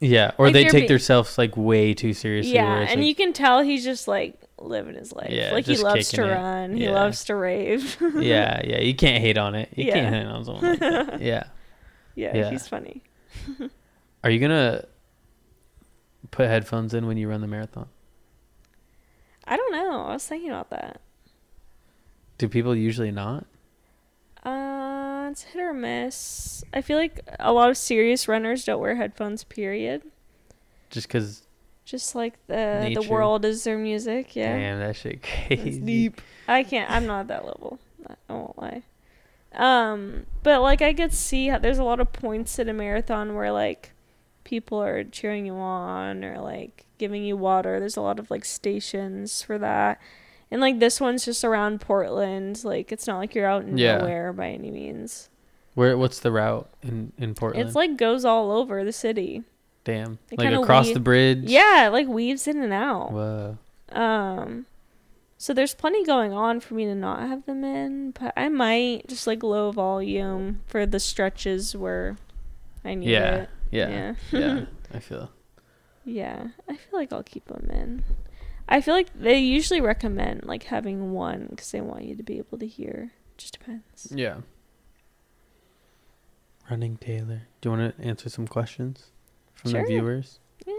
yeah, 0.00 0.32
or 0.36 0.46
Like 0.46 0.54
they 0.54 0.64
take 0.64 0.84
be- 0.84 0.88
themselves 0.88 1.38
like 1.38 1.56
way 1.56 1.94
too 1.94 2.12
seriously. 2.12 2.54
yeah, 2.54 2.80
and 2.80 3.00
like- 3.00 3.06
you 3.08 3.14
can 3.14 3.32
tell 3.32 3.60
he's 3.62 3.84
just 3.84 4.08
like 4.08 4.34
living 4.60 4.94
his 4.94 5.12
life. 5.12 5.30
Yeah, 5.30 5.52
like 5.52 5.66
he 5.66 5.76
loves 5.78 6.10
to 6.10 6.22
it. 6.24 6.30
run. 6.32 6.76
He 6.76 6.88
loves 6.88 7.24
to 7.24 7.34
rave. 7.34 7.96
yeah, 8.16 8.60
yeah, 8.64 8.80
you 8.80 8.94
can't 8.94 9.20
hate 9.22 9.38
on 9.38 9.54
it. 9.54 9.70
You 9.74 9.86
Yeah. 9.86 9.94
can't 9.94 10.14
hate 10.14 10.26
on 10.26 10.44
someone 10.44 10.64
like 10.64 10.78
that. 10.80 11.20
Yeah. 11.20 11.44
yeah, 12.14 12.36
Yeah. 12.36 12.50
he's 12.50 12.68
funny. 12.68 13.02
Are 14.24 14.30
you 14.30 14.38
gonna 14.38 14.84
put 16.30 16.46
headphones 16.46 16.92
in 16.94 17.06
when 17.06 17.16
you 17.16 17.28
run 17.28 17.40
the 17.40 17.46
marathon? 17.46 17.88
I 19.46 19.56
don't 19.56 19.72
know. 19.72 20.02
I 20.02 20.12
was 20.12 20.26
thinking 20.26 20.50
about 20.50 20.70
that. 20.70 21.00
Do 22.38 22.48
people 22.48 22.74
usually 22.76 23.10
not? 23.10 23.46
Uh, 24.44 25.28
it's 25.30 25.42
hit 25.42 25.60
or 25.60 25.72
miss. 25.74 26.64
I 26.72 26.80
feel 26.82 26.96
like 26.96 27.20
a 27.38 27.52
lot 27.52 27.68
of 27.70 27.76
serious 27.76 28.26
runners 28.28 28.64
don't 28.64 28.80
wear 28.80 28.94
headphones. 28.96 29.44
Period. 29.44 30.02
Just 30.90 31.08
because, 31.08 31.42
Just 31.90 32.14
like 32.14 32.34
the 32.46 32.92
the 32.94 33.02
world 33.10 33.44
is 33.44 33.64
their 33.64 33.76
music. 33.78 34.36
Yeah. 34.36 34.56
damn, 34.56 34.78
that 34.78 34.94
shit 34.96 35.22
crazy. 35.22 35.80
deep. 35.80 36.20
I 36.46 36.62
can't. 36.62 36.88
I'm 36.90 37.06
not 37.06 37.20
at 37.22 37.28
that 37.28 37.44
level. 37.44 37.78
I 38.08 38.14
I 38.28 38.32
won't 38.32 38.58
lie. 38.60 38.82
Um, 39.54 40.26
but 40.44 40.62
like 40.62 40.80
I 40.82 40.94
could 40.94 41.12
see 41.12 41.48
how 41.48 41.58
there's 41.58 41.78
a 41.78 41.84
lot 41.84 41.98
of 41.98 42.12
points 42.12 42.58
in 42.60 42.68
a 42.68 42.72
marathon 42.72 43.34
where 43.34 43.50
like 43.50 43.90
people 44.44 44.80
are 44.80 45.02
cheering 45.04 45.46
you 45.46 45.54
on 45.54 46.24
or 46.24 46.38
like 46.40 46.86
giving 46.98 47.24
you 47.24 47.36
water. 47.36 47.80
There's 47.80 47.96
a 47.96 48.00
lot 48.00 48.20
of 48.20 48.30
like 48.30 48.44
stations 48.44 49.42
for 49.42 49.58
that. 49.58 50.00
And 50.52 50.60
like 50.60 50.78
this 50.78 51.00
one's 51.00 51.24
just 51.24 51.42
around 51.44 51.80
Portland. 51.80 52.62
Like 52.64 52.92
it's 52.92 53.06
not 53.08 53.18
like 53.18 53.34
you're 53.34 53.46
out 53.46 53.64
in 53.64 53.76
Yeah. 53.76 53.98
nowhere 53.98 54.32
by 54.32 54.50
any 54.50 54.70
means. 54.70 55.28
Where? 55.74 55.96
What's 55.98 56.20
the 56.20 56.30
route 56.30 56.68
in 56.82 57.12
in 57.18 57.34
Portland? 57.34 57.66
It's 57.66 57.74
like 57.76 57.96
goes 57.96 58.24
all 58.24 58.52
over 58.52 58.84
the 58.84 58.92
city. 58.92 59.42
Damn, 59.84 60.18
it 60.30 60.38
like 60.38 60.52
across 60.52 60.86
wee- 60.88 60.94
the 60.94 61.00
bridge. 61.00 61.44
Yeah, 61.44 61.86
it, 61.86 61.90
like 61.90 62.06
weaves 62.08 62.46
in 62.46 62.62
and 62.62 62.72
out. 62.72 63.12
Whoa. 63.12 63.58
Um, 63.92 64.66
so 65.38 65.52
there's 65.54 65.74
plenty 65.74 66.04
going 66.04 66.32
on 66.32 66.60
for 66.60 66.74
me 66.74 66.84
to 66.84 66.94
not 66.94 67.20
have 67.26 67.46
them 67.46 67.64
in, 67.64 68.12
but 68.12 68.32
I 68.36 68.48
might 68.48 69.08
just 69.08 69.26
like 69.26 69.42
low 69.42 69.72
volume 69.72 70.60
for 70.66 70.86
the 70.86 71.00
stretches 71.00 71.74
where 71.76 72.16
I 72.84 72.94
need 72.94 73.08
Yeah, 73.10 73.34
it. 73.34 73.50
yeah, 73.70 73.88
Yeah. 73.88 74.14
yeah. 74.38 74.64
I 74.94 74.98
feel. 74.98 75.30
Yeah, 76.04 76.48
I 76.68 76.76
feel 76.76 76.98
like 76.98 77.12
I'll 77.12 77.22
keep 77.22 77.46
them 77.46 77.68
in. 77.70 78.04
I 78.68 78.80
feel 78.80 78.94
like 78.94 79.08
they 79.18 79.38
usually 79.38 79.80
recommend 79.80 80.44
like 80.44 80.64
having 80.64 81.12
one 81.12 81.48
because 81.50 81.70
they 81.72 81.80
want 81.80 82.04
you 82.04 82.14
to 82.16 82.22
be 82.22 82.38
able 82.38 82.58
to 82.58 82.66
hear. 82.66 83.12
Just 83.36 83.58
depends. 83.58 84.08
Yeah. 84.14 84.38
Running 86.70 86.96
Taylor. 86.98 87.42
Do 87.60 87.68
you 87.70 87.76
want 87.76 87.96
to 87.98 88.04
answer 88.04 88.28
some 88.28 88.46
questions 88.46 89.06
from 89.60 89.70
Sure. 89.72 89.82
the 89.82 89.88
viewers? 89.88 90.38
Yeah. 90.66 90.74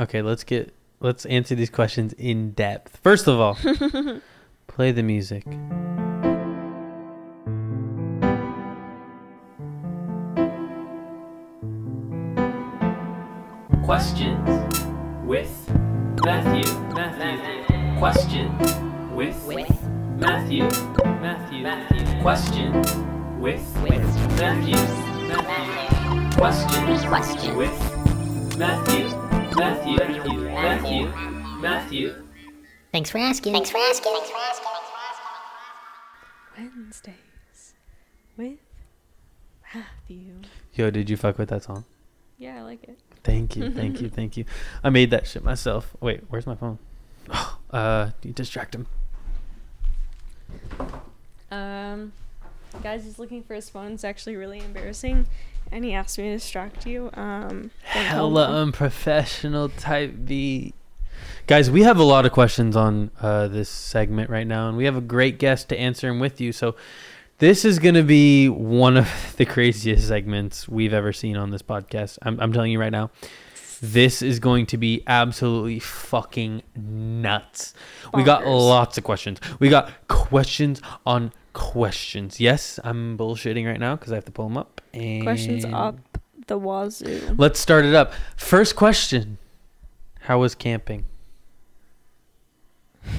Okay, 0.00 0.22
let's 0.22 0.44
get 0.44 0.74
let's 1.00 1.26
answer 1.26 1.54
these 1.54 1.70
questions 1.70 2.12
in 2.14 2.52
depth. 2.52 2.98
First 3.02 3.26
of 3.28 3.38
all, 3.38 3.56
play 4.66 4.92
the 4.92 5.02
music. 5.02 5.44
Questions 13.84 14.48
with 15.24 15.70
Matthew. 16.24 16.72
Matthew. 16.94 17.98
Questions 17.98 18.74
with 19.12 19.48
Matthew. 20.18 20.62
Matthew. 21.20 21.62
Matthew. 21.62 22.20
Questions 22.22 22.94
with 23.38 23.74
Matthew. 24.38 24.74
Matthew. 25.28 26.38
Questions 26.38 27.56
with 27.56 27.95
Matthew. 28.58 29.08
Matthew. 29.54 29.96
Matthew. 29.96 30.48
Matthew. 30.48 31.06
Matthew. 31.60 32.14
Thanks 32.90 33.10
for 33.10 33.18
asking. 33.18 33.52
Thanks 33.52 33.70
for 33.70 33.76
asking. 33.76 34.12
Thanks 34.12 34.30
for 34.30 34.36
asking. 34.36 34.66
Wednesdays 36.56 37.74
with 38.36 38.58
Matthew. 39.74 40.40
Yo, 40.72 40.90
did 40.90 41.10
you 41.10 41.18
fuck 41.18 41.36
with 41.36 41.50
that 41.50 41.64
song? 41.64 41.84
Yeah, 42.38 42.58
I 42.58 42.62
like 42.62 42.82
it. 42.84 42.98
Thank 43.24 43.56
you, 43.56 43.70
thank 43.70 44.00
you, 44.00 44.08
thank 44.08 44.36
you. 44.38 44.44
I 44.82 44.88
made 44.88 45.10
that 45.10 45.26
shit 45.26 45.44
myself. 45.44 45.94
Wait, 46.00 46.22
where's 46.28 46.46
my 46.46 46.54
phone? 46.54 46.78
Uh, 47.68 48.10
you 48.22 48.32
distract 48.32 48.76
him. 48.76 48.86
Um, 51.50 52.12
guys, 52.80 53.04
he's 53.04 53.18
looking 53.18 53.42
for 53.42 53.54
his 53.54 53.68
phone. 53.68 53.92
It's 53.92 54.04
actually 54.04 54.36
really 54.36 54.60
embarrassing, 54.60 55.26
and 55.72 55.84
he 55.84 55.94
asked 55.94 56.18
me 56.18 56.24
to 56.24 56.34
distract 56.34 56.86
you. 56.86 57.10
Um, 57.14 57.70
don't 57.94 58.04
tell 58.04 58.28
him. 58.28 58.34
Hella 58.34 58.62
unprofessional 58.62 59.68
type 59.70 60.14
beat. 60.24 60.74
Guys, 61.46 61.70
we 61.70 61.82
have 61.82 61.98
a 61.98 62.04
lot 62.04 62.26
of 62.26 62.32
questions 62.32 62.76
on 62.76 63.10
uh, 63.20 63.48
this 63.48 63.68
segment 63.68 64.30
right 64.30 64.46
now, 64.46 64.68
and 64.68 64.76
we 64.76 64.84
have 64.84 64.96
a 64.96 65.00
great 65.00 65.38
guest 65.38 65.68
to 65.68 65.78
answer 65.78 66.08
them 66.08 66.18
with 66.18 66.40
you. 66.40 66.52
So, 66.52 66.74
this 67.38 67.64
is 67.64 67.78
going 67.78 67.94
to 67.94 68.02
be 68.02 68.48
one 68.48 68.96
of 68.96 69.34
the 69.36 69.44
craziest 69.44 70.08
segments 70.08 70.68
we've 70.68 70.94
ever 70.94 71.12
seen 71.12 71.36
on 71.36 71.50
this 71.50 71.62
podcast. 71.62 72.18
I'm, 72.22 72.40
I'm 72.40 72.52
telling 72.52 72.72
you 72.72 72.80
right 72.80 72.92
now. 72.92 73.10
This 73.80 74.22
is 74.22 74.38
going 74.38 74.66
to 74.66 74.76
be 74.76 75.02
absolutely 75.06 75.78
fucking 75.78 76.62
nuts. 76.74 77.74
We 78.14 78.22
got 78.22 78.46
lots 78.46 78.96
of 78.98 79.04
questions. 79.04 79.38
We 79.58 79.68
got 79.68 79.92
questions 80.08 80.80
on 81.04 81.32
questions. 81.52 82.40
Yes, 82.40 82.80
I'm 82.84 83.16
bullshitting 83.18 83.66
right 83.66 83.80
now 83.80 83.96
because 83.96 84.12
I 84.12 84.16
have 84.16 84.24
to 84.26 84.32
pull 84.32 84.48
them 84.48 84.56
up. 84.56 84.80
And 84.94 85.22
Questions 85.22 85.64
up 85.64 85.98
the 86.46 86.58
wazoo. 86.58 87.34
Let's 87.36 87.58
start 87.58 87.84
it 87.84 87.94
up. 87.94 88.12
First 88.36 88.76
question 88.76 89.38
How 90.20 90.38
was 90.38 90.54
camping? 90.54 91.04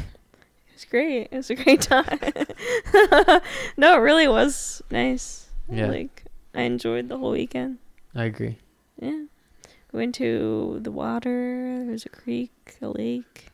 It 0.70 0.82
was 0.82 0.86
great. 0.86 1.30
It 1.32 1.36
was 1.36 1.50
a 1.50 1.56
great 1.56 1.82
time. 1.82 2.20
no, 3.78 3.96
it 3.96 4.00
really 4.00 4.28
was 4.28 4.84
nice. 4.92 5.50
Yeah. 5.68 5.88
Like 5.88 6.26
I 6.54 6.62
enjoyed 6.62 7.10
the 7.10 7.18
whole 7.18 7.32
weekend. 7.32 7.80
I 8.14 8.26
agree. 8.26 8.60
Yeah. 9.02 9.24
We 9.98 10.04
went 10.04 10.16
to 10.16 10.78
the 10.84 10.92
water. 10.92 11.84
There's 11.88 12.06
a 12.06 12.10
creek, 12.10 12.76
a 12.84 12.90
lake. 12.90 13.48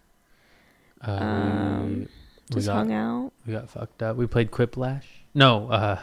Uh, 1.01 1.11
Um, 1.11 1.89
we, 1.89 1.95
we 1.99 2.07
Just 2.55 2.67
got 2.67 2.75
hung 2.75 2.91
out. 2.91 3.31
we 3.47 3.53
got 3.53 3.69
fucked 3.69 4.03
up. 4.03 4.17
We 4.17 4.27
played 4.27 4.51
Quiplash. 4.51 5.05
No, 5.33 5.69
uh, 5.71 5.99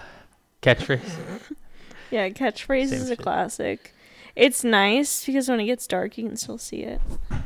catchphrase. 0.62 1.03
Yeah, 2.11 2.30
catchphrase 2.30 2.88
Same 2.88 3.03
is 3.03 3.11
a 3.11 3.16
classic. 3.16 3.93
It's 4.34 4.64
nice 4.64 5.26
because 5.26 5.47
when 5.51 5.61
it 5.61 5.66
gets 5.66 5.86
dark, 5.86 6.16
you 6.16 6.26
can 6.26 6.36
still 6.38 6.57
see 6.57 6.84
it. 6.84 7.03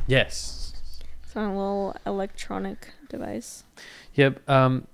yes. 0.07 0.73
It's 1.21 1.35
on 1.35 1.43
a 1.43 1.49
little 1.49 1.97
electronic 2.05 2.93
device. 3.09 3.65
Yep. 4.13 4.49
Um, 4.49 4.87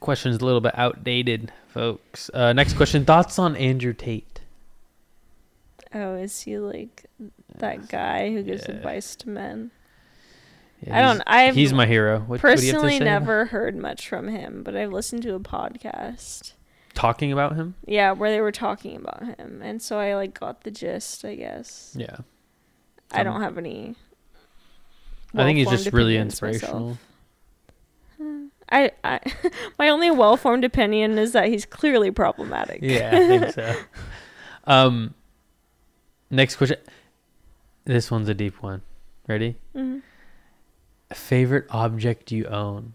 Question's 0.00 0.42
a 0.42 0.44
little 0.44 0.60
bit 0.60 0.76
outdated, 0.76 1.52
folks. 1.68 2.30
Uh, 2.34 2.52
next 2.52 2.74
question: 2.74 3.04
Thoughts 3.04 3.38
on 3.38 3.54
Andrew 3.56 3.92
Tate? 3.94 4.40
Oh, 5.94 6.16
is 6.16 6.40
he 6.40 6.58
like 6.58 7.04
that 7.58 7.88
guy 7.88 8.30
who 8.30 8.42
gives 8.42 8.64
Yeah. 8.68 8.74
advice 8.76 9.14
to 9.16 9.28
men? 9.28 9.70
Yeah, 10.80 10.98
I 10.98 11.00
don't. 11.02 11.14
he's- 11.16 11.22
I've 11.26 11.54
He's 11.54 11.72
my 11.72 11.86
hero. 11.86 12.20
What, 12.20 12.42
what 12.42 12.42
do 12.42 12.48
you 12.48 12.50
have 12.50 12.58
to 12.60 12.72
personally 12.72 12.98
say? 12.98 13.04
never 13.04 13.46
heard 13.46 13.76
much 13.76 14.08
from 14.08 14.28
him, 14.28 14.62
but 14.62 14.76
I've 14.76 14.92
listened 14.92 15.22
to 15.22 15.34
a 15.34 15.40
podcast. 15.40 16.52
talking 16.94 17.32
about 17.32 17.56
him. 17.56 17.74
Yeah, 17.86 18.12
where 18.12 18.30
they 18.30 18.40
were 18.40 18.52
talking 18.52 18.96
about 18.96 19.24
him, 19.38 19.60
and 19.62 19.80
so 19.82 19.98
I 19.98 20.14
like 20.14 20.38
got 20.38 20.62
the 20.62 20.70
gist. 20.70 21.24
I 21.24 21.34
guess 21.34 21.94
Yeah, 21.98 22.18
I 23.10 23.20
Um, 23.20 23.24
don't 23.26 23.40
have 23.42 23.58
any. 23.58 23.96
I 25.34 25.42
think 25.44 25.58
he's 25.58 25.68
just 25.70 25.92
really 25.92 26.14
opinions 26.14 26.40
myself. 26.40 26.62
inspirational. 26.62 26.98
I, 28.70 28.92
I 29.02 29.20
my 29.78 29.88
only 29.88 30.10
well-formed 30.10 30.64
opinion 30.64 31.18
is 31.18 31.32
that 31.32 31.48
he's 31.48 31.64
clearly 31.66 32.10
problematic. 32.10 32.78
Yeah, 32.82 33.10
I 33.12 33.26
think 33.26 33.52
so. 33.54 33.74
Um, 34.66 35.12
next 36.30 36.56
question. 36.56 36.78
This 37.84 38.10
one's 38.10 38.28
a 38.28 38.34
deep 38.34 38.62
one. 38.62 38.82
Ready? 39.28 39.56
Mhm. 39.74 40.02
Favorite 41.12 41.66
object 41.70 42.32
you 42.32 42.46
own? 42.46 42.94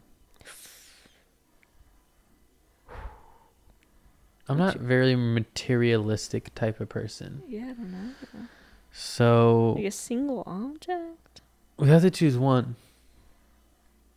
I'm 4.48 4.58
not 4.58 4.78
very 4.78 5.16
materialistic 5.16 6.54
type 6.56 6.80
of 6.80 6.90
person. 6.90 7.44
Yeah, 7.48 7.66
I 7.70 7.74
don't 7.74 7.92
know. 7.92 8.14
So 8.92 9.74
Like 9.78 9.86
a 9.86 9.92
single 9.92 10.44
object. 10.48 11.42
we 11.78 11.88
have 11.90 12.02
to 12.02 12.10
choose 12.10 12.36
one. 12.38 12.76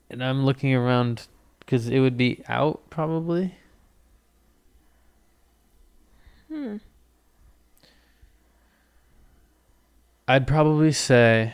And 0.08 0.24
I'm 0.24 0.44
looking 0.46 0.74
around 0.74 1.26
because 1.60 1.86
it 1.88 2.00
would 2.00 2.16
be 2.16 2.42
out 2.48 2.80
probably. 2.88 3.54
Hmm. 6.48 6.78
I'd 10.32 10.46
probably 10.46 10.92
say. 10.92 11.52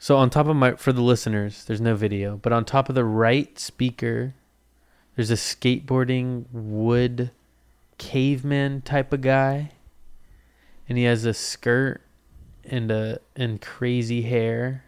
So 0.00 0.16
on 0.16 0.30
top 0.30 0.48
of 0.48 0.56
my 0.56 0.74
for 0.74 0.92
the 0.92 1.00
listeners, 1.00 1.64
there's 1.64 1.80
no 1.80 1.94
video, 1.94 2.36
but 2.38 2.52
on 2.52 2.64
top 2.64 2.88
of 2.88 2.96
the 2.96 3.04
right 3.04 3.56
speaker, 3.56 4.34
there's 5.14 5.30
a 5.30 5.34
skateboarding 5.34 6.46
wood 6.50 7.30
caveman 7.98 8.80
type 8.80 9.12
of 9.12 9.20
guy, 9.20 9.70
and 10.88 10.98
he 10.98 11.04
has 11.04 11.24
a 11.24 11.32
skirt 11.32 12.02
and 12.64 12.90
a 12.90 13.20
and 13.36 13.60
crazy 13.60 14.22
hair. 14.22 14.82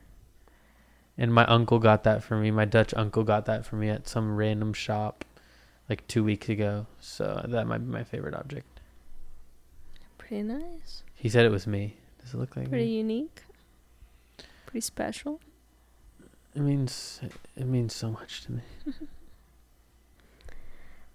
And 1.16 1.32
my 1.32 1.44
uncle 1.44 1.78
got 1.78 2.02
that 2.02 2.24
for 2.24 2.38
me. 2.38 2.50
My 2.50 2.64
Dutch 2.64 2.92
uncle 2.94 3.22
got 3.22 3.46
that 3.46 3.64
for 3.64 3.76
me 3.76 3.88
at 3.88 4.08
some 4.08 4.34
random 4.34 4.72
shop, 4.72 5.24
like 5.88 6.08
two 6.08 6.24
weeks 6.24 6.48
ago. 6.48 6.86
So 6.98 7.46
that 7.46 7.68
might 7.68 7.78
be 7.78 7.92
my 7.92 8.02
favorite 8.02 8.34
object. 8.34 8.80
Pretty 10.18 10.42
nice. 10.42 11.04
He 11.20 11.28
said 11.28 11.44
it 11.44 11.50
was 11.50 11.66
me. 11.66 11.96
Does 12.22 12.32
it 12.32 12.38
look 12.38 12.56
like 12.56 12.70
Pretty 12.70 12.86
me? 12.86 12.96
unique. 12.96 13.42
Pretty 14.64 14.80
special. 14.80 15.38
It 16.54 16.60
means 16.62 17.20
it 17.56 17.66
means 17.66 17.94
so 17.94 18.10
much 18.10 18.42
to 18.46 18.52
me. 18.52 18.62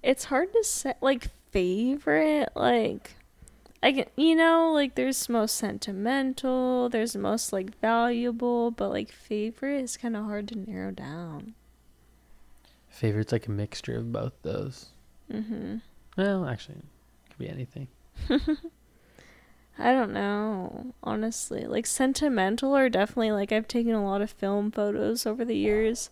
It's 0.03 0.25
hard 0.25 0.53
to 0.53 0.63
say 0.63 0.93
like 1.01 1.29
favorite 1.49 2.49
like 2.55 3.15
I 3.81 3.91
can, 3.91 4.05
you 4.15 4.35
know 4.35 4.71
like 4.71 4.93
there's 4.93 5.27
most 5.27 5.55
sentimental, 5.57 6.89
there's 6.89 7.15
most 7.15 7.51
like 7.51 7.75
valuable, 7.79 8.69
but 8.69 8.89
like 8.89 9.11
favorite 9.11 9.81
is 9.81 9.97
kind 9.97 10.15
of 10.15 10.25
hard 10.25 10.47
to 10.49 10.59
narrow 10.59 10.91
down. 10.91 11.55
Favorite's 12.87 13.31
like 13.31 13.47
a 13.47 13.51
mixture 13.51 13.97
of 13.97 14.11
both 14.11 14.33
those. 14.43 14.89
Mhm. 15.33 15.81
Well, 16.15 16.45
actually, 16.45 16.75
it 16.75 17.29
could 17.31 17.39
be 17.39 17.49
anything. 17.49 17.87
I 19.77 19.91
don't 19.93 20.13
know, 20.13 20.93
honestly. 21.03 21.65
Like 21.65 21.85
sentimental 21.85 22.75
are 22.75 22.89
definitely 22.89 23.31
like 23.31 23.51
I've 23.51 23.67
taken 23.67 23.93
a 23.93 24.03
lot 24.05 24.21
of 24.21 24.29
film 24.31 24.71
photos 24.71 25.25
over 25.25 25.43
the 25.43 25.55
years. 25.57 26.09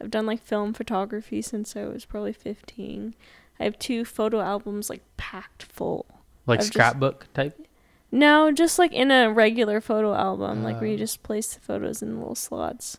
I've 0.00 0.10
done 0.10 0.26
like 0.26 0.42
film 0.42 0.72
photography 0.72 1.42
since 1.42 1.76
I 1.76 1.84
was 1.84 2.04
probably 2.04 2.32
15. 2.32 3.14
I 3.58 3.64
have 3.64 3.78
two 3.78 4.04
photo 4.04 4.40
albums 4.40 4.88
like 4.88 5.02
packed 5.16 5.64
full. 5.64 6.06
Like 6.46 6.60
I've 6.60 6.66
just- 6.66 6.72
scrapbook 6.72 7.26
type. 7.34 7.66
No, 8.12 8.50
just 8.50 8.76
like 8.78 8.92
in 8.92 9.10
a 9.12 9.32
regular 9.32 9.80
photo 9.80 10.14
album, 10.14 10.64
like 10.64 10.80
where 10.80 10.88
you 10.88 10.94
Oh. 10.94 10.98
just 10.98 11.22
place 11.22 11.54
the 11.54 11.60
photos 11.60 12.02
in 12.02 12.18
little 12.18 12.34
slots 12.34 12.98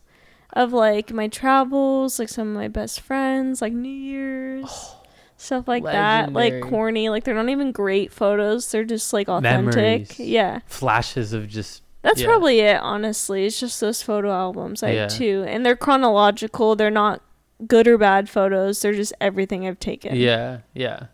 of 0.54 0.72
like 0.72 1.12
my 1.12 1.28
travels, 1.28 2.18
like 2.18 2.30
some 2.30 2.48
of 2.48 2.54
my 2.54 2.68
best 2.68 2.98
friends, 3.00 3.60
like 3.60 3.74
New 3.74 3.90
Year's, 3.90 4.64
oh. 4.68 5.01
Stuff 5.42 5.66
like 5.68 5.84
that. 5.84 6.32
Like 6.32 6.60
corny, 6.62 7.08
like 7.08 7.24
they're 7.24 7.34
not 7.34 7.48
even 7.48 7.72
great 7.72 8.12
photos. 8.12 8.70
They're 8.70 8.84
just 8.84 9.12
like 9.12 9.28
authentic. 9.28 9.74
Memories. 9.76 10.18
Yeah. 10.20 10.60
Flashes 10.66 11.32
of 11.32 11.48
just 11.48 11.82
That's 12.02 12.20
Yeah. 12.20 12.26
probably 12.26 12.58
it, 12.60 12.80
honestly. 12.80 13.46
It's 13.46 13.60
just 13.60 13.80
those 13.80 14.02
photo 14.02 14.32
albums. 14.32 14.82
I 14.82 14.90
Yeah. 14.90 15.00
have 15.02 15.10
two. 15.12 15.44
And 15.46 15.64
they're 15.64 15.76
chronological. 15.76 16.74
They're 16.74 16.90
not 16.90 17.22
good 17.68 17.86
or 17.86 17.96
bad 17.96 18.28
photos. 18.28 18.82
They're 18.82 18.92
just 18.92 19.12
everything 19.20 19.68
I've 19.68 19.78
taken. 19.78 20.16
yeah, 20.16 20.58
yeah. 20.74 21.04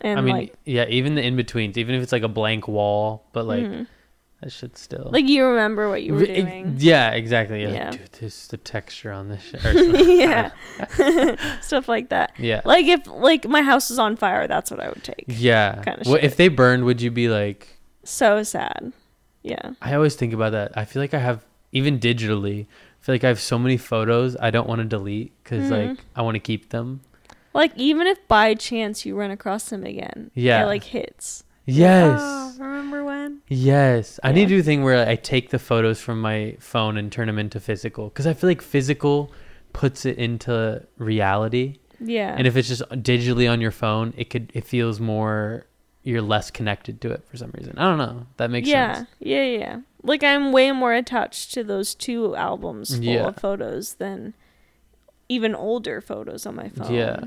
And 0.00 0.18
I 0.18 0.22
mean, 0.22 0.34
like 0.34 0.54
yeah. 0.64 0.86
Even 0.88 1.14
the 1.14 1.22
in 1.22 1.36
betweens, 1.36 1.78
even 1.78 1.94
if 1.94 2.02
it's 2.02 2.10
like 2.10 2.24
a 2.24 2.28
blank 2.28 2.66
wall, 2.66 3.24
but 3.32 3.46
like 3.46 3.62
mhm. 3.62 3.86
That 4.42 4.50
should 4.50 4.76
still 4.76 5.08
like 5.12 5.28
you 5.28 5.44
remember 5.46 5.88
what 5.88 6.02
you 6.02 6.14
were 6.14 6.20
Re- 6.20 6.42
doing. 6.42 6.74
Yeah, 6.78 7.10
exactly. 7.12 7.62
Yeah. 7.62 7.70
Yeah. 7.72 7.90
Dude, 7.92 8.12
this 8.20 8.48
the 8.48 8.56
texture 8.56 9.12
on 9.12 9.28
this 9.28 9.54
yeah. 9.64 10.50
Stuff 11.60 11.88
like 11.88 12.08
that. 12.10 12.32
yeah. 12.38 12.60
Like 12.64 12.86
if 12.86 13.06
like 13.06 13.48
my 13.48 13.62
house 13.62 13.90
is 13.90 13.98
on 13.98 14.16
fire, 14.16 14.46
that's 14.48 14.70
what 14.70 14.80
I 14.80 14.88
would 14.88 15.04
take. 15.04 15.24
yeah. 15.28 15.82
kinda 15.82 16.08
What 16.10 16.24
if 16.24 16.36
they 16.36 16.48
burned? 16.48 16.84
Would 16.84 17.00
you 17.00 17.10
be 17.10 17.28
like? 17.28 17.68
So 18.04 18.42
sad. 18.42 18.92
Yeah. 19.42 19.72
I 19.80 19.94
always 19.94 20.14
think 20.16 20.32
about 20.32 20.52
that. 20.52 20.72
I 20.76 20.84
feel 20.84 21.02
like 21.02 21.14
I 21.14 21.18
have 21.18 21.44
even 21.72 21.98
digitally. 21.98 22.66
I 22.66 23.04
feel 23.04 23.14
like 23.14 23.24
I 23.24 23.28
have 23.28 23.40
so 23.40 23.58
many 23.58 23.76
photos 23.76 24.36
I 24.40 24.50
don't 24.50 24.68
want 24.68 24.80
to 24.80 24.84
delete 24.84 25.32
because 25.42 25.70
Mhm. 25.70 25.88
like 25.90 25.98
I 26.16 26.22
want 26.22 26.34
to 26.34 26.40
keep 26.40 26.70
them. 26.70 27.00
Like 27.54 27.72
even 27.76 28.06
if 28.06 28.18
by 28.28 28.54
chance 28.54 29.04
you 29.06 29.14
run 29.16 29.30
across 29.30 29.68
them 29.70 29.84
again, 29.84 30.30
Yeah. 30.34 30.62
it 30.62 30.66
like 30.66 30.84
hits. 30.84 31.44
Yes. 31.64 32.20
Oh, 32.22 32.54
remember 32.58 33.04
when? 33.04 33.40
Yes. 33.48 34.18
I 34.24 34.32
need 34.32 34.48
to 34.48 34.54
do 34.54 34.60
a 34.60 34.62
thing 34.62 34.82
where 34.82 35.06
I 35.08 35.16
take 35.16 35.50
the 35.50 35.58
photos 35.58 36.00
from 36.00 36.20
my 36.20 36.56
phone 36.58 36.96
and 36.96 37.10
turn 37.12 37.26
them 37.28 37.38
into 37.38 37.60
physical 37.60 38.08
because 38.08 38.26
I 38.26 38.34
feel 38.34 38.50
like 38.50 38.62
physical 38.62 39.32
puts 39.72 40.04
it 40.04 40.18
into 40.18 40.84
reality. 40.98 41.78
Yeah. 42.00 42.34
And 42.36 42.46
if 42.46 42.56
it's 42.56 42.68
just 42.68 42.82
digitally 42.90 43.50
on 43.50 43.60
your 43.60 43.70
phone, 43.70 44.12
it 44.16 44.28
could 44.30 44.50
it 44.54 44.64
feels 44.64 44.98
more 45.00 45.66
you're 46.02 46.20
less 46.22 46.50
connected 46.50 47.00
to 47.02 47.12
it 47.12 47.22
for 47.28 47.36
some 47.36 47.52
reason. 47.56 47.78
I 47.78 47.84
don't 47.84 47.98
know. 47.98 48.26
That 48.38 48.50
makes 48.50 48.68
yeah, 48.68 48.94
sense. 48.94 49.08
yeah, 49.20 49.44
yeah, 49.44 49.58
yeah. 49.58 49.80
Like 50.02 50.24
I'm 50.24 50.50
way 50.50 50.72
more 50.72 50.92
attached 50.94 51.54
to 51.54 51.62
those 51.62 51.94
two 51.94 52.34
albums 52.34 52.96
full 52.96 53.04
Yeah. 53.04 53.28
of 53.28 53.36
photos 53.36 53.94
than 53.94 54.34
even 55.28 55.54
older 55.54 56.00
photos 56.00 56.44
on 56.44 56.56
my 56.56 56.70
phone. 56.70 56.92
Yeah. 56.92 57.20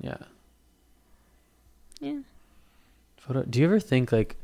Yeah. 0.00 0.16
Yeah. 2.00 2.18
Photo. 3.26 3.42
Do 3.44 3.60
you 3.60 3.66
ever 3.66 3.80
think 3.80 4.12
like 4.12 4.36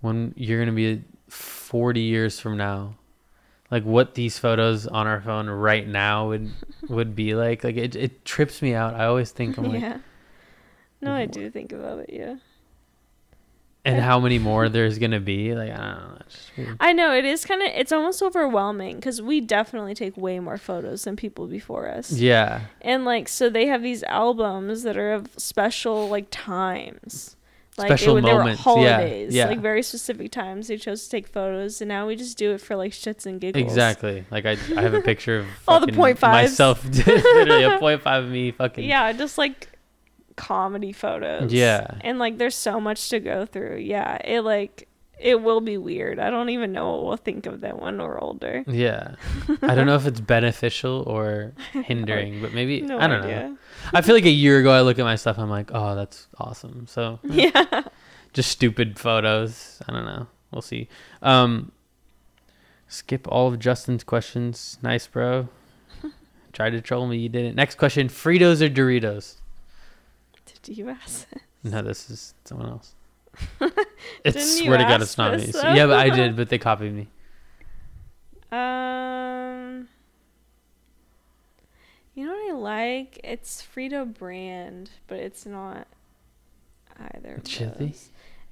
when 0.00 0.32
you're 0.36 0.58
gonna 0.60 0.72
be 0.72 1.02
40 1.28 2.00
years 2.00 2.38
from 2.40 2.56
now, 2.56 2.94
like 3.70 3.84
what 3.84 4.14
these 4.14 4.38
photos 4.38 4.86
on 4.86 5.06
our 5.06 5.20
phone 5.20 5.48
right 5.50 5.86
now 5.86 6.28
would 6.28 6.50
would 6.88 7.14
be 7.16 7.34
like? 7.34 7.64
Like 7.64 7.76
it 7.76 7.96
it 7.96 8.24
trips 8.24 8.62
me 8.62 8.74
out. 8.74 8.94
I 8.94 9.06
always 9.06 9.30
think 9.32 9.58
I'm 9.58 9.64
like, 9.64 9.80
yeah. 9.80 9.98
No, 11.00 11.12
I 11.12 11.26
do 11.26 11.50
think 11.50 11.72
about 11.72 11.98
it. 12.00 12.10
Yeah. 12.12 12.36
and 13.84 13.98
how 14.00 14.20
many 14.20 14.38
more 14.38 14.68
there's 14.68 14.98
gonna 15.00 15.18
be? 15.20 15.54
Like 15.54 15.72
I 15.72 15.76
don't 15.76 16.66
know. 16.68 16.76
I 16.78 16.92
know 16.92 17.12
it 17.12 17.24
is 17.24 17.44
kind 17.44 17.60
of. 17.62 17.68
It's 17.74 17.90
almost 17.90 18.22
overwhelming 18.22 18.96
because 18.96 19.20
we 19.20 19.40
definitely 19.40 19.94
take 19.94 20.16
way 20.16 20.38
more 20.38 20.58
photos 20.58 21.02
than 21.04 21.16
people 21.16 21.48
before 21.48 21.88
us. 21.88 22.12
Yeah. 22.12 22.60
And 22.82 23.04
like, 23.04 23.26
so 23.28 23.50
they 23.50 23.66
have 23.66 23.82
these 23.82 24.04
albums 24.04 24.84
that 24.84 24.96
are 24.96 25.12
of 25.12 25.30
special 25.36 26.08
like 26.08 26.26
times. 26.30 27.36
Like 27.78 27.88
Special 27.88 28.18
it, 28.18 28.22
they 28.22 28.32
were 28.34 28.40
moments, 28.40 28.60
yeah, 28.60 28.64
holidays, 28.64 29.34
yeah. 29.34 29.46
like 29.46 29.60
very 29.60 29.82
specific 29.82 30.30
times 30.30 30.68
they 30.68 30.76
chose 30.76 31.04
to 31.04 31.10
take 31.10 31.26
photos, 31.26 31.80
and 31.80 31.88
now 31.88 32.06
we 32.06 32.16
just 32.16 32.36
do 32.36 32.52
it 32.52 32.60
for 32.60 32.76
like 32.76 32.92
shits 32.92 33.24
and 33.24 33.40
giggles. 33.40 33.64
Exactly. 33.64 34.26
Like 34.30 34.44
I, 34.44 34.58
I 34.76 34.82
have 34.82 34.92
a 34.92 35.00
picture 35.00 35.38
of 35.38 35.46
All 35.68 35.80
the 35.80 35.90
point 35.90 36.18
fives. 36.18 36.50
myself, 36.50 36.84
literally 37.06 37.64
a 37.64 37.78
point 37.78 38.02
five 38.02 38.24
of 38.24 38.30
me 38.30 38.50
fucking. 38.50 38.84
Yeah, 38.84 39.10
just 39.12 39.38
like 39.38 39.70
comedy 40.36 40.92
photos. 40.92 41.52
Yeah. 41.52 41.86
And 42.02 42.18
like 42.18 42.38
there's 42.38 42.54
so 42.54 42.80
much 42.80 43.08
to 43.10 43.20
go 43.20 43.46
through. 43.46 43.78
Yeah. 43.78 44.18
It 44.22 44.42
like 44.42 44.88
it 45.22 45.40
will 45.42 45.60
be 45.60 45.76
weird. 45.78 46.18
I 46.18 46.30
don't 46.30 46.48
even 46.50 46.72
know 46.72 46.90
what 46.92 47.04
we'll 47.04 47.16
think 47.16 47.46
of 47.46 47.60
that 47.62 47.80
when 47.80 47.98
we're 47.98 48.20
older. 48.20 48.64
Yeah. 48.66 49.14
I 49.62 49.74
don't 49.74 49.86
know 49.86 49.94
if 49.96 50.06
it's 50.06 50.20
beneficial 50.20 51.04
or 51.06 51.52
hindering, 51.72 52.42
but 52.42 52.52
maybe 52.52 52.80
No 52.82 52.98
I 52.98 53.06
don't 53.06 53.22
idea. 53.22 53.48
know. 53.48 53.58
I 53.92 54.00
feel 54.02 54.14
like 54.14 54.24
a 54.26 54.30
year 54.30 54.58
ago 54.60 54.70
I 54.72 54.80
look 54.82 54.98
at 54.98 55.04
my 55.04 55.16
stuff, 55.16 55.38
I'm 55.38 55.50
like, 55.50 55.70
oh, 55.72 55.94
that's 55.94 56.26
awesome. 56.38 56.86
So 56.86 57.18
Yeah. 57.24 57.84
just 58.32 58.50
stupid 58.50 58.98
photos. 58.98 59.80
I 59.88 59.92
don't 59.92 60.04
know. 60.04 60.26
We'll 60.50 60.62
see. 60.62 60.88
Um, 61.22 61.72
skip 62.88 63.26
all 63.28 63.48
of 63.48 63.58
Justin's 63.58 64.04
questions. 64.04 64.78
Nice, 64.82 65.06
bro. 65.06 65.48
Tried 66.52 66.70
to 66.70 66.82
troll 66.82 67.06
me. 67.06 67.16
You 67.16 67.30
didn't. 67.30 67.56
Next 67.56 67.76
question: 67.78 68.08
Fritos 68.08 68.60
or 68.60 68.68
Doritos? 68.68 69.36
Did 70.62 70.76
you 70.76 70.90
ask? 70.90 71.26
No, 71.64 71.80
this 71.80 72.10
is 72.10 72.34
someone 72.44 72.68
else. 72.68 72.94
It's 74.24 74.58
swear 74.58 74.78
to 74.78 74.84
God, 74.84 75.02
it's 75.02 75.16
not 75.18 75.36
me. 75.36 75.50
So- 75.52 75.72
yeah, 75.72 75.86
but 75.86 75.98
I 75.98 76.10
did, 76.10 76.36
but 76.36 76.48
they 76.48 76.58
copied 76.58 76.92
me. 76.94 77.08
Um, 78.52 79.88
you 82.14 82.26
know 82.26 82.32
what 82.32 82.50
I 82.52 82.54
like? 82.54 83.18
It's 83.24 83.62
Frito 83.74 84.04
brand, 84.12 84.90
but 85.06 85.18
it's 85.20 85.46
not 85.46 85.86
either. 87.14 87.40
Chili? 87.44 87.94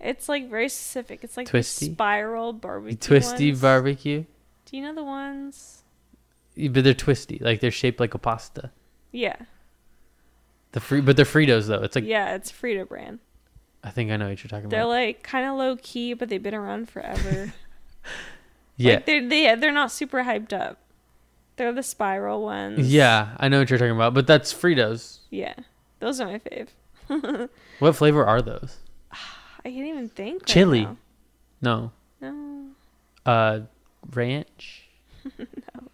It's 0.01 0.27
like 0.27 0.49
very 0.49 0.71
specific. 0.71 1.23
It's 1.23 1.37
like 1.37 1.49
Twisty? 1.49 1.93
spiral 1.93 2.55
barbecue. 2.55 2.97
Twisty 2.97 3.51
ones. 3.51 3.61
barbecue. 3.61 4.25
Do 4.65 4.77
you 4.79 4.83
know 4.83 4.95
the 4.95 5.05
ones? 5.05 5.83
Yeah, 6.55 6.71
But 6.71 6.85
they're 6.85 6.95
twisty, 6.95 7.39
like 7.39 7.61
they're 7.61 7.71
shaped 7.71 8.01
like 8.01 8.15
a 8.15 8.19
pasta. 8.19 8.71
Yeah, 9.13 9.37
The 10.73 10.81
free, 10.81 11.03
but 11.03 11.17
they're 11.17 11.27
Fritos 11.27 11.67
though. 11.67 11.83
It's 11.83 11.95
like 11.95 12.07
yeah, 12.07 12.35
it's 12.35 12.51
Frito 12.51 12.89
brand. 12.89 13.19
I 13.83 13.91
think 13.91 14.11
I 14.11 14.17
know 14.17 14.29
what 14.29 14.43
you're 14.43 14.49
talking 14.49 14.67
about. 14.67 14.71
They're 14.77 14.85
like 14.85 15.23
kind 15.23 15.47
of 15.49 15.57
low 15.57 15.77
key, 15.77 16.13
but 16.15 16.29
they've 16.29 16.43
been 16.43 16.55
around 16.55 16.91
forever. 16.91 17.53
yeah, 18.77 18.95
like 18.95 19.07
they're 19.07 19.27
they 19.29 19.55
they're 19.57 19.73
not 19.73 19.91
super 19.91 20.23
hyped 20.25 20.53
up. 20.53 20.79
They're 21.57 21.73
the 21.73 21.83
spiral 21.83 22.43
ones. 22.43 22.93
yeah, 22.93 23.37
I 23.39 23.49
know 23.49 23.59
what 23.59 23.69
you're 23.71 23.79
talking 23.79 23.95
about. 23.95 24.15
But 24.15 24.27
that's 24.27 24.53
Fritos. 24.53 25.19
yeah, 25.31 25.55
those 25.99 26.21
are 26.21 26.27
my 26.27 26.39
fave. 26.39 26.69
What 27.81 27.97
flavor 27.97 28.25
are 28.27 28.43
those? 28.43 28.77
I 29.11 29.71
can't 29.71 29.87
even 29.87 30.09
think. 30.11 30.45
Chili. 30.47 30.83
now. 30.85 30.97
No, 31.63 31.93
No. 32.21 32.67
uh, 33.27 33.61
ranch. 34.15 34.85
no. 35.39 35.89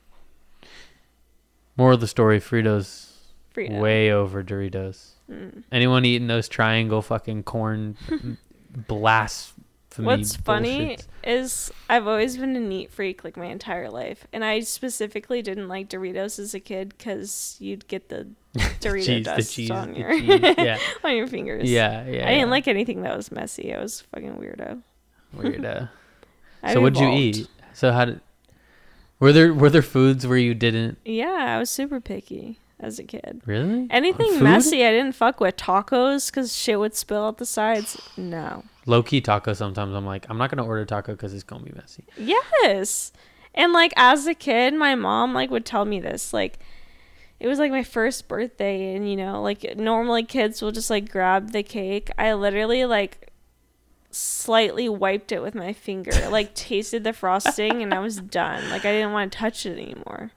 More 1.77 1.93
of 1.93 2.01
the 2.01 2.07
story: 2.09 2.41
Fritos 2.41 3.13
Frito. 3.55 3.81
way 3.81 4.11
over 4.11 4.43
Doritos. 4.43 5.11
Mm. 5.31 5.65
Anyone 5.73 6.05
eating 6.05 6.29
those 6.29 6.49
triangle 6.49 7.03
fucking 7.03 7.43
corn 7.43 7.97
blasphemy? 8.71 9.57
What's 9.99 10.37
funny 10.37 10.97
bullshits. 10.97 11.07
is 11.25 11.73
I've 11.89 12.07
always 12.07 12.37
been 12.37 12.55
a 12.55 12.61
neat 12.61 12.91
freak 12.91 13.25
like 13.25 13.37
my 13.37 13.47
entire 13.47 13.89
life, 13.91 14.27
and 14.33 14.45
I 14.45 14.61
specifically 14.61 15.43
didn't 15.43 15.69
like 15.69 15.89
Doritos 15.89 16.39
as 16.39 16.55
a 16.55 16.61
kid 16.61 16.95
because 16.97 17.57
you'd 17.61 17.89
get 17.89 18.09
the 18.09 18.29
Dorito 18.57 19.07
cheese, 19.07 19.25
dust 19.25 19.55
cheese, 19.55 19.71
on 19.71 19.95
your 19.95 20.13
yeah. 20.13 20.79
on 21.05 21.17
your 21.17 21.27
fingers. 21.27 21.71
Yeah, 21.71 22.05
yeah. 22.05 22.27
I 22.27 22.33
didn't 22.33 22.39
yeah. 22.39 22.45
like 22.45 22.69
anything 22.69 23.03
that 23.03 23.17
was 23.17 23.33
messy. 23.33 23.75
I 23.75 23.81
was 23.81 24.03
a 24.03 24.05
fucking 24.17 24.37
weirdo. 24.37 24.83
Weird. 25.33 25.65
Uh, 25.65 25.87
so 26.73 26.81
what'd 26.81 27.01
you 27.01 27.11
eat? 27.11 27.49
So 27.73 27.93
how 27.93 28.05
did? 28.05 28.21
Were 29.19 29.33
there 29.33 29.55
were 29.55 29.71
there 29.71 29.83
foods 29.83 30.27
where 30.27 30.37
you 30.37 30.53
didn't 30.53 30.99
Yeah, 31.07 31.57
I 31.57 31.59
was 31.59 31.71
super 31.71 32.01
picky 32.01 32.59
as 32.79 32.99
a 32.99 33.05
kid. 33.05 33.43
really 33.47 33.87
Anything 33.91 34.43
messy, 34.43 34.85
I 34.85 34.91
didn't 34.91 35.15
fuck 35.15 35.41
with. 35.41 35.57
Tacos, 35.57 36.31
because 36.31 36.55
shit 36.55 36.79
would 36.79 36.95
spill 36.95 37.25
out 37.25 37.39
the 37.39 37.47
sides. 37.47 38.01
No. 38.17 38.65
Low 38.87 39.03
key 39.03 39.21
taco. 39.21 39.53
Sometimes 39.53 39.95
I'm 39.95 40.07
like 40.07 40.27
I'm 40.29 40.39
not 40.39 40.51
gonna 40.51 40.65
order 40.67 40.85
taco 40.85 41.13
because 41.13 41.35
it's 41.35 41.43
gonna 41.43 41.65
be 41.65 41.73
messy. 41.73 42.05
Yes. 42.17 43.13
And 43.55 43.73
like 43.73 43.93
as 43.97 44.27
a 44.27 44.35
kid, 44.35 44.75
my 44.75 44.95
mom 44.95 45.33
like 45.35 45.51
would 45.51 45.65
tell 45.65 45.85
me 45.85 46.01
this 46.01 46.33
like 46.33 46.59
it 47.41 47.49
was 47.49 47.59
like 47.59 47.71
my 47.71 47.83
first 47.83 48.29
birthday 48.29 48.95
and 48.95 49.09
you 49.09 49.17
know, 49.17 49.43
like 49.43 49.77
normally 49.77 50.23
kids 50.23 50.63
will 50.63 50.73
just 50.73 50.91
like 50.91 51.11
grab 51.11 51.53
the 51.53 51.63
cake. 51.63 52.11
I 52.19 52.33
literally 52.35 52.85
like 52.85 53.33
slightly 54.11 54.89
wiped 54.89 55.33
it 55.33 55.43
with 55.43 55.55
my 55.55 55.73
finger, 55.73 56.13
like 56.31 56.55
tasted 56.55 57.05
the 57.05 57.13
frosting 57.13 57.83
and 57.83 57.93
I 57.93 57.99
was 57.99 58.21
done. 58.21 58.69
Like 58.71 58.85
I 58.85 58.93
didn't 58.93 59.13
want 59.13 59.33
to 59.33 59.39
touch 59.39 59.67
it 59.67 59.79
anymore. 59.79 60.31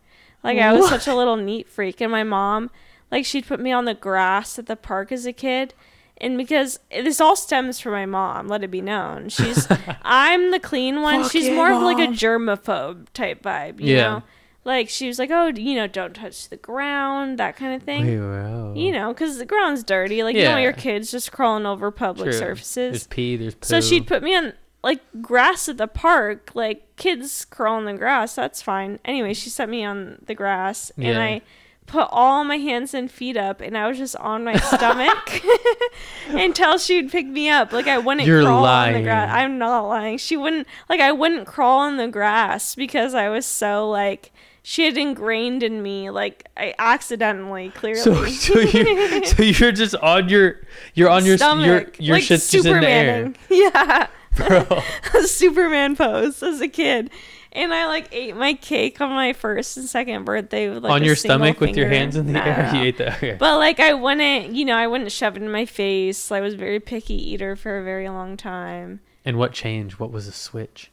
Like 0.44 0.58
I 0.58 0.74
was 0.74 0.90
such 0.90 1.08
a 1.08 1.16
little 1.16 1.36
neat 1.36 1.68
freak 1.70 2.00
and 2.02 2.12
my 2.12 2.24
mom 2.24 2.70
like 3.12 3.26
she'd 3.26 3.46
put 3.48 3.60
me 3.60 3.72
on 3.72 3.86
the 3.86 3.94
grass 3.94 4.58
at 4.60 4.68
the 4.68 4.76
park 4.76 5.12
as 5.12 5.26
a 5.26 5.34
kid 5.34 5.74
and 6.22 6.38
because 6.38 6.80
this 6.92 7.22
all 7.22 7.36
stems 7.36 7.80
from 7.80 7.94
my 7.94 8.06
mom, 8.06 8.48
let 8.50 8.64
it 8.64 8.70
be 8.70 8.82
known. 8.82 9.30
She's 9.30 9.68
I'm 10.02 10.52
the 10.52 10.60
clean 10.60 11.02
one. 11.02 11.24
Fuck 11.24 11.32
She's 11.32 11.48
yeah, 11.48 11.56
more 11.56 11.72
of 11.72 11.82
like 11.82 11.98
a 12.00 12.12
germaphobe 12.12 13.08
type 13.14 13.42
vibe, 13.42 13.80
you 13.80 13.96
Yeah. 13.96 14.02
know. 14.02 14.24
Like 14.66 14.90
she 14.90 15.08
was 15.08 15.18
like, 15.18 15.32
"Oh, 15.32 15.48
you 15.48 15.76
know, 15.76 15.88
don't 15.88 16.14
touch 16.14 16.50
the 16.50 16.58
ground, 16.58 17.40
that 17.40 17.56
kind 17.56 17.74
of 17.74 17.82
thing." 17.82 18.06
You 18.06 18.92
know, 18.92 19.14
because 19.14 19.38
the 19.38 19.46
ground's 19.46 19.84
dirty. 19.84 20.22
Like 20.22 20.36
you 20.36 20.42
don't 20.44 20.52
want 20.56 20.64
your 20.64 20.74
kids 20.74 21.10
just 21.10 21.32
crawling 21.32 21.66
over 21.66 21.90
public 21.92 22.32
True. 22.32 22.38
surfaces. 22.40 22.92
There's 22.92 23.08
pee. 23.08 23.38
There's 23.38 23.56
poo. 23.56 23.66
So 23.66 23.80
she'd 23.82 24.06
put 24.06 24.22
me 24.22 24.36
on 24.36 24.54
like 24.84 25.02
grass 25.22 25.68
at 25.70 25.78
the 25.78 25.88
park, 25.88 26.52
like 26.54 26.96
kids 26.96 27.46
crawl 27.46 27.76
on 27.76 27.86
the 27.86 27.94
grass. 27.94 28.36
That's 28.36 28.62
fine. 28.62 29.00
Anyway, 29.06 29.34
she 29.34 29.50
set 29.50 29.70
me 29.70 29.84
on 29.84 30.20
the 30.26 30.36
grass, 30.36 30.92
and 30.98 31.18
I 31.20 31.42
put 31.86 32.08
all 32.12 32.44
my 32.44 32.58
hands 32.58 32.94
and 32.94 33.10
feet 33.12 33.36
up, 33.36 33.62
and 33.62 33.78
I 33.78 33.88
was 33.88 33.98
just 33.98 34.16
on 34.18 34.44
my 34.44 34.56
stomach 34.58 35.42
until 36.30 36.78
she'd 36.78 37.12
pick 37.12 37.26
me 37.26 37.50
up. 37.50 37.72
Like 37.74 37.88
I 37.88 37.98
wouldn't 37.98 38.26
You're 38.28 38.44
crawl 38.44 38.66
on 38.66 38.88
the 38.88 38.92
lying. 38.94 39.04
grass. 39.04 39.30
I'm 39.34 39.58
not 39.58 39.82
lying. 39.88 40.18
She 40.18 40.38
wouldn't 40.38 40.68
like 40.88 41.00
I 41.00 41.12
wouldn't 41.12 41.48
crawl 41.48 41.80
on 41.80 41.98
the 41.98 42.08
grass 42.08 42.76
because 42.76 43.14
I 43.14 43.30
was 43.30 43.46
so 43.46 43.90
like. 43.90 44.32
She 44.62 44.84
had 44.86 44.98
ingrained 44.98 45.64
in 45.64 45.82
me, 45.82 46.10
like 46.12 46.48
I 46.56 46.76
accidentally, 46.78 47.70
clearly. 47.70 48.02
So, 48.04 48.26
so 48.26 48.60
you're 48.60 49.24
so 49.26 49.42
you're 49.42 49.72
just 49.72 49.96
on 49.96 50.30
your 50.30 50.58
you're 50.94 51.10
on 51.18 51.26
your 51.26 51.36
s- 51.36 51.40
your 51.42 51.48
Stomach, 51.50 51.96
your 51.98 52.16
like 52.18 52.24
shit's 52.24 52.52
just 52.52 52.68
in 52.68 52.82
the 52.82 52.88
air, 52.88 53.34
Yeah. 53.50 54.08
Bro. 54.48 54.82
Superman 55.26 55.96
pose 55.96 56.42
as 56.44 56.62
a 56.62 56.68
kid. 56.68 57.10
And 57.52 57.74
I 57.74 57.88
like 57.88 58.10
ate 58.12 58.36
my 58.36 58.54
cake 58.54 59.02
on 59.02 59.10
my 59.10 59.34
first 59.34 59.76
and 59.78 59.88
second 59.90 60.24
birthday 60.26 60.70
with 60.70 60.84
like 60.84 60.92
on 60.92 61.02
a 61.02 61.06
your 61.06 61.16
stomach 61.16 61.60
with 61.60 61.76
your 61.76 61.88
hands 61.88 62.16
in 62.16 62.28
the 62.28 62.34
No, 62.34 62.42
air. 62.42 62.72
You 62.76 62.82
ate 62.82 62.98
that. 62.98 63.18
Okay. 63.18 63.36
But 63.40 63.58
like 63.58 63.80
I 63.80 63.94
wouldn't, 63.94 64.54
you 64.54 64.66
know, 64.66 64.76
I 64.76 64.86
wouldn't 64.86 65.12
shove 65.12 65.36
it 65.36 65.42
in 65.42 65.52
my 65.52 65.66
face. 65.66 66.32
I 66.32 66.42
was 66.42 66.54
a 66.54 66.58
very 66.58 66.80
picky 66.80 67.16
eater 67.32 67.56
for 67.56 67.80
a 67.80 67.84
very 67.84 68.08
long 68.08 68.38
time. 68.38 69.00
and 69.26 69.38
what 69.38 69.52
changed? 69.52 70.00
What 70.00 70.12
was 70.12 70.28
the 70.28 70.32
switch? 70.32 70.92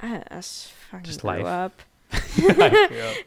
I, 0.00 0.22
I 0.30 0.36
just 0.36 0.72
Just 1.02 1.20
grew 1.20 1.30
life. 1.42 1.44
up. 1.46 1.82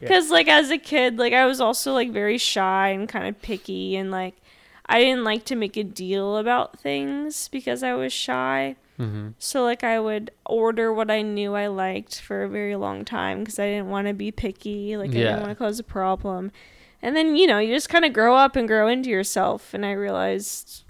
Because 0.00 0.30
like 0.30 0.48
as 0.48 0.70
a 0.70 0.78
kid, 0.78 1.18
like 1.18 1.32
I 1.32 1.46
was 1.46 1.60
also 1.60 1.92
like 1.92 2.10
very 2.10 2.38
shy 2.38 2.88
and 2.88 3.08
kind 3.08 3.26
of 3.28 3.40
picky, 3.40 3.96
and 3.96 4.10
like 4.10 4.34
I 4.86 4.98
didn't 5.00 5.24
like 5.24 5.44
to 5.46 5.56
make 5.56 5.76
a 5.76 5.84
deal 5.84 6.36
about 6.36 6.78
things 6.80 7.48
because 7.48 7.82
I 7.82 7.94
was 7.94 8.12
shy. 8.12 8.76
Hmm 9.02 9.28
So 9.38 9.62
like 9.64 9.82
I 9.84 9.98
would 10.00 10.30
order 10.46 10.92
what 10.92 11.10
I 11.10 11.22
knew 11.22 11.54
I 11.54 11.66
liked 11.66 12.20
for 12.20 12.42
a 12.44 12.48
very 12.48 12.76
long 12.76 13.04
time 13.04 13.40
because 13.40 13.58
I 13.58 13.66
didn't 13.66 13.88
want 13.90 14.06
to 14.08 14.14
be 14.14 14.30
picky. 14.30 14.96
Like 14.96 15.10
I 15.10 15.14
Yeah. 15.18 15.24
didn't 15.24 15.40
want 15.40 15.50
to 15.50 15.56
cause 15.56 15.78
a 15.78 15.84
problem. 15.84 16.52
And 17.02 17.16
then 17.16 17.34
you 17.36 17.46
know 17.46 17.58
you 17.58 17.74
just 17.74 17.88
kind 17.88 18.04
of 18.04 18.12
grow 18.12 18.36
up 18.36 18.54
and 18.56 18.68
grow 18.68 18.86
into 18.88 19.10
yourself. 19.10 19.74
And 19.74 19.84
I 19.84 19.92
realized 19.92 20.84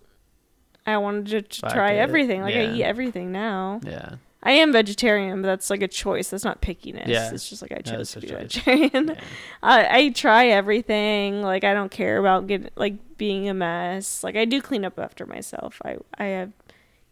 I 0.86 0.96
wanted 0.98 1.48
to 1.50 1.60
try 1.60 1.92
it. 1.92 1.98
everything. 1.98 2.42
Like 2.42 2.54
I 2.56 2.64
eat 2.74 2.82
everything 2.82 3.32
now. 3.32 3.80
Yeah. 3.84 4.16
I 4.44 4.50
am 4.52 4.72
vegetarian, 4.72 5.40
but 5.40 5.46
that's 5.46 5.70
like 5.70 5.82
a 5.82 5.86
choice. 5.88 6.30
That's 6.30 6.42
not 6.44 6.60
pickiness. 6.60 7.06
Yeah. 7.06 7.30
It's 7.32 7.48
just 7.48 7.62
like 7.62 7.70
I 7.70 7.78
chose 7.78 8.10
to 8.12 8.20
be 8.20 8.26
vegetarian. 8.26 9.08
Yeah. 9.10 9.14
I, 9.62 9.98
I 9.98 10.08
try 10.10 10.46
everything. 10.48 11.42
Like 11.42 11.62
I 11.62 11.72
don't 11.72 11.92
care 11.92 12.18
about 12.18 12.48
getting 12.48 12.68
like 12.74 12.94
being 13.16 13.48
a 13.48 13.54
mess. 13.54 14.24
Like 14.24 14.34
I 14.34 14.44
do 14.44 14.60
clean 14.60 14.84
up 14.84 14.98
after 14.98 15.24
myself. 15.26 15.80
I 15.84 15.98
I 16.18 16.24
have, 16.24 16.50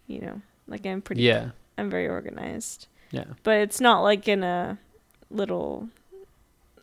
you 0.08 0.20
know, 0.22 0.40
like 0.70 0.86
I'm 0.86 1.02
pretty. 1.02 1.22
Yeah. 1.22 1.50
I'm 1.76 1.90
very 1.90 2.08
organized, 2.08 2.86
Yeah. 3.10 3.24
but 3.42 3.58
it's 3.58 3.80
not 3.80 4.00
like 4.02 4.26
in 4.28 4.42
a 4.42 4.78
little. 5.30 5.88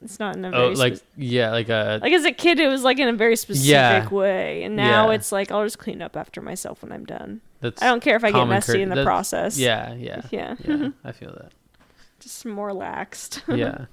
It's 0.04 0.20
not 0.20 0.36
in 0.36 0.46
a 0.46 0.52
very 0.52 0.64
Oh, 0.64 0.70
like 0.70 0.98
spec- 0.98 1.08
yeah, 1.18 1.50
like 1.52 1.70
a 1.70 2.00
like 2.02 2.14
as 2.14 2.24
a 2.26 2.32
kid 2.32 2.60
it 2.60 2.68
was 2.68 2.84
like 2.84 3.00
in 3.00 3.08
a 3.08 3.14
very 3.14 3.36
specific 3.36 3.68
Yeah. 3.72 4.08
way, 4.10 4.62
and 4.64 4.76
now 4.76 5.10
Yeah. 5.10 5.16
it's 5.16 5.32
like 5.32 5.52
I'll 5.52 5.64
just 5.64 5.80
clean 5.80 6.02
up 6.04 6.16
after 6.16 6.40
myself 6.42 6.84
when 6.84 6.92
I'm 6.92 7.06
done. 7.06 7.42
that's 7.62 7.82
I 7.82 7.88
don't 7.88 8.02
care 8.04 8.16
if 8.16 8.24
I 8.24 8.32
get 8.32 8.46
messy 8.48 8.74
cour- 8.74 8.82
in 8.82 8.90
the 8.90 9.04
process. 9.04 9.58
Yeah, 9.58 9.94
yeah, 9.96 10.22
yeah, 10.32 10.56
yeah. 10.64 10.90
I 11.04 11.12
feel 11.12 11.32
that. 11.34 11.52
just 12.20 12.46
more 12.46 12.72
laxed. 12.72 13.42
yeah. 13.58 13.86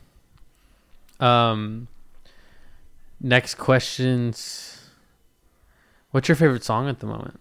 Um. 1.20 1.88
Next 3.20 3.54
questions. 3.54 4.90
What's 6.10 6.28
your 6.28 6.36
favorite 6.36 6.64
song 6.64 6.88
at 6.88 7.00
the 7.00 7.06
moment? 7.06 7.40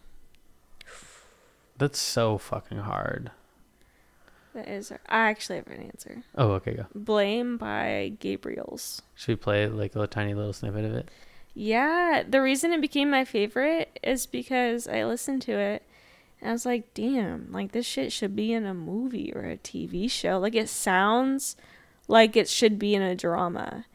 That's 1.83 1.99
so 1.99 2.37
fucking 2.37 2.77
hard. 2.77 3.31
that 4.53 4.69
is. 4.69 4.89
I 4.93 4.97
actually 5.09 5.57
have 5.57 5.67
an 5.67 5.81
answer. 5.81 6.23
Oh, 6.33 6.51
okay, 6.51 6.75
go. 6.75 6.85
Blame 6.95 7.57
by 7.57 8.13
Gabriels. 8.21 9.01
Should 9.15 9.33
we 9.33 9.35
play 9.35 9.67
like 9.67 9.93
a 9.93 10.07
tiny 10.07 10.33
little 10.33 10.53
snippet 10.53 10.85
of 10.85 10.93
it? 10.93 11.11
Yeah, 11.53 12.23
the 12.25 12.41
reason 12.41 12.71
it 12.71 12.79
became 12.79 13.09
my 13.09 13.25
favorite 13.25 13.99
is 14.01 14.25
because 14.25 14.87
I 14.87 15.03
listened 15.03 15.41
to 15.41 15.51
it 15.59 15.83
and 16.39 16.51
I 16.51 16.53
was 16.53 16.65
like, 16.65 16.93
damn, 16.93 17.51
like 17.51 17.73
this 17.73 17.85
shit 17.85 18.13
should 18.13 18.33
be 18.33 18.53
in 18.53 18.65
a 18.65 18.73
movie 18.73 19.33
or 19.35 19.43
a 19.43 19.57
TV 19.57 20.09
show. 20.09 20.39
Like 20.39 20.55
it 20.55 20.69
sounds 20.69 21.57
like 22.07 22.37
it 22.37 22.47
should 22.47 22.79
be 22.79 22.95
in 22.95 23.01
a 23.01 23.13
drama. 23.13 23.87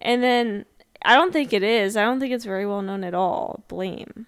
And 0.00 0.20
then 0.20 0.64
I 1.00 1.14
don't 1.14 1.32
think 1.32 1.52
it 1.52 1.62
is. 1.62 1.96
I 1.96 2.02
don't 2.02 2.18
think 2.18 2.32
it's 2.32 2.44
very 2.44 2.66
well 2.66 2.82
known 2.82 3.04
at 3.04 3.14
all. 3.14 3.62
Blame. 3.68 4.26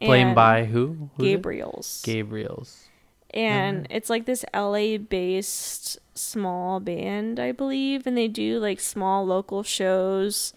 Blame 0.00 0.34
by 0.34 0.64
who? 0.64 1.10
Gabriels. 1.18 2.02
Gabriels. 2.02 2.80
and 3.30 3.86
it's 3.90 4.10
like 4.10 4.26
this 4.26 4.44
LA 4.54 4.96
based 4.98 5.98
small 6.14 6.80
band, 6.80 7.38
I 7.40 7.52
believe, 7.52 8.06
and 8.06 8.16
they 8.16 8.28
do 8.28 8.58
like 8.58 8.80
small 8.80 9.24
local 9.26 9.62
shows 9.62 10.52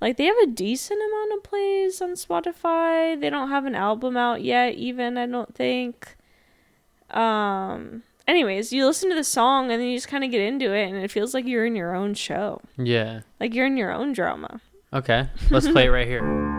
Like 0.00 0.16
they 0.16 0.24
have 0.24 0.36
a 0.42 0.46
decent 0.46 1.00
amount 1.00 1.32
of 1.34 1.42
plays 1.44 2.02
on 2.02 2.10
Spotify. 2.14 3.18
They 3.20 3.30
don't 3.30 3.50
have 3.50 3.66
an 3.66 3.74
album 3.76 4.16
out 4.16 4.42
yet, 4.42 4.74
even 4.74 5.16
I 5.16 5.26
don't 5.26 5.54
think. 5.54 6.16
Um. 7.10 8.02
Anyways, 8.28 8.72
you 8.72 8.86
listen 8.86 9.08
to 9.10 9.16
the 9.16 9.24
song 9.24 9.70
and 9.72 9.80
then 9.82 9.88
you 9.88 9.96
just 9.96 10.06
kind 10.08 10.22
of 10.22 10.30
get 10.30 10.40
into 10.40 10.72
it, 10.72 10.86
and 10.88 10.96
it 10.96 11.10
feels 11.10 11.34
like 11.34 11.44
you're 11.44 11.66
in 11.66 11.74
your 11.74 11.94
own 11.94 12.14
show, 12.14 12.60
Yeah. 12.78 13.20
like 13.40 13.52
you're 13.52 13.66
in 13.66 13.76
your 13.76 13.90
own 13.92 14.12
drama. 14.12 14.60
Okay. 14.92 15.28
Let's 15.50 15.68
play 15.68 15.86
it 15.86 15.90
right 15.90 16.06
here. 16.06 16.22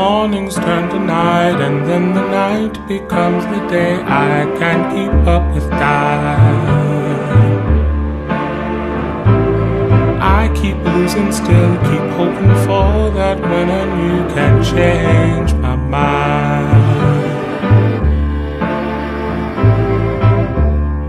Mornings 0.00 0.54
turn 0.54 0.88
to 0.88 0.98
night, 0.98 1.60
and 1.60 1.86
then 1.86 2.14
the 2.14 2.26
night 2.26 2.74
becomes 2.88 3.44
the 3.52 3.60
day. 3.68 3.96
I 4.00 4.46
can't 4.58 4.84
keep 4.94 5.12
up 5.28 5.44
with 5.54 5.68
time. 5.68 6.70
I 10.40 10.42
keep 10.60 10.78
losing 10.94 11.30
still, 11.32 11.74
keep 11.88 12.06
hoping 12.16 12.54
for 12.64 13.10
that 13.18 13.38
when 13.50 13.68
you 14.04 14.16
can 14.34 14.64
change 14.64 15.52
my 15.66 15.76
mind. 15.76 16.70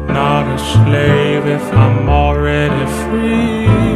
Not 0.10 0.54
a 0.54 0.60
slave 0.60 1.48
if 1.48 1.66
I'm 1.74 2.10
already 2.10 2.86
free. 3.04 3.91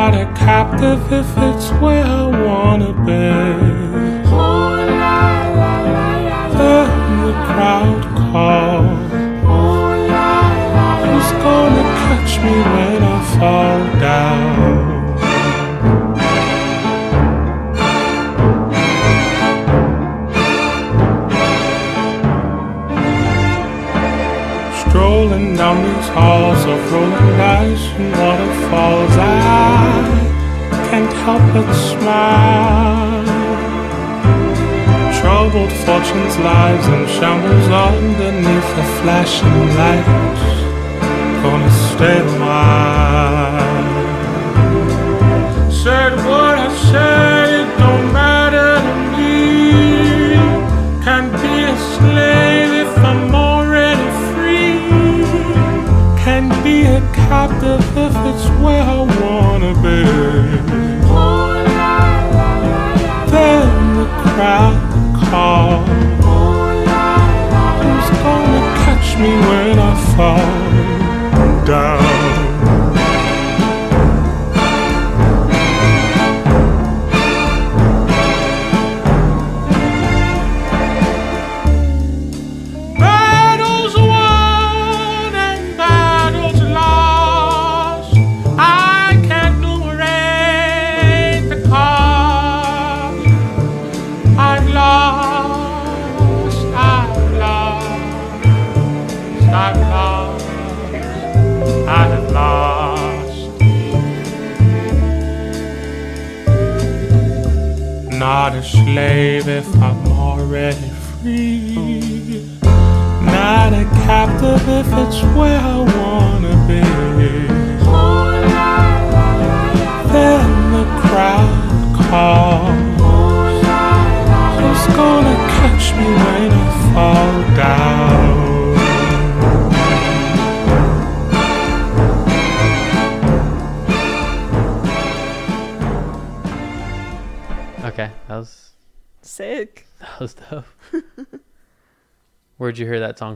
Not 0.00 0.14
a 0.14 0.26
captive 0.36 1.12
if 1.12 1.26
it's 1.36 1.70
where 1.80 2.04
I 2.04 2.26
wanna 2.44 2.92
be. 3.04 3.30
Then 6.56 6.90
the 7.24 7.32
crowd 7.48 8.02
calls. 8.20 9.10
Who's 11.02 11.30
gonna 11.42 11.86
catch 12.02 12.32
me 12.44 12.54
when 12.74 13.02
I 13.02 13.18
fall 13.34 13.80
down? 14.00 14.97
Strolling 25.28 25.56
down 25.56 25.76
these 25.84 26.08
halls 26.08 26.64
of 26.64 26.90
rolling 26.90 27.36
dice 27.36 27.86
and 27.98 28.10
waterfalls, 28.12 29.14
I 29.18 30.88
can't 30.88 31.12
help 31.24 31.42
but 31.52 31.70
smile. 31.74 33.26
Troubled 35.20 35.72
fortunes, 35.84 36.38
lies, 36.38 36.86
and 36.86 37.06
shambles 37.10 37.68
underneath 37.68 38.70
the 38.76 38.84
flashing 39.02 39.60
lights. 39.76 40.44
Gonna 41.42 41.72
stay 41.92 42.20
a 42.20 42.40
while. 42.40 43.47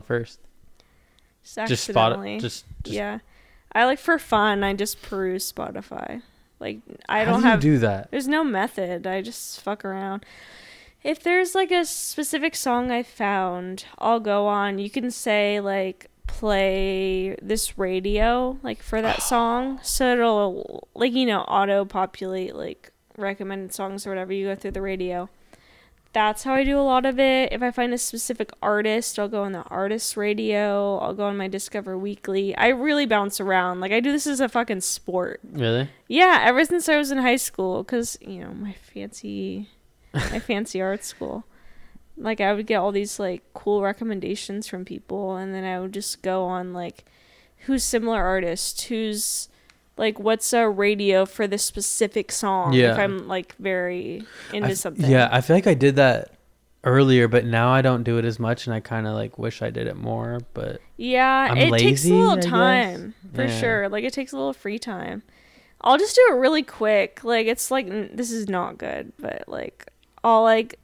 First? 0.03 0.41
Just 1.43 1.69
Just 1.69 1.85
spot 1.85 2.25
it. 2.25 2.41
Just, 2.41 2.65
just 2.83 2.95
yeah. 2.95 3.19
I 3.73 3.85
like 3.87 3.99
for 3.99 4.19
fun. 4.19 4.63
I 4.63 4.75
just 4.75 5.03
peruse 5.03 5.51
Spotify. 5.51 6.23
Like 6.61 6.79
I 7.09 7.25
how 7.25 7.33
don't 7.33 7.41
do 7.41 7.47
you 7.47 7.51
have. 7.51 7.61
do 7.61 7.79
that? 7.79 8.11
There's 8.11 8.29
no 8.29 8.45
method. 8.45 9.07
I 9.07 9.21
just 9.23 9.61
fuck 9.61 9.85
around. 9.85 10.25
If 11.03 11.23
there's 11.23 11.55
like 11.55 11.73
a 11.73 11.85
specific 11.85 12.55
song 12.55 12.93
I 12.93 13.03
found, 13.03 13.87
I'll 13.99 14.21
go 14.21 14.47
on. 14.47 14.79
You 14.79 14.89
can 14.89 15.11
say 15.11 15.59
like 15.59 16.09
play 16.29 17.35
this 17.43 17.77
radio 17.77 18.59
like 18.63 18.81
for 18.83 19.03
that 19.03 19.23
song, 19.23 19.81
so 19.83 20.13
it'll 20.13 20.89
like 20.95 21.13
you 21.13 21.27
know 21.27 21.41
auto 21.41 21.85
populate 21.85 22.55
like 22.55 22.93
recommended 23.17 23.75
songs 23.75 24.07
or 24.07 24.11
whatever 24.11 24.33
you 24.33 24.47
go 24.47 24.55
through 24.55 24.71
the 24.71 24.83
radio. 24.83 25.29
That's 26.13 26.43
how 26.43 26.53
I 26.53 26.65
do 26.65 26.79
a 26.79 26.83
lot 26.83 27.07
of 27.07 27.19
it. 27.19 27.53
If 27.53 27.63
I 27.63 27.71
find 27.71 27.95
a 27.95 27.99
specific 27.99 28.51
artist, 28.63 29.19
I'll 29.19 29.29
go 29.29 29.45
on 29.45 29.53
the 29.53 29.63
artist 29.65 30.15
radio. 30.17 30.99
I'll 30.99 31.15
go 31.15 31.25
on 31.25 31.39
my 31.39 31.49
Discover 31.49 31.97
Weekly. 31.97 32.55
I 32.57 32.69
really 32.69 33.07
bounce 33.07 33.41
around. 33.41 33.81
Like 33.81 33.93
I 33.93 34.01
do 34.01 34.13
this 34.13 34.27
as 34.27 34.41
a 34.41 34.49
fucking 34.49 34.83
sport. 34.83 35.41
Really? 35.51 35.89
Yeah, 36.09 36.41
ever 36.43 36.65
since 36.67 36.89
I 36.89 36.99
was 36.99 37.11
in 37.11 37.19
high 37.19 37.37
school, 37.37 37.83
because 37.83 38.19
you 38.21 38.41
know 38.41 38.53
my 38.53 38.75
fancy, 38.75 39.71
my 40.13 40.39
fancy 40.39 40.83
art 40.83 41.03
school. 41.03 41.45
Like 42.19 42.43
I 42.43 42.53
would 42.53 42.67
get 42.67 42.77
all 42.77 42.93
these 42.93 43.19
like 43.19 43.43
cool 43.55 43.81
recommendations 43.81 44.67
from 44.67 44.85
people, 44.85 45.37
and 45.37 45.55
then 45.55 45.65
I 45.65 45.81
would 45.81 45.93
just 45.93 46.21
go 46.21 46.45
on 46.45 46.75
like, 46.75 47.07
who's 47.65 47.85
similar 47.85 48.23
artist, 48.23 48.83
who's 48.83 49.49
like 49.97 50.18
what's 50.18 50.53
a 50.53 50.68
radio 50.68 51.26
for 51.26 51.47
this 51.47 51.64
specific 51.64 52.32
song. 52.32 52.72
Yeah. 52.72 52.93
If 52.93 52.99
I'm 52.99 53.28
like 53.28 53.55
very 53.57 54.22
into 54.53 54.68
I 54.68 54.72
something. 54.74 55.11
Yeah, 55.11 55.28
I 55.30 55.40
feel 55.40 55.57
like 55.57 55.66
I 55.66 55.74
did 55.74 55.97
that 55.97 56.30
earlier, 56.84 57.28
but 57.28 57.45
now 57.45 57.70
I 57.70 57.82
don't 57.82 58.03
do 58.03 58.18
it 58.18 58.24
as 58.24 58.38
much, 58.40 58.66
and 58.66 58.74
I 58.74 58.80
kind 58.80 59.07
of 59.07 59.14
like 59.14 59.38
wish 59.38 59.62
I 59.62 59.70
did 59.70 59.86
it 59.86 59.97
more. 59.97 60.40
But 60.55 60.80
Yeah, 60.97 61.49
I'm 61.51 61.57
it 61.59 61.78
takes 61.78 62.05
a 62.05 62.14
little 62.14 62.38
time 62.38 63.14
for 63.34 63.45
Yeah. 63.45 63.61
sure. 63.61 63.88
Like 63.88 64.05
it 64.05 64.12
takes 64.12 64.32
a 64.32 64.36
little 64.36 64.53
free 64.53 64.78
time. 64.78 65.22
I'll 65.80 65.99
just 65.99 66.14
do 66.14 66.26
it 66.30 66.34
really 66.36 66.62
quick. 66.62 67.22
Like 67.24 67.47
it's 67.47 67.70
like 67.70 67.86
n- 67.86 68.11
this 68.14 68.30
is 68.32 68.49
not 68.49 68.78
good, 68.78 69.12
but 69.18 69.45
like 69.49 69.86
I'll 70.24 70.43
like 70.43 70.78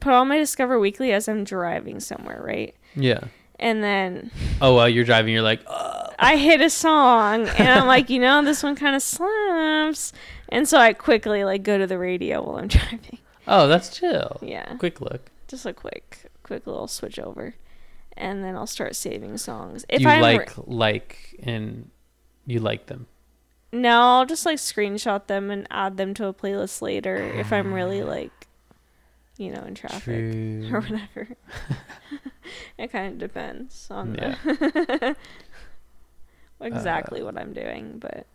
put 0.00 0.12
on 0.12 0.28
my 0.28 0.36
Discover 0.38 0.78
Weekly 0.78 1.12
as 1.12 1.26
I'm 1.28 1.42
driving 1.44 2.00
somewhere, 2.00 2.40
right? 2.44 2.74
yeah. 2.94 3.20
And 3.58 3.82
then 3.82 4.30
Oh, 4.60 4.74
while 4.74 4.88
you're 4.88 5.04
driving, 5.04 5.32
you're 5.32 5.42
like, 5.42 5.60
"Ugh." 5.66 6.14
I 6.18 6.36
hit 6.36 6.60
a 6.60 6.70
song, 6.70 7.46
and 7.48 7.68
I'm 7.68 7.86
like, 7.86 8.08
you 8.10 8.18
know, 8.18 8.42
this 8.42 8.62
one 8.62 8.74
kind 8.76 8.96
of 8.96 9.02
slaps, 9.02 10.12
and 10.48 10.66
so 10.68 10.78
I 10.78 10.92
quickly 10.94 11.44
like 11.44 11.62
go 11.62 11.76
to 11.78 11.86
the 11.86 11.98
radio 11.98 12.42
while 12.42 12.56
I'm 12.56 12.68
driving. 12.76 13.18
oh, 13.46 13.68
that's 13.68 13.94
chill. 13.96 14.38
Yeah, 14.42 14.74
Quick 14.76 15.00
look. 15.00 15.30
just 15.48 15.66
a 15.66 15.72
quick, 15.74 16.30
quick 16.42 16.66
little 16.66 16.88
switch 16.88 17.18
over, 17.18 17.54
and 18.16 18.42
then 18.42 18.56
I'll 18.56 18.66
start 18.66 18.96
saving 18.96 19.36
songs. 19.38 19.84
If 19.90 20.00
you 20.02 20.08
I'm 20.08 20.20
re- 20.24 20.38
like 20.38 20.52
like 20.66 21.40
and 21.42 21.90
you 22.46 22.60
like 22.60 22.86
them. 22.86 23.06
No, 23.72 24.00
I'll 24.00 24.26
just 24.26 24.46
like 24.46 24.56
screenshot 24.58 25.26
them 25.26 25.50
and 25.50 25.66
add 25.70 25.96
them 25.98 26.14
to 26.14 26.26
a 26.28 26.32
playlist 26.32 26.80
later 26.80 27.16
if 27.16 27.52
I'm 27.52 27.74
really 27.74 28.00
ah. 28.00 28.06
like, 28.06 28.46
you 29.36 29.50
know, 29.50 29.62
in 29.64 29.74
traffic 29.74 30.02
True. 30.02 30.68
or 30.72 30.80
whatever. 30.80 31.28
it 32.78 32.92
kind 32.92 33.12
of 33.12 33.18
depends 33.18 33.88
on 33.90 34.14
Yeah. 34.14 34.36
the. 34.44 35.16
exactly 36.60 37.22
what 37.22 37.36
I'm 37.36 37.52
doing, 37.52 37.98
but 37.98 38.26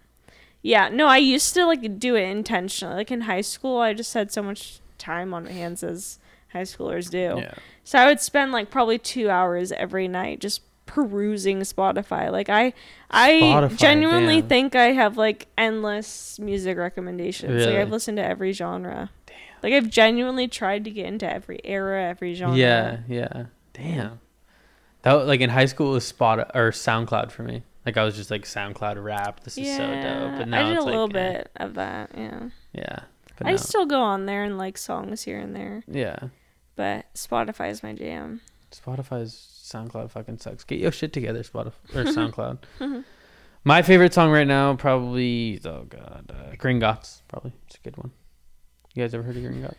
yeah, 0.61 0.89
no, 0.89 1.07
I 1.07 1.17
used 1.17 1.53
to 1.55 1.65
like 1.65 1.99
do 1.99 2.15
it 2.15 2.21
intentionally. 2.29 2.95
Like 2.95 3.11
in 3.11 3.21
high 3.21 3.41
school, 3.41 3.79
I 3.79 3.93
just 3.93 4.13
had 4.13 4.31
so 4.31 4.43
much 4.43 4.79
time 4.97 5.33
on 5.33 5.45
my 5.45 5.51
hands 5.51 5.83
as 5.83 6.19
high 6.53 6.61
schoolers 6.61 7.09
do. 7.09 7.35
Yeah. 7.39 7.53
So 7.83 7.97
I 7.97 8.05
would 8.05 8.19
spend 8.19 8.51
like 8.51 8.69
probably 8.69 8.99
two 8.99 9.29
hours 9.29 9.71
every 9.71 10.07
night 10.07 10.39
just 10.39 10.61
perusing 10.85 11.61
Spotify. 11.61 12.31
Like 12.31 12.49
I, 12.49 12.73
I 13.09 13.31
Spotify, 13.41 13.77
genuinely 13.77 14.41
damn. 14.41 14.49
think 14.49 14.75
I 14.75 14.91
have 14.91 15.17
like 15.17 15.47
endless 15.57 16.37
music 16.37 16.77
recommendations. 16.77 17.51
Like 17.51 17.67
Really? 17.67 17.79
I've 17.79 17.89
listened 17.91 18.17
to 18.17 18.23
every 18.25 18.51
genre. 18.51 19.09
Damn. 19.25 19.35
Like 19.63 19.73
I've 19.73 19.89
genuinely 19.89 20.47
tried 20.47 20.83
to 20.83 20.91
get 20.91 21.07
into 21.07 21.27
every 21.31 21.59
era, 21.63 22.03
every 22.03 22.35
genre. 22.35 22.55
Yeah, 22.55 22.97
yeah. 23.07 23.45
Damn. 23.73 24.19
That 25.03 25.13
like 25.27 25.41
in 25.41 25.49
high 25.49 25.65
school 25.65 25.91
it 25.91 25.95
was 25.95 26.05
Spot 26.07 26.51
or 26.53 26.71
SoundCloud 26.71 27.31
for 27.31 27.43
me. 27.43 27.63
Like 27.85 27.97
I 27.97 28.03
was 28.03 28.15
just 28.15 28.29
like 28.29 28.43
SoundCloud 28.43 29.03
rap. 29.03 29.43
This 29.43 29.57
is 29.57 29.75
so 29.75 29.85
dope. 29.87 30.37
But 30.37 30.47
now 30.47 30.65
I 30.65 30.69
did 30.69 30.73
it's 30.77 30.83
a 30.83 30.85
like, 30.85 30.91
little 30.93 31.17
eh, 31.17 31.33
bit 31.37 31.51
of 31.55 31.73
that. 31.75 32.11
Yeah, 32.15 32.49
Yeah. 32.73 32.99
I 33.43 33.51
now- 33.51 33.55
still 33.57 33.85
go 33.87 33.99
on 34.01 34.27
there 34.27 34.43
and 34.43 34.57
like 34.59 34.77
songs 34.77 35.23
here 35.23 35.39
and 35.39 35.55
there, 35.55 35.83
yeah. 35.87 36.17
but 36.75 37.11
Spotify 37.15 37.71
is 37.71 37.81
my 37.81 37.93
jam. 37.93 38.41
Spotify's 38.71 39.33
SoundCloud 39.63 40.11
fucking 40.11 40.37
sucks. 40.37 40.63
Get 40.63 40.77
your 40.79 40.91
shit 40.91 41.11
together, 41.11 41.41
Spotify 41.41 41.71
or 41.95 42.03
SoundCloud. 42.03 43.03
My 43.63 43.81
favorite 43.81 44.13
song 44.13 44.29
right 44.31 44.45
now 44.47 44.75
probably 44.75 45.59
oh 45.65 45.85
god, 45.89 46.31
uh, 46.31 46.55
Gringotts 46.55 47.21
probably. 47.27 47.53
It's 47.65 47.77
a 47.77 47.79
good 47.79 47.97
one. 47.97 48.11
You 48.93 49.01
guys 49.03 49.13
ever 49.15 49.23
heard 49.23 49.37
of 49.37 49.43
Gringotts? 49.43 49.75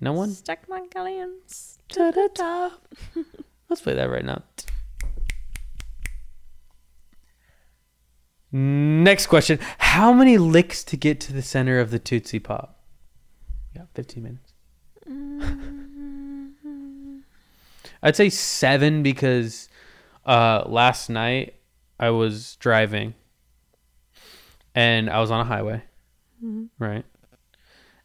No 0.00 0.12
one. 0.12 0.30
Stuck 0.30 0.68
my 0.68 0.86
galleons 0.90 1.78
to 1.88 2.12
the 2.12 2.30
top. 2.34 2.94
Let's 3.68 3.82
play 3.82 3.94
that 3.94 4.10
right 4.10 4.24
now. 4.24 4.42
Next 8.52 9.26
question: 9.26 9.58
How 9.78 10.12
many 10.12 10.38
licks 10.38 10.84
to 10.84 10.96
get 10.96 11.20
to 11.20 11.32
the 11.32 11.42
center 11.42 11.80
of 11.80 11.90
the 11.90 11.98
Tootsie 11.98 12.38
Pop? 12.38 12.80
Yeah, 13.74 13.82
fifteen 13.94 14.22
minutes. 14.22 14.52
I'd 18.02 18.16
say 18.16 18.30
seven 18.30 19.02
because 19.02 19.68
uh, 20.24 20.64
last 20.66 21.08
night 21.10 21.54
I 21.98 22.10
was 22.10 22.56
driving 22.56 23.14
and 24.74 25.10
I 25.10 25.20
was 25.20 25.30
on 25.30 25.40
a 25.40 25.44
highway, 25.44 25.82
right? 26.78 27.04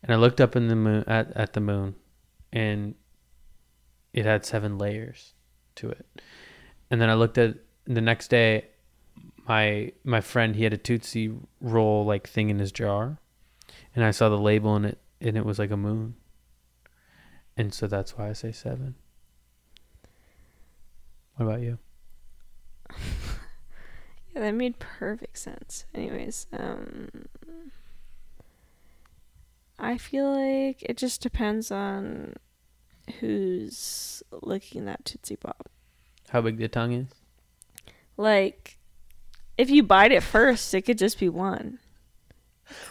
And 0.04 0.14
I 0.14 0.18
looked 0.18 0.42
up 0.42 0.56
in 0.56 0.68
the 0.68 0.76
moon 0.76 1.04
at, 1.08 1.32
at 1.36 1.54
the 1.54 1.60
moon, 1.60 1.96
and 2.52 2.96
it 4.14 4.26
had 4.26 4.46
seven 4.46 4.78
layers 4.78 5.34
to 5.76 5.90
it. 5.90 6.06
And 6.90 7.00
then 7.00 7.10
I 7.10 7.14
looked 7.14 7.38
at 7.38 7.56
the 7.86 8.02
next 8.02 8.30
day, 8.30 8.66
my 9.48 9.92
my 10.04 10.22
friend 10.22 10.56
he 10.56 10.64
had 10.64 10.74
a 10.74 10.78
Tootsie 10.78 11.34
roll 11.60 12.06
like 12.06 12.28
thing 12.28 12.50
in 12.50 12.60
his 12.60 12.72
jar, 12.72 13.18
and 13.96 14.04
I 14.04 14.12
saw 14.12 14.30
the 14.30 14.38
label 14.38 14.76
in 14.76 14.86
it, 14.86 15.00
and 15.20 15.38
it 15.38 15.46
was 15.46 15.60
like 15.60 15.72
a 15.72 15.78
moon. 15.78 16.16
And 17.58 17.74
so 17.74 17.88
that's 17.88 18.18
why 18.18 18.30
I 18.30 18.34
say 18.34 18.52
seven. 18.52 18.96
What 21.36 21.46
about 21.46 21.62
you? 21.62 21.78
Yeah, 24.34 24.44
that 24.44 24.54
made 24.54 24.80
perfect 24.80 25.38
sense. 25.38 25.86
Anyways, 25.94 26.48
um 26.54 27.10
I 29.84 29.98
feel 29.98 30.32
like 30.32 30.84
it 30.84 30.96
just 30.96 31.22
depends 31.22 31.72
on 31.72 32.36
who's 33.20 34.22
licking 34.44 34.86
that 34.86 35.04
Tootsie 35.06 35.36
Pop. 35.36 35.70
How 36.30 36.40
big 36.42 36.58
the 36.58 36.68
tongue 36.68 36.94
is? 36.94 37.08
Like 38.16 38.78
if 39.58 39.70
you 39.70 39.82
bite 39.84 40.12
it 40.12 40.22
first, 40.24 40.74
it 40.74 40.84
could 40.84 40.98
just 41.00 41.20
be 41.20 41.30
one. 41.30 41.80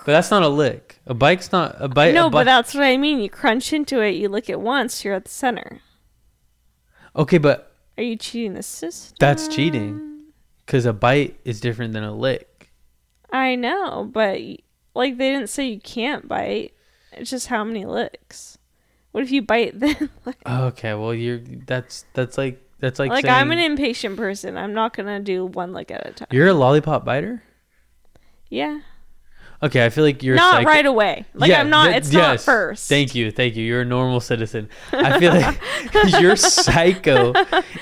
But 0.04 0.12
that's 0.12 0.30
not 0.30 0.42
a 0.42 0.48
lick. 0.48 0.98
A 1.06 1.14
bite's 1.14 1.52
not 1.52 1.76
a 1.78 1.88
bite. 1.88 2.12
no, 2.12 2.26
a 2.26 2.30
but 2.30 2.44
that's 2.44 2.74
what 2.74 2.82
I 2.82 2.96
mean. 2.96 3.20
You 3.20 3.30
crunch 3.30 3.72
into 3.72 4.00
it, 4.02 4.10
you 4.10 4.28
lick 4.28 4.50
it 4.50 4.60
once, 4.60 5.04
you're 5.04 5.14
at 5.14 5.24
the 5.24 5.30
center. 5.30 5.80
okay, 7.16 7.38
but 7.38 7.72
Are 7.96 8.02
you 8.02 8.16
cheating 8.16 8.54
the 8.54 8.62
system? 8.62 9.16
that's 9.20 9.48
cheating 9.48 10.24
because 10.66 10.84
a 10.86 10.92
bite 10.92 11.38
is 11.44 11.60
different 11.60 11.92
than 11.92 12.02
a 12.04 12.12
lick. 12.14 12.72
I 13.32 13.54
know, 13.54 14.10
but 14.12 14.40
like 14.94 15.16
they 15.16 15.30
didn't 15.32 15.48
say 15.50 15.68
you 15.68 15.80
can't 15.80 16.26
bite. 16.28 16.72
It's 17.12 17.30
just 17.30 17.48
how 17.48 17.64
many 17.64 17.84
licks. 17.84 18.58
What 19.12 19.24
if 19.24 19.30
you 19.30 19.42
bite 19.42 19.78
then? 19.80 20.10
like, 20.24 20.38
Okay, 20.48 20.94
well 20.94 21.14
you're 21.14 21.40
that's 21.66 22.04
that's 22.14 22.38
like 22.38 22.62
that's 22.78 22.98
like 22.98 23.10
like 23.10 23.24
saying, 23.24 23.34
I'm 23.34 23.50
an 23.52 23.58
impatient 23.58 24.16
person. 24.16 24.56
I'm 24.56 24.72
not 24.72 24.96
gonna 24.96 25.20
do 25.20 25.44
one 25.46 25.72
lick 25.72 25.90
at 25.90 26.06
a 26.06 26.12
time. 26.12 26.28
you're 26.30 26.48
a 26.48 26.54
lollipop 26.54 27.04
biter. 27.04 27.42
yeah, 28.48 28.80
Okay, 29.62 29.84
I 29.84 29.90
feel 29.90 30.04
like 30.04 30.22
you're 30.22 30.36
not 30.36 30.54
psych- 30.54 30.66
right 30.66 30.86
away. 30.86 31.26
Like 31.34 31.50
Yeah, 31.50 31.60
I'm 31.60 31.68
not. 31.68 31.86
th- 31.88 31.96
it's 31.98 32.12
not 32.12 32.40
first. 32.40 32.88
Thank 32.88 33.14
you, 33.14 33.30
thank 33.30 33.56
you. 33.56 33.64
You're 33.64 33.82
a 33.82 33.84
normal 33.84 34.20
citizen. 34.20 34.70
I 34.90 35.18
feel 35.20 35.34
like 35.34 35.60
you're 36.20 36.34
psycho 36.36 37.32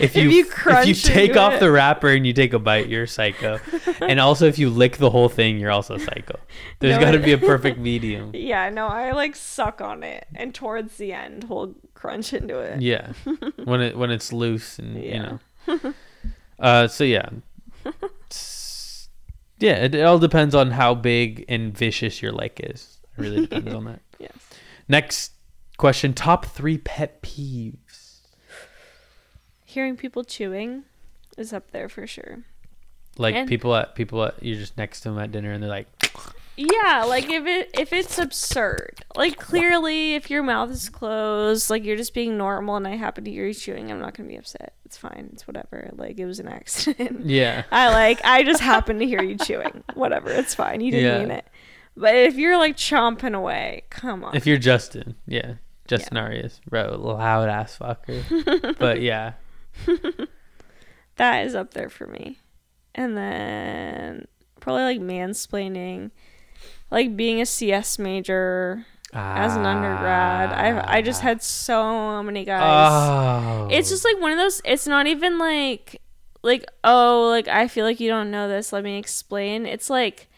if 0.00 0.16
you 0.16 0.28
you 0.28 0.44
if 0.66 0.86
you 0.88 0.94
take 0.94 1.36
off 1.36 1.54
it. 1.54 1.60
the 1.60 1.70
wrapper 1.70 2.08
and 2.08 2.26
you 2.26 2.32
take 2.32 2.52
a 2.52 2.58
bite, 2.58 2.88
you're 2.88 3.06
psycho. 3.06 3.60
and 4.00 4.18
also, 4.18 4.46
if 4.46 4.58
you 4.58 4.70
lick 4.70 4.96
the 4.96 5.10
whole 5.10 5.28
thing, 5.28 5.58
you're 5.58 5.70
also 5.70 5.96
psycho. 5.98 6.38
There's 6.80 6.96
No, 6.96 7.00
got 7.04 7.10
to 7.12 7.20
be 7.20 7.32
a 7.32 7.38
perfect 7.38 7.78
medium. 7.78 8.32
Yeah, 8.34 8.70
no, 8.70 8.88
I 8.88 9.12
like 9.12 9.36
suck 9.36 9.80
on 9.80 10.02
it, 10.02 10.26
and 10.34 10.52
towards 10.52 10.96
the 10.96 11.12
end, 11.12 11.44
we'll 11.48 11.76
crunch 11.94 12.32
into 12.32 12.58
it. 12.58 12.82
Yeah, 12.82 13.12
when 13.64 13.80
it 13.82 13.96
when 13.96 14.10
it's 14.10 14.32
loose 14.32 14.80
and 14.80 15.00
you 15.02 15.18
know. 15.20 15.94
Uh, 16.58 16.88
so 16.88 17.04
yeah, 17.04 17.28
yeah. 19.58 19.84
It, 19.84 19.94
it 19.94 20.02
all 20.02 20.18
depends 20.18 20.54
on 20.54 20.70
how 20.72 20.94
big 20.94 21.44
and 21.48 21.76
vicious 21.76 22.22
your 22.22 22.32
lick 22.32 22.60
is. 22.62 22.98
It 23.16 23.20
really 23.20 23.40
depends 23.46 23.72
on 23.74 23.84
that. 23.84 24.00
Yes. 24.18 24.32
Next 24.88 25.32
question: 25.76 26.12
Top 26.14 26.46
three 26.46 26.78
pet 26.78 27.22
peeves. 27.22 28.20
Hearing 29.64 29.96
people 29.96 30.24
chewing 30.24 30.84
is 31.36 31.52
up 31.52 31.70
there 31.72 31.88
for 31.88 32.06
sure. 32.06 32.38
Like 33.16 33.34
And- 33.34 33.48
people 33.48 33.74
at 33.74 33.94
people 33.94 34.24
at 34.24 34.42
you're 34.42 34.56
just 34.58 34.76
next 34.76 35.00
to 35.00 35.10
them 35.10 35.18
at 35.18 35.32
dinner 35.32 35.52
and 35.52 35.62
they're 35.62 35.68
like, 35.68 35.88
Yeah, 36.56 37.04
like 37.06 37.28
if 37.28 37.46
it 37.46 37.70
if 37.78 37.92
it's 37.92 38.18
absurd, 38.18 39.00
like 39.16 39.36
clearly 39.36 40.14
if 40.14 40.30
your 40.30 40.42
mouth 40.42 40.70
is 40.70 40.88
closed, 40.88 41.68
like 41.68 41.84
you're 41.84 41.96
just 41.96 42.14
being 42.14 42.38
normal, 42.38 42.76
and 42.76 42.86
I 42.86 42.96
happen 42.96 43.24
to 43.24 43.30
hear 43.30 43.46
you 43.46 43.54
chewing, 43.54 43.90
I'm 43.90 44.00
not 44.00 44.14
gonna 44.16 44.28
be 44.28 44.36
upset. 44.36 44.72
It's 44.88 44.96
fine. 44.96 45.28
It's 45.34 45.46
whatever. 45.46 45.90
Like 45.96 46.18
it 46.18 46.24
was 46.24 46.40
an 46.40 46.48
accident. 46.48 47.20
yeah, 47.26 47.64
I 47.70 47.90
like 47.92 48.24
I 48.24 48.42
just 48.42 48.60
happened 48.72 49.00
to 49.00 49.06
hear 49.06 49.22
you 49.22 49.36
chewing. 49.36 49.84
Whatever. 49.92 50.30
It's 50.30 50.54
fine. 50.54 50.80
You 50.80 50.90
didn't 50.92 51.04
Yeah. 51.12 51.18
mean 51.20 51.30
it. 51.30 51.46
But 51.94 52.14
if 52.14 52.36
you're 52.36 52.56
like 52.56 52.74
chomping 52.78 53.34
away, 53.34 53.82
come 53.90 54.24
on. 54.24 54.34
if 54.34 54.46
you're 54.46 54.56
Justin, 54.56 55.16
yeah, 55.26 55.54
Justin 55.86 56.16
Arias, 56.16 56.60
bro, 56.70 56.96
loud 56.96 57.50
ass 57.50 57.76
fucker. 57.76 58.78
but 58.78 59.02
yeah, 59.02 59.32
that 61.16 61.44
is 61.46 61.54
up 61.54 61.74
there 61.74 61.88
for 61.90 62.06
me. 62.06 62.38
And 62.94 63.14
then 63.16 64.26
probably 64.60 64.84
like 64.84 65.00
mansplaining, 65.00 66.10
like 66.90 67.14
being 67.16 67.40
a 67.40 67.46
CS 67.46 67.98
major 67.98 68.86
as 69.12 69.56
an 69.56 69.64
undergrad. 69.66 70.50
I 70.50 70.98
I 70.98 71.02
just 71.02 71.22
had 71.22 71.42
so 71.42 72.22
many 72.22 72.44
guys. 72.44 72.62
Oh, 72.62 73.68
It's 73.70 73.88
just 73.88 74.04
like 74.04 74.20
one 74.20 74.32
of 74.32 74.38
those. 74.38 74.60
It's 74.64 74.86
not 74.86 75.06
even 75.06 75.38
like 75.38 76.00
like 76.42 76.64
oh 76.84 77.28
like 77.30 77.48
I 77.48 77.68
feel 77.68 77.84
like 77.84 78.00
you 78.00 78.08
don't 78.08 78.30
know 78.30 78.48
this. 78.48 78.72
Let 78.72 78.84
me 78.84 78.98
explain. 78.98 79.66
It's 79.66 79.88
like 79.90 80.28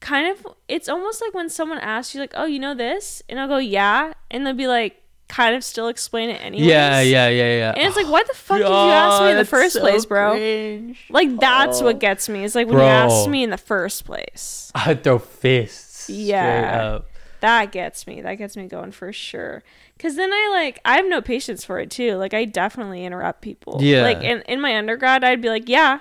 kind 0.00 0.28
of. 0.28 0.46
It's 0.68 0.88
almost 0.88 1.20
like 1.20 1.34
when 1.34 1.48
someone 1.48 1.78
asks 1.78 2.14
you 2.14 2.20
like 2.20 2.32
oh 2.34 2.46
you 2.46 2.58
know 2.58 2.74
this, 2.74 3.22
and 3.28 3.38
I'll 3.40 3.48
go 3.48 3.58
yeah, 3.58 4.12
and 4.30 4.46
they'll 4.46 4.54
be 4.54 4.66
like 4.66 5.02
kind 5.28 5.56
of 5.56 5.64
still 5.64 5.88
explain 5.88 6.30
it 6.30 6.34
anyways. 6.40 6.64
yeah, 6.66 7.00
yeah, 7.00 7.28
yeah, 7.28 7.56
yeah. 7.56 7.72
And 7.76 7.86
it's 7.88 7.96
like, 7.96 8.06
why 8.06 8.22
the 8.22 8.32
fuck 8.34 8.58
did 8.58 8.68
you 8.68 8.72
ask 8.74 9.22
me 9.24 9.30
in 9.32 9.36
the 9.36 9.44
first 9.44 9.74
so 9.74 9.80
place, 9.80 10.04
bro? 10.06 10.32
cringe. 10.34 11.04
Like 11.10 11.38
that's 11.40 11.82
what 11.82 11.96
oh. 11.96 11.98
gets 11.98 12.28
me. 12.28 12.44
It's 12.44 12.54
like 12.54 12.66
when 12.66 12.74
you 12.74 12.80
Bro. 12.80 12.86
asked 12.88 13.28
me 13.28 13.42
in 13.42 13.50
the 13.50 13.58
first 13.58 14.04
place. 14.04 14.70
I'd 14.74 15.02
throw 15.02 15.18
fists. 15.18 16.02
straight 16.04 16.16
Yeah. 16.16 16.94
up. 16.96 17.08
That 17.40 17.72
gets 17.72 18.06
me. 18.06 18.20
That 18.20 18.34
gets 18.34 18.56
me 18.56 18.66
going 18.66 18.92
for 18.92 19.12
sure. 19.12 19.62
Cause 19.98 20.16
then 20.16 20.32
I 20.32 20.48
like 20.52 20.80
I 20.84 20.96
have 20.96 21.06
no 21.06 21.20
patience 21.22 21.64
for 21.64 21.78
it 21.80 21.90
too. 21.90 22.16
Like 22.16 22.34
I 22.34 22.44
definitely 22.44 23.04
interrupt 23.04 23.40
people. 23.42 23.78
Yeah. 23.80 24.02
Like 24.02 24.22
in, 24.22 24.42
in 24.42 24.60
my 24.60 24.76
undergrad 24.76 25.24
I'd 25.24 25.40
be 25.40 25.48
like, 25.48 25.68
Yeah, 25.68 26.00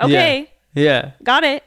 okay, 0.00 0.50
Yeah, 0.74 1.12
got 1.22 1.44
it. 1.44 1.64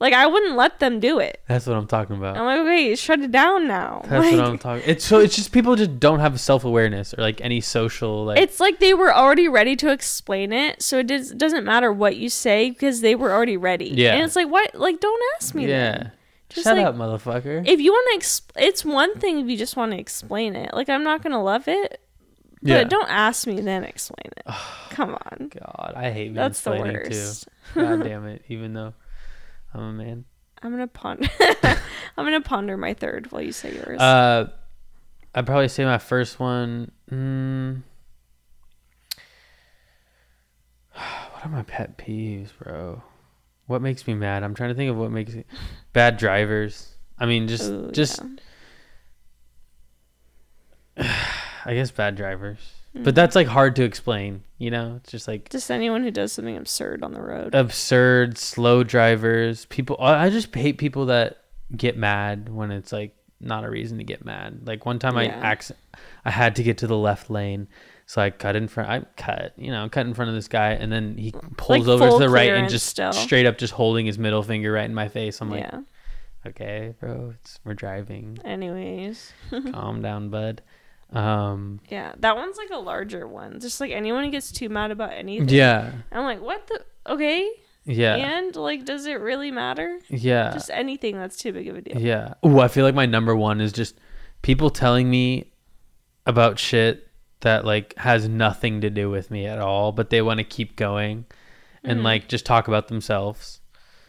Like 0.00 0.12
I 0.12 0.26
wouldn't 0.26 0.56
let 0.56 0.80
them 0.80 1.00
do 1.00 1.18
it. 1.20 1.40
that's 1.48 1.66
what 1.66 1.76
I'm 1.76 1.86
talking 1.86 2.16
about. 2.16 2.36
I'm 2.36 2.44
like, 2.44 2.58
okay, 2.60 2.94
shut 2.96 3.20
it 3.20 3.30
down 3.30 3.66
now. 3.68 4.00
That's 4.04 4.24
Like, 4.26 4.36
what 4.36 4.44
I'm 4.44 4.58
talking. 4.58 4.82
It's 4.86 5.04
so 5.04 5.20
it's 5.20 5.36
just 5.36 5.52
people 5.52 5.76
just 5.76 5.98
don't 5.98 6.18
have 6.20 6.38
self 6.40 6.64
awareness 6.64 7.14
or 7.14 7.22
like 7.22 7.40
any 7.40 7.60
social 7.62 8.26
like. 8.26 8.38
it's 8.38 8.60
like 8.60 8.80
they 8.80 8.92
were 8.92 9.14
already 9.14 9.48
ready 9.48 9.76
to 9.76 9.90
explain 9.92 10.52
it, 10.52 10.82
so 10.82 10.98
it 10.98 11.06
does, 11.06 11.30
doesn't 11.30 11.64
matter 11.64 11.90
what 11.92 12.16
you 12.16 12.28
say 12.28 12.70
because 12.70 13.00
they 13.00 13.14
were 13.14 13.32
already 13.32 13.56
ready. 13.56 13.86
Yeah. 13.86 14.14
and 14.14 14.24
it's 14.24 14.36
like, 14.36 14.50
what? 14.50 14.74
Like, 14.74 15.00
don't 15.00 15.22
ask 15.36 15.54
me. 15.54 15.68
yeah. 15.68 15.92
then. 15.92 16.12
Just 16.54 16.64
Shut 16.64 16.76
like- 16.76 16.86
up, 16.86 16.94
motherfucker. 16.94 17.66
if 17.66 17.80
you 17.80 17.90
want 17.92 18.08
to 18.22 18.26
exp- 18.26 18.50
it's 18.56 18.84
one 18.84 19.18
thing 19.18 19.40
if 19.40 19.48
you 19.48 19.56
just 19.58 19.76
want 19.76 19.92
to 19.92 19.98
explain 19.98 20.54
it 20.56 20.72
like 20.72 20.88
i'm 20.88 21.02
not 21.04 21.20
gonna 21.22 21.42
love 21.42 21.66
it 21.68 22.00
Yeah. 22.62 22.84
don't 22.84 23.10
ask 23.10 23.46
me 23.46 23.60
then 23.60 23.82
explain 23.84 24.30
it. 24.36 24.46
Come 24.90 25.10
on. 25.16 25.50
God, 25.50 25.92
I 25.96 26.10
hate 26.12 26.32
That's 26.34 26.60
the 26.62 26.70
worst. 26.70 27.48
too. 27.74 27.80
God 27.80 28.04
damn 28.04 28.26
it. 28.34 28.42
Even 28.48 28.72
though 28.72 28.94
I'm 29.74 29.80
a 29.80 29.92
man. 29.92 30.24
I'm 30.62 30.70
gonna 30.70 30.86
ponder. 30.86 31.28
I'm 32.16 32.24
gonna 32.24 32.40
ponder 32.40 32.76
my 32.76 32.94
third 32.94 33.32
while 33.32 33.42
you 33.42 33.50
say 33.52 33.74
yours. 33.74 34.00
Uh, 34.00 34.48
I'd 35.34 35.44
probably 35.46 35.66
say 35.68 35.84
my 35.84 35.98
first 35.98 36.38
one. 36.38 36.92
Mm, 37.10 37.82
what 40.94 41.44
are 41.44 41.48
my 41.48 41.62
pet 41.64 41.98
peeves, 41.98 42.50
bro? 42.62 43.02
What 43.66 43.80
makes 43.82 44.06
me 44.06 44.14
mad? 44.14 44.42
I'm 44.42 44.54
trying 44.54 44.70
to 44.70 44.74
think 44.74 44.90
of 44.90 44.96
what 44.96 45.10
makes 45.10 45.34
me 45.34 45.44
bad 45.92 46.16
drivers. 46.16 46.90
I 47.18 47.26
mean, 47.26 47.48
just 47.48 47.70
Ooh, 47.70 47.90
just 47.92 48.20
yeah. 50.98 51.16
I 51.64 51.74
guess 51.74 51.90
bad 51.90 52.16
drivers. 52.16 52.58
Mm-hmm. 52.94 53.04
But 53.04 53.14
that's 53.14 53.34
like 53.34 53.46
hard 53.46 53.76
to 53.76 53.84
explain. 53.84 54.42
You 54.58 54.70
know, 54.70 54.96
it's 55.02 55.10
just 55.10 55.26
like 55.26 55.48
just 55.50 55.70
anyone 55.70 56.02
who 56.02 56.10
does 56.10 56.32
something 56.32 56.56
absurd 56.56 57.02
on 57.02 57.12
the 57.12 57.20
road. 57.22 57.54
absurd, 57.54 58.38
slow 58.38 58.84
drivers. 58.84 59.64
People, 59.66 59.96
I 59.98 60.26
I 60.26 60.30
just 60.30 60.54
hate 60.54 60.78
people 60.78 61.06
that 61.06 61.38
get 61.76 61.96
mad 61.96 62.48
when 62.48 62.70
it's 62.70 62.92
like 62.92 63.16
not 63.40 63.64
a 63.64 63.70
reason 63.70 63.98
to 63.98 64.04
get 64.04 64.24
mad. 64.24 64.60
Like 64.66 64.86
one 64.86 64.98
time 64.98 65.16
Yeah. 65.16 65.38
I 65.40 65.46
acc- 65.52 65.72
I 66.24 66.30
had 66.30 66.56
to 66.56 66.62
get 66.62 66.78
to 66.78 66.86
the 66.86 66.96
left 66.96 67.30
lane, 67.30 67.66
so 68.06 68.20
I 68.22 68.30
cut 68.30 68.56
in 68.56 68.68
front. 68.68 68.90
I 68.90 69.00
cut, 69.16 69.52
you 69.56 69.70
know, 69.70 69.88
cut 69.88 70.06
in 70.06 70.14
front 70.14 70.28
of 70.28 70.34
this 70.34 70.48
guy, 70.48 70.70
and 70.72 70.92
then 70.92 71.16
he 71.16 71.32
pulls 71.56 71.86
Like 71.86 71.88
over 71.88 72.10
to 72.10 72.18
the 72.18 72.28
right 72.28 72.50
and 72.50 72.68
just 72.68 72.86
still. 72.86 73.12
straight 73.12 73.46
up 73.46 73.58
just 73.58 73.72
holding 73.72 74.06
his 74.06 74.18
middle 74.18 74.42
finger 74.42 74.72
right 74.72 74.84
in 74.84 74.94
my 74.94 75.08
face. 75.08 75.40
I'm 75.40 75.50
like, 75.50 75.60
yeah. 75.64 75.80
okay, 76.46 76.94
bro, 77.00 77.34
it's, 77.40 77.58
we're 77.64 77.74
driving. 77.74 78.38
Anyways. 78.44 79.32
Calm 79.72 80.02
down, 80.02 80.28
bud. 80.30 80.62
Um, 81.12 81.80
Yeah, 81.88 82.12
that 82.18 82.36
one's 82.36 82.56
like 82.56 82.70
a 82.70 82.78
larger 82.78 83.26
one. 83.28 83.60
Just 83.60 83.80
like 83.80 83.92
anyone 83.92 84.24
who 84.24 84.30
gets 84.30 84.50
too 84.52 84.68
mad 84.68 84.90
about 84.90 85.12
anything. 85.12 85.48
yeah, 85.48 85.92
I'm 86.12 86.24
like, 86.24 86.40
what 86.40 86.66
the? 86.66 86.84
Okay. 87.06 87.48
yeah, 87.84 88.16
And 88.16 88.56
like, 88.56 88.84
does 88.84 89.06
it 89.06 89.20
really 89.20 89.50
matter? 89.50 89.98
yeah. 90.08 90.52
Just 90.52 90.70
anything 90.70 91.16
that's 91.18 91.36
too 91.36 91.52
big 91.52 91.68
of 91.68 91.76
a 91.76 91.80
deal. 91.82 92.00
Yeah. 92.00 92.34
Ooh, 92.44 92.58
I 92.60 92.68
feel 92.68 92.84
like 92.84 92.94
my 92.94 93.06
number 93.06 93.36
one 93.36 93.60
is 93.60 93.72
just 93.72 93.96
people 94.42 94.70
telling 94.70 95.08
me 95.08 95.52
about 96.26 96.58
shit 96.58 97.03
that 97.44 97.64
like 97.64 97.96
has 97.96 98.28
nothing 98.28 98.80
to 98.82 98.90
do 98.90 99.08
with 99.08 99.30
me 99.30 99.46
at 99.46 99.58
all, 99.60 99.92
but 99.92 100.10
they 100.10 100.20
want 100.20 100.38
to 100.38 100.44
keep 100.44 100.76
going 100.76 101.24
and 101.82 101.98
Mm-hmm. 101.98 102.04
like 102.04 102.28
just 102.28 102.44
talk 102.44 102.66
about 102.68 102.88
themselves. 102.88 103.60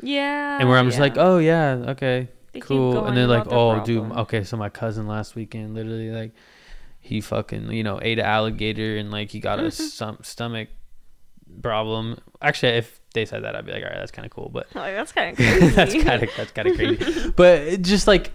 Yeah. 0.01 0.59
and 0.59 0.67
where 0.67 0.77
I'm 0.77 0.87
just 0.87 0.97
yeah. 0.97 1.03
like, 1.03 1.17
oh 1.17 1.37
yeah, 1.37 1.83
okay, 1.89 2.27
They 2.51 2.59
cool. 2.59 3.05
And 3.05 3.15
they're 3.15 3.27
like, 3.27 3.47
oh 3.49 3.83
dude, 3.85 4.11
okay, 4.11 4.43
so 4.43 4.57
my 4.57 4.69
cousin 4.69 5.07
last 5.07 5.35
weekend 5.35 5.73
literally 5.75 6.09
like 6.11 6.31
he 6.99 7.21
fucking 7.21 7.71
you 7.71 7.83
know 7.83 7.99
ate 8.01 8.17
an 8.19 8.25
alligator 8.25 8.97
and 8.97 9.11
like 9.11 9.29
he 9.31 9.39
got 9.39 9.59
a 9.59 9.69
stom- 9.71 10.19
stomach 10.23 10.69
problem. 11.61 12.17
Actually, 12.41 12.73
if 12.73 12.99
they 13.13 13.25
said 13.25 13.43
that, 13.43 13.55
I'd 13.55 13.65
be 13.65 13.71
like, 13.71 13.83
all 13.83 13.89
right, 13.89 13.99
that's 13.99 14.11
kind 14.11 14.25
of 14.25 14.31
cool, 14.31 14.49
but 14.49 14.67
Like, 14.75 14.95
that's 14.95 15.11
kind 15.11 15.29
of 15.31 15.35
crazy. 15.37 15.67
that's 15.69 15.93
kind 16.03 16.23
of 16.23 16.29
that's 16.37 16.51
kind 16.51 16.67
of 16.67 16.75
crazy. 16.77 17.31
but 17.35 17.81
just 17.81 18.07
like 18.07 18.31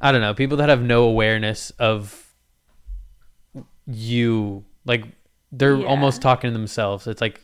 I 0.00 0.10
don't 0.12 0.20
know, 0.20 0.34
people 0.34 0.56
that 0.58 0.68
have 0.68 0.82
no 0.82 1.04
awareness 1.04 1.70
of 1.78 2.21
you, 3.86 4.64
like 4.84 5.04
they're 5.50 5.76
Yeah. 5.76 5.86
almost 5.86 6.22
talking 6.22 6.50
to 6.50 6.52
themselves. 6.58 7.06
It's 7.06 7.20
like 7.20 7.40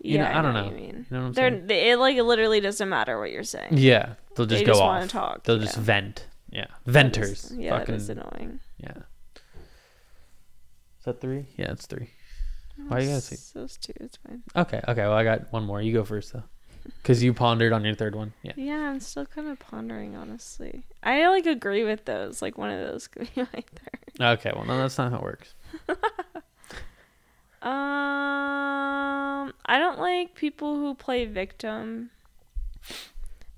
you 0.00 0.18
know, 0.18 0.24
yeah, 0.24 0.38
I 0.38 0.42
don't 0.42 0.54
what 0.54 0.60
know. 0.64 0.70
you 0.70 0.74
mean. 0.76 1.06
You 1.10 1.16
know 1.16 1.20
what 1.20 1.26
I'm 1.28 1.32
They're, 1.34 1.50
saying? 1.50 1.66
they, 1.68 1.90
it 1.90 1.96
like 1.98 2.16
it 2.16 2.24
literally 2.24 2.60
doesn't 2.60 2.88
matter 2.88 3.18
what 3.20 3.30
you're 3.30 3.44
saying. 3.44 3.68
Yeah, 3.78 4.14
they'll 4.34 4.46
just 4.46 4.60
They 4.60 4.64
go 4.64 4.72
just 4.72 4.82
off. 4.82 5.08
talk, 5.08 5.44
They'll 5.44 5.58
just 5.58 5.76
vent. 5.76 6.26
Yeah, 6.50 6.66
That 6.86 6.88
is- 6.88 6.92
venters. 6.92 7.52
yeah, 7.56 7.78
Fucking, 7.78 7.94
that 7.94 8.00
is 8.00 8.08
annoying. 8.10 8.60
yeah. 8.78 8.92
Is 10.98 11.04
that 11.04 11.20
three? 11.20 11.46
Yeah, 11.56 11.72
it's 11.72 11.86
three. 11.86 12.10
Why 12.88 13.00
you 13.00 13.08
gotta 13.08 13.20
say? 13.20 13.36
Those 13.58 13.76
two, 13.76 13.92
it's 14.00 14.16
fine. 14.18 14.42
Okay, 14.56 14.80
okay. 14.88 15.02
Well, 15.02 15.12
I 15.12 15.24
got 15.24 15.52
one 15.52 15.64
more. 15.64 15.80
You 15.82 15.92
go 15.92 16.04
first 16.04 16.32
though, 16.32 16.42
because 17.02 17.22
you 17.22 17.32
pondered 17.34 17.72
on 17.72 17.84
your 17.84 17.94
third 17.94 18.14
one. 18.14 18.32
Yeah. 18.42 18.52
Yeah, 18.56 18.90
I'm 18.90 19.00
still 19.00 19.26
kind 19.26 19.48
of 19.48 19.58
pondering, 19.58 20.16
honestly. 20.16 20.84
I 21.02 21.28
like 21.28 21.46
agree 21.46 21.84
with 21.84 22.04
those. 22.06 22.40
Like 22.42 22.56
one 22.58 22.70
of 22.70 22.80
those 22.88 23.08
could 23.08 23.28
be 23.34 23.40
my 23.42 23.46
third. 23.46 24.20
Okay. 24.38 24.52
Well, 24.54 24.64
no, 24.64 24.78
that's 24.78 24.98
not 24.98 25.10
how 25.12 25.18
it 25.18 25.22
works. 25.22 25.54
Um, 27.64 29.52
I 29.66 29.78
don't 29.78 29.98
like 30.00 30.34
people 30.34 30.76
who 30.76 30.94
play 30.94 31.24
victim. 31.26 32.10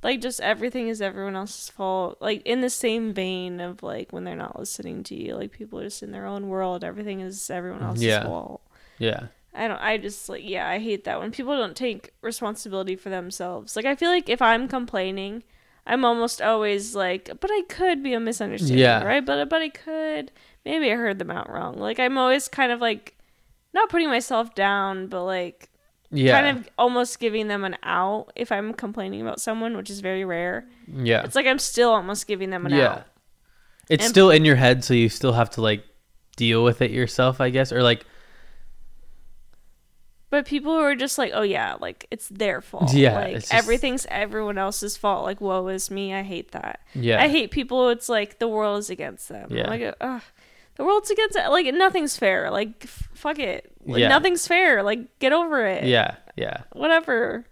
Like 0.02 0.20
just 0.20 0.40
everything 0.40 0.88
is 0.88 1.00
everyone 1.00 1.36
else's 1.36 1.70
fault. 1.70 2.18
Like 2.20 2.42
in 2.44 2.60
the 2.60 2.68
same 2.68 3.14
vein 3.14 3.60
of 3.60 3.82
like 3.82 4.12
when 4.12 4.24
they're 4.24 4.36
not 4.36 4.58
listening 4.58 5.02
to 5.04 5.14
you, 5.14 5.34
like 5.36 5.52
people 5.52 5.80
are 5.80 5.84
just 5.84 6.02
in 6.02 6.12
their 6.12 6.26
own 6.26 6.48
world. 6.48 6.84
Everything 6.84 7.20
is 7.20 7.48
everyone 7.48 7.82
else's 7.82 8.04
Yeah. 8.04 8.24
fault. 8.24 8.60
Yeah. 8.98 9.28
I 9.54 9.68
don't. 9.68 9.80
I 9.80 9.96
just 9.96 10.28
like 10.28 10.42
yeah. 10.44 10.68
I 10.68 10.78
hate 10.80 11.04
that 11.04 11.18
when 11.20 11.30
people 11.30 11.56
don't 11.56 11.76
take 11.76 12.12
responsibility 12.20 12.96
for 12.96 13.08
themselves. 13.08 13.74
Like 13.76 13.86
I 13.86 13.94
feel 13.94 14.10
like 14.10 14.28
if 14.28 14.42
I'm 14.42 14.68
complaining, 14.68 15.44
I'm 15.86 16.04
almost 16.04 16.40
always 16.40 16.94
like, 16.94 17.30
but 17.40 17.50
I 17.52 17.62
could 17.68 18.02
be 18.02 18.14
a 18.14 18.20
misunderstanding, 18.20 18.78
Yeah. 18.78 19.02
right? 19.04 19.24
But 19.24 19.48
but 19.50 19.60
I 19.62 19.68
could 19.68 20.32
maybe 20.64 20.90
I 20.90 20.94
heard 20.94 21.18
them 21.18 21.30
out 21.30 21.50
wrong. 21.50 21.76
Like 21.76 21.98
I'm 22.00 22.16
always 22.18 22.48
kind 22.48 22.72
of 22.72 22.80
like 22.80 23.16
not 23.74 23.88
putting 23.90 24.08
myself 24.08 24.54
down, 24.54 25.08
but 25.08 25.24
like 25.24 25.68
Yeah. 26.10 26.40
kind 26.40 26.56
of 26.58 26.68
almost 26.78 27.18
giving 27.20 27.48
them 27.48 27.64
an 27.64 27.76
out 27.82 28.32
if 28.36 28.50
I'm 28.52 28.72
complaining 28.72 29.20
about 29.20 29.40
someone, 29.40 29.76
which 29.76 29.90
is 29.90 30.00
very 30.00 30.24
rare. 30.24 30.66
yeah. 30.90 31.22
It's 31.24 31.34
like 31.34 31.46
I'm 31.46 31.58
still 31.58 31.90
almost 31.90 32.26
giving 32.26 32.50
them 32.50 32.64
an 32.66 32.72
out. 32.72 32.78
yeah. 32.78 32.88
out. 32.92 33.06
It's 33.90 34.04
And- 34.04 34.10
still 34.10 34.30
in 34.30 34.44
your 34.46 34.56
head, 34.56 34.84
so 34.84 34.94
you 34.94 35.08
still 35.10 35.32
have 35.34 35.50
to 35.50 35.60
like 35.60 35.84
deal 36.36 36.64
with 36.64 36.80
it 36.82 36.90
yourself, 36.90 37.40
I 37.40 37.50
guess, 37.50 37.72
or 37.72 37.82
like 37.82 38.06
But 40.34 40.46
people 40.46 40.72
who 40.74 40.80
are 40.80 40.96
just 40.96 41.16
like, 41.16 41.30
oh 41.32 41.42
yeah, 41.42 41.76
like 41.80 42.08
it's 42.10 42.28
their 42.28 42.60
fault. 42.60 42.92
Yeah, 42.92 43.14
like 43.14 43.34
just- 43.36 43.54
everything's 43.54 44.04
everyone 44.10 44.58
else's 44.58 44.96
fault. 44.96 45.24
Like 45.24 45.40
woe 45.40 45.68
is 45.68 45.92
me. 45.92 46.12
I 46.12 46.22
hate 46.22 46.50
that. 46.50 46.80
yeah. 46.92 47.22
I 47.22 47.28
hate 47.28 47.52
people. 47.52 47.88
It's 47.90 48.08
like 48.08 48.40
the 48.40 48.48
world 48.48 48.80
is 48.80 48.90
against 48.90 49.28
them. 49.28 49.48
Yeah. 49.52 49.68
Like, 49.70 49.94
ugh, 50.00 50.22
the 50.74 50.84
world's 50.84 51.08
against 51.08 51.36
it. 51.36 51.48
Like 51.50 51.72
nothing's 51.72 52.16
fair. 52.16 52.50
Like 52.50 52.80
f- 52.82 53.08
fuck 53.14 53.38
it. 53.38 53.70
Like, 53.86 54.00
Yeah. 54.00 54.08
Nothing's 54.08 54.44
fair. 54.48 54.82
Like 54.82 55.20
get 55.20 55.32
over 55.32 55.64
it. 55.64 55.84
Yeah. 55.84 56.16
Yeah. 56.34 56.62
Whatever. 56.72 57.44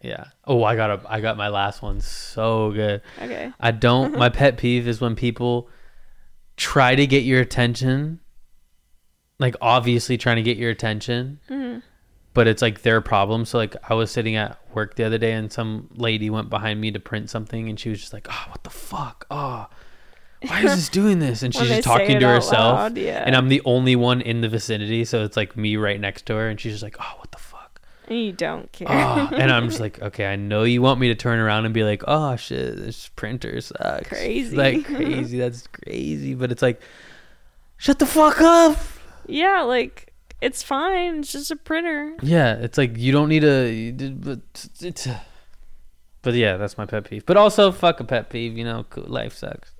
Yeah. 0.00 0.24
Oh, 0.46 0.64
I 0.64 0.76
got 0.76 0.88
a 0.90 1.00
I 1.06 1.20
got 1.20 1.36
my 1.36 1.48
last 1.48 1.82
one 1.82 2.00
so 2.00 2.70
good. 2.72 3.02
Okay. 3.20 3.52
I 3.60 3.70
don't 3.70 4.16
my 4.24 4.30
pet 4.30 4.56
peeve 4.56 4.88
is 4.88 4.98
when 4.98 5.14
people 5.14 5.68
try 6.56 6.94
to 6.94 7.06
get 7.06 7.24
your 7.24 7.42
attention 7.42 8.20
like 9.38 9.56
obviously 9.60 10.16
trying 10.16 10.36
to 10.36 10.42
get 10.42 10.56
your 10.56 10.70
attention. 10.70 11.38
Mm-hmm. 11.50 11.80
But 12.32 12.46
it's 12.46 12.62
like 12.62 12.82
their 12.82 13.00
problem. 13.00 13.44
So 13.44 13.58
like 13.58 13.74
I 13.88 13.94
was 13.94 14.10
sitting 14.10 14.36
at 14.36 14.58
work 14.74 14.94
the 14.94 15.04
other 15.04 15.18
day 15.18 15.32
and 15.32 15.52
some 15.52 15.88
lady 15.94 16.30
went 16.30 16.48
behind 16.48 16.80
me 16.80 16.90
to 16.92 17.00
print 17.00 17.28
something 17.28 17.68
and 17.68 17.78
she 17.78 17.88
was 17.90 17.98
just 18.00 18.12
like, 18.12 18.28
"Oh, 18.30 18.44
what 18.50 18.62
the 18.62 18.70
fuck? 18.70 19.26
Oh, 19.30 19.66
why 20.46 20.60
is 20.64 20.76
this 20.76 20.88
doing 20.88 21.18
this?" 21.18 21.42
And 21.42 21.52
she's 21.56 21.68
just 21.68 21.82
talking 21.82 22.20
to 22.20 22.26
herself. 22.28 22.76
loud, 22.76 22.96
yeah. 22.96 23.24
And 23.26 23.34
I'm 23.34 23.48
the 23.48 23.60
only 23.64 23.96
one 23.96 24.20
in 24.20 24.42
the 24.42 24.48
vicinity, 24.48 25.04
so 25.04 25.24
it's 25.24 25.36
like 25.36 25.56
me 25.56 25.76
right 25.76 26.00
next 26.00 26.26
to 26.26 26.34
her 26.34 26.48
and 26.48 26.60
she's 26.60 26.72
just 26.74 26.84
like, 26.84 26.96
"Oh, 27.00 27.14
what 27.18 27.32
the 27.32 27.38
fuck?" 27.38 27.80
And 28.06 28.18
you 28.18 28.32
don't 28.32 28.70
care. 28.70 28.86
Oh, 28.88 29.28
and 29.32 29.50
I'm 29.50 29.68
just 29.68 29.80
like, 29.86 30.00
okay, 30.00 30.26
I 30.26 30.36
know 30.36 30.62
you 30.62 30.82
want 30.82 31.00
me 31.00 31.08
to 31.08 31.14
turn 31.16 31.38
around 31.40 31.64
and 31.64 31.74
be 31.74 31.82
like, 31.84 32.02
oh 32.08 32.36
shit, 32.36 32.76
this 32.76 33.08
printer 33.08 33.60
sucks. 33.60 34.08
Crazy. 34.08 34.56
Like 34.56 34.84
crazy. 34.86 35.38
That's 35.38 35.66
crazy. 35.68 36.34
But 36.34 36.52
it's 36.52 36.62
like, 36.62 36.80
shut 37.76 37.98
the 37.98 38.06
fuck 38.06 38.40
up. 38.40 38.76
yeah, 39.26 39.62
like 39.62 40.09
it's 40.40 40.62
fine. 40.62 41.20
It's 41.20 41.32
just 41.32 41.50
a 41.50 41.56
printer. 41.56 42.16
Yeah, 42.22 42.54
it's 42.54 42.78
like 42.78 42.96
you 42.96 43.12
don't 43.12 43.28
need 43.28 43.44
a. 43.44 43.92
But 43.92 44.40
it's. 44.80 45.08
But 46.22 46.34
yeah, 46.34 46.56
that's 46.56 46.76
my 46.76 46.84
pet 46.86 47.04
peeve. 47.04 47.24
But 47.24 47.36
also, 47.36 47.72
fuck 47.72 48.00
a 48.00 48.04
pet 48.04 48.28
peeve. 48.30 48.56
You 48.56 48.64
know, 48.64 48.84
life 48.96 49.34
sucks. 49.34 49.72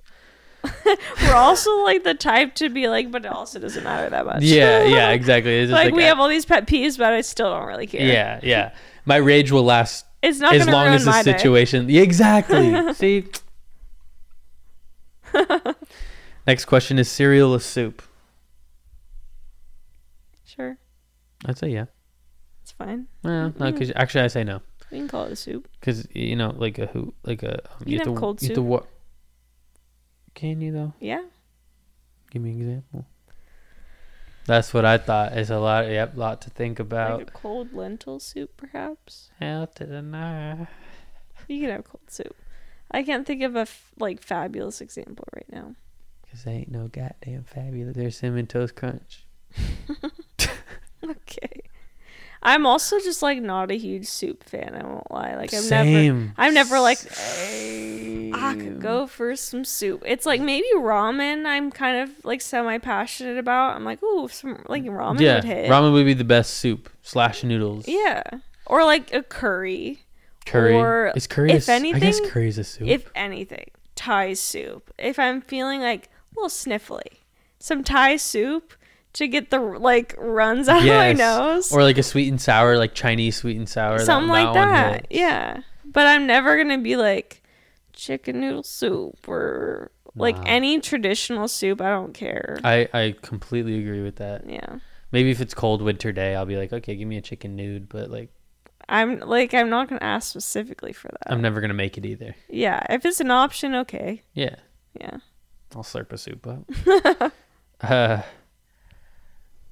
We're 1.23 1.33
also 1.35 1.83
like 1.83 2.03
the 2.03 2.13
type 2.13 2.53
to 2.55 2.69
be 2.69 2.87
like, 2.87 3.11
but 3.11 3.25
it 3.25 3.31
also 3.31 3.59
doesn't 3.59 3.83
matter 3.83 4.09
that 4.09 4.25
much. 4.25 4.43
Yeah, 4.43 4.83
yeah, 4.83 5.09
exactly. 5.11 5.57
It's 5.57 5.71
just 5.71 5.83
like, 5.83 5.93
we 5.93 6.03
I- 6.03 6.07
have 6.07 6.19
all 6.19 6.27
these 6.29 6.45
pet 6.45 6.67
peeves, 6.67 6.97
but 6.97 7.13
I 7.13 7.21
still 7.21 7.49
don't 7.49 7.65
really 7.65 7.87
care. 7.87 8.01
Yeah, 8.05 8.39
yeah. 8.43 8.73
My 9.05 9.15
rage 9.15 9.51
will 9.51 9.63
last 9.63 10.05
It's 10.21 10.39
not 10.39 10.53
as 10.53 10.67
long 10.67 10.87
as 10.87 11.05
the 11.05 11.23
situation. 11.23 11.89
Yeah, 11.89 12.01
exactly. 12.01 12.93
See. 12.93 13.25
Next 16.45 16.65
question 16.65 16.99
is 16.99 17.09
cereal 17.09 17.53
or 17.53 17.59
soup? 17.59 18.01
Sure, 20.45 20.77
I'd 21.45 21.57
say 21.57 21.69
yeah. 21.69 21.85
it's 22.61 22.71
fine. 22.71 23.07
Well, 23.23 23.53
no, 23.59 23.71
'cause- 23.73 23.91
actually 23.95 24.21
I 24.21 24.27
say 24.27 24.43
no, 24.43 24.61
We 24.91 24.99
can 24.99 25.07
call 25.07 25.25
it 25.25 25.31
a 25.31 25.35
soup. 25.35 25.67
because 25.79 26.07
you 26.13 26.35
know, 26.35 26.51
like 26.51 26.77
a 26.79 26.87
who, 26.87 27.13
like 27.23 27.43
a 27.43 27.55
um, 27.73 27.87
You 27.87 27.97
can 27.99 28.07
have 28.07 28.15
to, 28.15 28.19
cold 28.19 28.41
you 28.41 28.47
have 28.49 28.55
to 28.55 28.61
soup. 28.61 28.65
wa- 28.65 28.85
Can 30.35 30.61
you 30.61 30.71
though? 30.71 30.93
Yeah. 30.99 31.23
Give 32.29 32.41
me 32.41 32.51
an 32.51 32.57
example. 32.61 33.05
That's 34.45 34.73
what 34.73 34.85
I 34.85 34.97
thought. 34.97 35.33
It's 35.37 35.49
a 35.49 35.59
lot. 35.59 35.87
Yep, 35.87 36.17
lot 36.17 36.41
to 36.41 36.49
think 36.49 36.79
about. 36.79 37.19
Like 37.19 37.27
a 37.29 37.31
cold 37.31 37.73
lentil 37.73 38.19
soup, 38.19 38.55
perhaps. 38.57 39.29
Hell 39.39 39.67
to 39.75 39.85
the 39.85 40.01
no. 40.01 40.67
You 41.47 41.61
can 41.61 41.69
have 41.69 41.83
cold 41.83 42.09
soup. 42.09 42.35
I 42.89 43.03
can't 43.03 43.25
think 43.27 43.41
of 43.43 43.55
a 43.55 43.61
f- 43.61 43.91
like 43.99 44.21
fabulous 44.21 44.81
example 44.81 45.25
right 45.35 45.45
now. 45.51 45.75
Cause 46.29 46.47
ain't 46.47 46.71
no 46.71 46.87
goddamn 46.87 47.43
fabulous. 47.43 47.95
There's 47.95 48.17
cinnamon 48.17 48.47
toast 48.47 48.75
crunch. 48.75 49.25
okay. 51.11 51.61
I'm 52.43 52.65
also 52.65 52.99
just 52.99 53.21
like 53.21 53.39
not 53.39 53.69
a 53.69 53.75
huge 53.77 54.07
soup 54.07 54.43
fan. 54.43 54.73
I 54.75 54.83
won't 54.83 55.11
lie. 55.11 55.35
Like 55.35 55.53
I've 55.53 55.69
never, 55.69 56.33
I'm 56.37 56.53
never 56.55 56.79
like 56.79 56.97
ah, 57.11 58.49
I 58.49 58.55
could 58.55 58.81
go 58.81 59.05
for 59.05 59.35
some 59.35 59.63
soup. 59.63 60.01
It's 60.07 60.25
like 60.25 60.41
maybe 60.41 60.65
ramen. 60.75 61.45
I'm 61.45 61.71
kind 61.71 62.01
of 62.01 62.25
like 62.25 62.41
semi 62.41 62.79
passionate 62.79 63.37
about. 63.37 63.75
I'm 63.75 63.83
like, 63.85 64.01
ooh, 64.01 64.27
some 64.27 64.63
like 64.67 64.83
ramen 64.83 65.19
yeah, 65.19 65.35
would 65.35 65.43
hit. 65.43 65.69
ramen 65.69 65.93
would 65.93 66.05
be 66.05 66.15
the 66.15 66.23
best 66.23 66.55
soup 66.55 66.89
slash 67.03 67.43
noodles. 67.43 67.87
Yeah, 67.87 68.23
or 68.65 68.83
like 68.85 69.13
a 69.13 69.21
curry. 69.21 69.99
Curry 70.47 70.73
Or 70.73 71.11
is 71.15 71.27
curry. 71.27 71.51
if 71.51 71.53
a 71.53 71.57
s- 71.57 71.69
I 71.69 71.77
guess 71.81 71.93
anything, 71.93 72.29
curry 72.29 72.47
is 72.47 72.57
a 72.57 72.63
soup. 72.63 72.87
If 72.87 73.11
anything, 73.13 73.69
Thai 73.95 74.33
soup. 74.33 74.91
If 74.97 75.19
I'm 75.19 75.41
feeling 75.41 75.81
like 75.81 76.05
a 76.05 76.39
little 76.41 76.49
sniffly, 76.49 77.19
some 77.59 77.83
Thai 77.83 78.15
soup 78.15 78.73
to 79.13 79.27
get 79.27 79.49
the 79.49 79.59
like 79.59 80.15
runs 80.17 80.67
out 80.69 80.81
of 80.81 80.87
my 80.87 81.13
nose. 81.13 81.71
or 81.71 81.83
like 81.83 81.97
a 81.97 82.03
sweet 82.03 82.29
and 82.29 82.39
sour, 82.41 82.77
like 82.77 82.93
Chinese 82.93 83.37
sweet 83.37 83.57
and 83.57 83.67
sour. 83.69 83.97
that- 83.97 84.05
something 84.05 84.29
like 84.29 84.45
one 84.55 84.67
that. 84.69 85.07
Yeah. 85.09 85.61
But 85.85 86.07
I'm 86.07 86.25
never 86.27 86.55
gonna 86.57 86.77
be 86.77 86.95
like 86.95 87.43
chicken 87.93 88.39
noodle 88.39 88.63
soup 88.63 89.27
or 89.27 89.91
like 90.15 90.37
any 90.45 90.79
traditional 90.79 91.47
soup. 91.47 91.81
I 91.81 91.89
don't 91.89 92.13
care. 92.13 92.59
I 92.63 92.87
I 92.93 93.15
completely 93.21 93.79
agree 93.79 94.01
with 94.01 94.15
that. 94.17 94.49
yeah. 94.49 94.79
Maybe 95.11 95.29
if 95.31 95.41
it's 95.41 95.53
cold 95.53 95.81
winter 95.81 96.13
day, 96.13 96.35
I'll 96.35 96.45
be 96.45 96.55
like, 96.55 96.71
okay, 96.71 96.95
give 96.95 97.07
me 97.07 97.17
a 97.17 97.21
chicken 97.21 97.55
nude, 97.57 97.89
but 97.89 98.09
like 98.09 98.29
I'm 98.87 99.19
like 99.19 99.53
I'm 99.53 99.69
not 99.69 99.89
gonna 99.89 100.01
ask 100.01 100.29
specifically 100.29 100.93
for 100.93 101.09
that. 101.09 101.31
I'm 101.31 101.41
never 101.41 101.59
gonna 101.59 101.73
make 101.73 101.97
it 101.97 102.05
either. 102.05 102.33
yeah. 102.49 102.85
If 102.89 103.05
it's 103.05 103.19
an 103.19 103.31
option, 103.31 103.75
okay. 103.75 104.23
Yeah, 104.33 104.55
Yeah. 104.99 105.17
I'll 105.75 105.83
slurp 105.83 106.11
a 106.13 106.17
soup 106.17 106.47
up. 106.47 107.31
uh, 107.81 108.21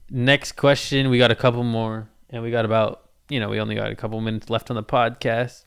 next 0.09 0.53
question. 0.53 1.09
We 1.09 1.17
got 1.17 1.31
a 1.31 1.35
couple 1.35 1.63
more, 1.63 2.09
and 2.29 2.41
we 2.43 2.51
got 2.51 2.65
about 2.65 3.09
you 3.29 3.39
know 3.39 3.49
we 3.49 3.59
only 3.59 3.75
got 3.75 3.91
a 3.91 3.95
couple 3.95 4.19
minutes 4.21 4.49
left 4.49 4.69
on 4.69 4.75
the 4.75 4.83
podcast. 4.83 5.65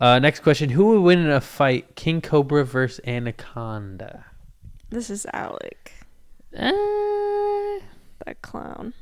Uh, 0.00 0.18
next 0.18 0.40
question: 0.40 0.70
Who 0.70 0.86
would 0.86 1.00
win 1.00 1.18
in 1.20 1.30
a 1.30 1.40
fight, 1.40 1.94
King 1.96 2.20
Cobra 2.20 2.64
versus 2.64 3.00
Anaconda? 3.06 4.26
This 4.90 5.10
is 5.10 5.26
Alec, 5.32 5.92
Uh, 6.56 6.70
that 8.24 8.40
clown. 8.42 8.94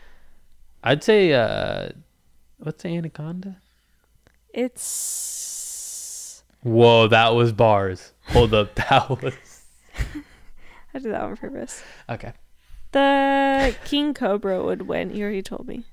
I'd 0.84 1.02
say 1.02 1.32
uh, 1.32 1.88
what's 2.58 2.84
Anaconda? 2.84 3.56
It's 4.54 6.42
Whoa, 6.62 7.08
that 7.08 7.34
was 7.34 7.52
bars. 7.52 8.12
Hold 8.28 8.54
up, 8.54 8.74
that 8.76 9.08
was 9.10 9.34
I 10.94 10.98
did 10.98 11.12
that 11.12 11.22
on 11.22 11.36
purpose. 11.36 11.82
okay. 12.08 12.32
The 12.92 13.74
King 13.84 14.14
Cobra 14.14 14.62
would 14.62 14.82
win. 14.82 15.14
You 15.14 15.24
already 15.24 15.42
told 15.42 15.66
me. 15.66 15.84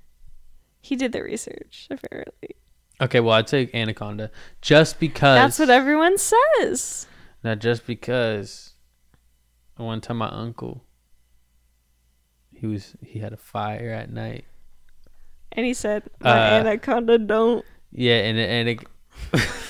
He 0.82 0.96
did 0.96 1.12
the 1.12 1.24
research, 1.24 1.88
apparently. 1.90 2.56
Okay, 3.02 3.20
well, 3.20 3.34
I'd 3.36 3.50
say 3.50 3.70
Anaconda 3.74 4.32
just 4.62 5.00
because. 5.00 5.38
That's 5.38 5.60
what 5.60 5.70
everyone 5.70 6.18
says. 6.18 7.08
Not 7.44 7.60
just 7.60 7.86
because. 7.88 8.74
One 9.78 10.02
time, 10.02 10.18
my 10.18 10.30
uncle. 10.30 10.84
He 12.52 12.68
was 12.68 12.96
he 13.02 13.20
had 13.20 13.34
a 13.34 13.38
fire 13.38 13.92
at 13.92 14.12
night. 14.12 14.46
And 15.52 15.66
he 15.66 15.74
said, 15.74 16.04
My 16.20 16.32
Uh, 16.32 16.60
anaconda 16.60 17.18
don't. 17.18 17.66
Yeah, 17.92 18.18
and 18.20 18.38
and 18.38 18.70
it, 18.70 18.84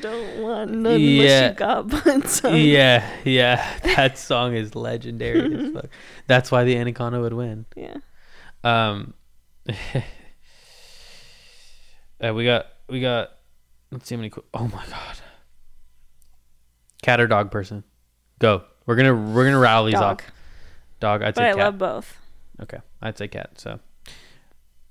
Don't 0.00 0.40
want 0.42 0.70
none 0.70 1.00
Yeah. 1.00 1.48
you 1.50 1.54
got 1.54 1.88
but 1.88 2.28
some. 2.28 2.56
yeah, 2.56 3.08
yeah, 3.24 3.78
that 3.96 4.18
song 4.18 4.54
is 4.54 4.74
legendary 4.74 5.54
as 5.54 5.72
fuck. 5.72 5.86
That's 6.26 6.50
why 6.50 6.64
the 6.64 6.76
Anaconda 6.76 7.20
would 7.20 7.34
win. 7.34 7.66
Yeah. 7.76 7.96
Um, 8.64 9.14
uh, 9.68 9.74
we 12.34 12.44
got 12.44 12.66
we 12.88 13.00
got. 13.00 13.30
Let's 13.90 14.08
see 14.08 14.14
how 14.14 14.20
many. 14.20 14.30
qu- 14.30 14.44
Oh 14.54 14.64
my 14.68 14.84
god. 14.88 15.16
Cat 17.02 17.20
or 17.20 17.26
dog 17.26 17.50
person? 17.50 17.84
Go. 18.38 18.62
We're 18.86 18.96
gonna 18.96 19.14
we're 19.14 19.44
gonna 19.44 19.58
rattle 19.58 19.84
these 19.86 19.94
Dog. 19.94 20.22
off. 20.22 20.30
Dog. 21.00 21.22
I'd 21.22 21.34
But 21.34 21.40
say 21.42 21.48
I 21.50 21.54
cat. 21.54 21.58
love 21.58 21.78
both. 21.78 22.16
Okay, 22.60 22.78
I'd 23.00 23.18
say 23.18 23.28
cat. 23.28 23.58
So 23.60 23.80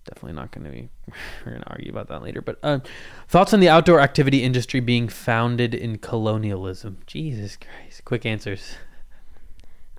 definitely 0.06 0.34
not 0.34 0.52
going 0.52 0.66
to 0.66 0.72
be. 0.72 0.90
We're 1.46 1.54
going 1.54 1.64
to 1.64 1.70
argue 1.70 1.92
about 1.92 2.08
that 2.10 2.22
later. 2.22 2.42
But 2.42 2.60
uh, 2.64 2.80
thoughts 3.28 3.54
on 3.54 3.60
the 3.60 3.70
outdoor 3.70 4.00
activity 4.00 4.44
industry 4.44 4.80
being 4.80 5.08
founded 5.08 5.74
in 5.74 5.98
colonialism? 5.98 7.00
Jesus 7.06 7.58
Christ! 7.58 8.06
Quick 8.06 8.26
answers. 8.26 8.76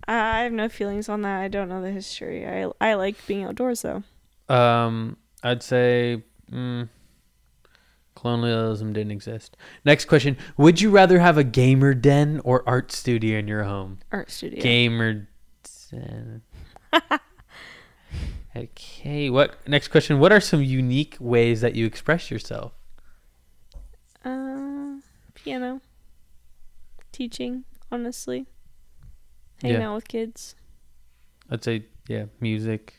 I 0.08 0.40
have 0.42 0.52
no 0.52 0.68
feelings 0.68 1.08
on 1.08 1.22
that. 1.22 1.40
I 1.40 1.48
don't 1.48 1.68
know 1.68 1.80
the 1.80 1.90
history. 1.90 2.46
I 2.46 2.70
I 2.80 2.94
like 2.94 3.24
being 3.26 3.44
outdoors 3.44 3.82
though. 3.82 4.02
Um, 4.48 5.16
I'd 5.42 5.62
say 5.62 6.24
mm, 6.50 6.88
colonialism 8.16 8.92
didn't 8.92 9.12
exist. 9.12 9.56
Next 9.84 10.06
question: 10.06 10.36
Would 10.56 10.80
you 10.80 10.90
rather 10.90 11.20
have 11.20 11.38
a 11.38 11.44
gamer 11.44 11.94
den 11.94 12.40
or 12.44 12.62
art 12.66 12.90
studio 12.90 13.38
in 13.38 13.46
your 13.46 13.64
home? 13.64 14.00
Art 14.10 14.30
studio. 14.30 14.60
Gamer 14.60 15.28
den. 15.90 16.42
okay. 18.56 19.30
What 19.30 19.56
next 19.68 19.88
question? 19.88 20.18
What 20.18 20.32
are 20.32 20.40
some 20.40 20.62
unique 20.62 21.16
ways 21.20 21.60
that 21.60 21.74
you 21.74 21.86
express 21.86 22.30
yourself? 22.30 22.72
Uh, 24.24 24.96
piano. 25.34 25.80
Teaching, 27.12 27.64
honestly. 27.90 28.46
Hanging 29.60 29.80
Yeah. 29.80 29.88
out 29.90 29.94
with 29.96 30.08
kids. 30.08 30.54
I'd 31.50 31.62
say 31.62 31.86
yeah, 32.08 32.26
music, 32.40 32.94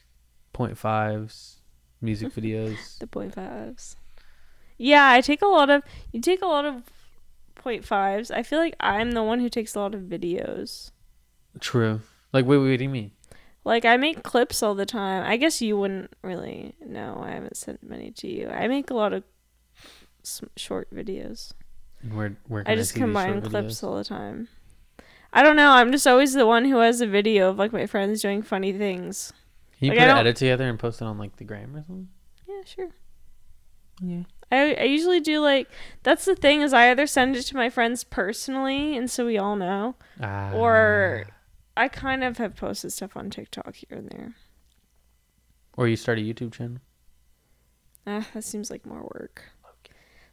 point 0.53 0.77
fives, 0.77 1.59
music 2.01 2.33
videos. 2.35 2.97
The 2.99 3.07
point 3.07 3.33
fives. 3.33 3.95
Yeah, 4.77 5.09
I 5.11 5.21
take 5.21 5.41
a 5.41 5.47
lot 5.47 5.69
of. 5.69 5.83
You 6.11 6.21
take 6.21 6.41
a 6.41 6.45
lot 6.47 6.65
of 6.65 6.83
point 7.55 7.85
fives. 7.85 8.31
I 8.31 8.43
feel 8.43 8.59
like 8.59 8.75
I'm 8.79 9.11
the 9.11 9.23
one 9.23 9.39
who 9.39 9.49
takes 9.49 9.75
a 9.75 9.79
lot 9.79 9.95
of 9.95 10.01
videos. 10.01 10.91
True. 11.59 12.01
Like 12.31 12.45
wait, 12.45 12.57
wait, 12.57 12.69
what 12.71 12.77
do 12.79 12.83
you 12.83 12.89
mean? 12.89 13.11
Like 13.65 13.85
I 13.85 13.95
make 13.97 14.23
clips 14.23 14.61
all 14.61 14.75
the 14.75 14.85
time. 14.85 15.23
I 15.25 15.37
guess 15.37 15.61
you 15.61 15.77
wouldn't 15.77 16.13
really 16.21 16.75
know. 16.85 17.21
I 17.23 17.31
haven't 17.31 17.55
sent 17.57 17.81
many 17.81 18.11
to 18.11 18.27
you. 18.27 18.49
I 18.49 18.67
make 18.67 18.89
a 18.89 18.93
lot 18.93 19.13
of 19.13 19.23
short 20.55 20.93
videos. 20.93 21.53
And 22.01 22.13
Where 22.15 22.35
where 22.47 22.63
I 22.65 22.75
just 22.75 22.91
see 22.91 22.95
these 22.95 23.03
combine 23.03 23.41
clips 23.41 23.75
videos? 23.79 23.83
all 23.83 23.95
the 23.97 24.03
time. 24.03 24.49
I 25.31 25.41
don't 25.41 25.55
know. 25.55 25.71
I'm 25.71 25.91
just 25.91 26.05
always 26.05 26.33
the 26.33 26.45
one 26.45 26.65
who 26.65 26.77
has 26.79 27.01
a 27.01 27.07
video 27.07 27.49
of 27.49 27.57
like 27.57 27.71
my 27.73 27.85
friends 27.87 28.21
doing 28.21 28.41
funny 28.41 28.73
things. 28.73 29.31
Can 29.79 29.87
you 29.87 29.91
like, 29.91 29.99
put 29.99 30.07
I 30.07 30.11
an 30.11 30.17
edit 30.17 30.35
together 30.35 30.67
and 30.69 30.77
post 30.77 31.01
it 31.01 31.05
on 31.05 31.17
like 31.17 31.37
the 31.37 31.43
gram 31.43 31.75
or 31.75 31.83
something? 31.83 32.09
Yeah, 32.47 32.61
sure. 32.65 32.89
Yeah. 34.01 34.23
I 34.51 34.75
I 34.75 34.83
usually 34.83 35.19
do 35.21 35.39
like 35.39 35.67
that's 36.03 36.25
the 36.25 36.35
thing 36.35 36.61
is 36.61 36.73
I 36.73 36.91
either 36.91 37.07
send 37.07 37.35
it 37.35 37.43
to 37.43 37.55
my 37.55 37.69
friends 37.69 38.03
personally 38.03 38.95
and 38.97 39.09
so 39.09 39.25
we 39.25 39.37
all 39.37 39.55
know, 39.55 39.95
Ah. 40.21 40.51
or 40.53 41.25
I 41.75 41.87
kind 41.87 42.23
of 42.23 42.37
have 42.37 42.55
posted 42.55 42.91
stuff 42.93 43.17
on 43.17 43.29
TikTok 43.29 43.75
here 43.75 43.97
and 43.97 44.09
there. 44.09 44.35
or 45.75 45.87
you 45.87 45.95
start 45.95 46.19
a 46.19 46.21
YouTube 46.21 46.51
channel. 46.53 46.77
Ah, 48.05 48.27
that 48.33 48.43
seems 48.43 48.69
like 48.69 48.85
more 48.85 49.01
work. 49.15 49.43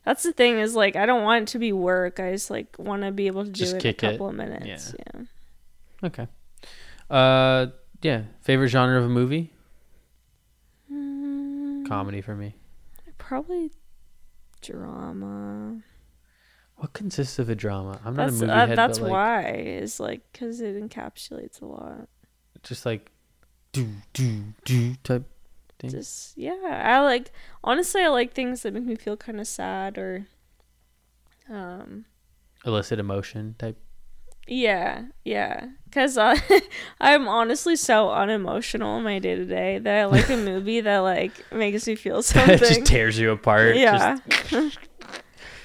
That's 0.04 0.22
the 0.22 0.32
thing 0.32 0.58
is 0.58 0.74
like 0.74 0.96
I 0.96 1.04
don't 1.06 1.22
want 1.24 1.42
it 1.42 1.48
to 1.52 1.58
be 1.58 1.72
work. 1.72 2.18
I 2.20 2.32
just 2.32 2.50
like 2.50 2.74
want 2.78 3.02
to 3.02 3.10
be 3.12 3.26
able 3.26 3.44
to 3.44 3.50
do 3.50 3.58
Just 3.58 3.74
it 3.76 3.84
in 3.84 3.90
a 3.90 3.92
kick 3.92 4.02
it. 4.02 4.12
couple 4.12 4.28
of 4.28 4.34
minutes. 4.34 4.94
Yeah. 4.98 5.22
Okay. 6.04 6.26
Uh, 7.10 7.66
yeah. 8.02 8.22
Favorite 8.40 8.68
genre 8.68 8.98
of 8.98 9.04
a 9.04 9.08
movie? 9.08 9.52
Mm, 10.90 11.86
Comedy 11.86 12.20
for 12.22 12.34
me. 12.34 12.54
Probably 13.18 13.70
drama. 14.62 15.82
What 16.80 16.94
consists 16.94 17.38
of 17.38 17.50
a 17.50 17.54
drama? 17.54 18.00
I'm 18.06 18.16
not 18.16 18.30
That's 18.30 18.40
a 18.40 18.46
movie 18.46 18.52
uh, 18.58 18.66
head, 18.68 18.78
that's 18.78 19.00
like, 19.00 19.10
why 19.12 19.50
is 19.52 20.00
like 20.00 20.22
because 20.32 20.62
it 20.62 20.74
encapsulates 20.82 21.60
a 21.60 21.66
lot. 21.66 22.08
just 22.62 22.86
like 22.86 23.10
do 23.72 23.86
do 24.14 24.42
do 24.64 24.94
type 25.04 25.24
thing. 25.78 25.90
Just 25.90 26.38
yeah, 26.38 26.82
I 26.84 27.00
like 27.00 27.32
honestly 27.62 28.02
I 28.02 28.08
like 28.08 28.32
things 28.32 28.62
that 28.62 28.72
make 28.72 28.84
me 28.84 28.96
feel 28.96 29.18
kind 29.18 29.38
of 29.40 29.46
sad 29.46 29.98
or 29.98 30.26
um 31.50 32.06
Illicit 32.64 32.98
emotion 32.98 33.56
type. 33.58 33.76
yeah 34.46 35.02
yeah 35.24 35.68
because 35.84 36.16
uh, 36.16 36.34
I'm 37.00 37.28
honestly 37.28 37.76
so 37.76 38.10
unemotional 38.10 38.96
in 38.98 39.04
my 39.04 39.18
day 39.18 39.34
to 39.34 39.44
day 39.44 39.78
that 39.78 39.96
I 39.98 40.04
like 40.06 40.30
a 40.30 40.36
movie 40.50 40.80
that 40.80 40.98
like 41.00 41.32
makes 41.52 41.86
me 41.86 41.94
feel 41.94 42.22
something. 42.24 42.54
it 42.54 42.58
just 42.58 42.86
tears 42.86 43.18
you 43.18 43.32
apart. 43.32 43.76
yeah. 43.76 44.16
Just- 44.48 44.78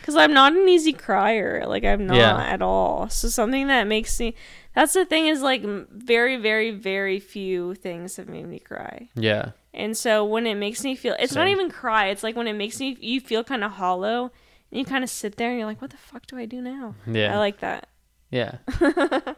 Because 0.06 0.18
I'm 0.18 0.34
not 0.34 0.54
an 0.56 0.70
easy 0.70 0.94
crier. 0.94 1.66
Like, 1.66 1.84
I'm 1.84 2.06
not 2.06 2.18
Yeah. 2.18 2.38
at 2.38 2.62
all. 2.62 3.10
So, 3.10 3.28
something 3.28 3.66
that 3.68 3.88
makes 3.88 4.20
me. 4.20 4.36
That's 4.76 4.94
the 4.94 5.04
thing 5.04 5.26
is, 5.26 5.42
like, 5.42 5.64
very, 5.64 6.38
very, 6.38 6.70
very 6.70 7.20
few 7.20 7.74
things 7.74 8.18
have 8.18 8.30
made 8.30 8.46
me 8.46 8.60
cry. 8.60 9.10
yeah. 9.16 9.52
And 9.74 9.98
so, 9.98 10.24
when 10.24 10.46
it 10.46 10.56
makes 10.56 10.84
me 10.84 10.96
feel. 10.96 11.16
It's 11.18 11.34
not 11.34 11.48
even 11.48 11.72
cry. 11.72 12.10
It's 12.10 12.22
like 12.22 12.36
when 12.36 12.48
it 12.48 12.54
makes 12.54 12.80
me. 12.80 12.96
You 13.02 13.20
feel 13.20 13.44
kind 13.44 13.64
of 13.64 13.72
hollow. 13.72 14.32
And 14.72 14.80
you 14.80 14.86
kind 14.86 15.04
of 15.04 15.10
sit 15.10 15.38
there 15.38 15.50
and 15.50 15.58
you're 15.58 15.68
like, 15.68 15.82
what 15.82 15.90
the 15.92 15.98
fuck 15.98 16.28
do 16.28 16.38
I 16.38 16.46
do 16.46 16.62
now? 16.62 16.94
Yeah. 17.08 17.34
I 17.34 17.40
like 17.40 17.60
that. 17.62 17.88
Yeah. 18.30 18.58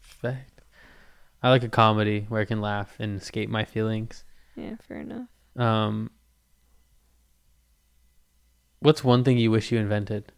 Fact. 0.00 0.60
I 1.42 1.50
like 1.50 1.64
a 1.64 1.68
comedy 1.68 2.26
where 2.28 2.40
I 2.40 2.44
can 2.44 2.60
laugh 2.60 2.94
and 2.98 3.20
escape 3.20 3.48
my 3.48 3.64
feelings. 3.64 4.24
Yeah, 4.56 4.76
fair 4.86 4.98
enough. 5.00 5.26
Um, 5.56 6.10
what's 8.82 9.04
one 9.04 9.24
thing 9.24 9.38
you 9.38 9.50
wish 9.50 9.72
you 9.72 9.78
invented? 9.78 10.32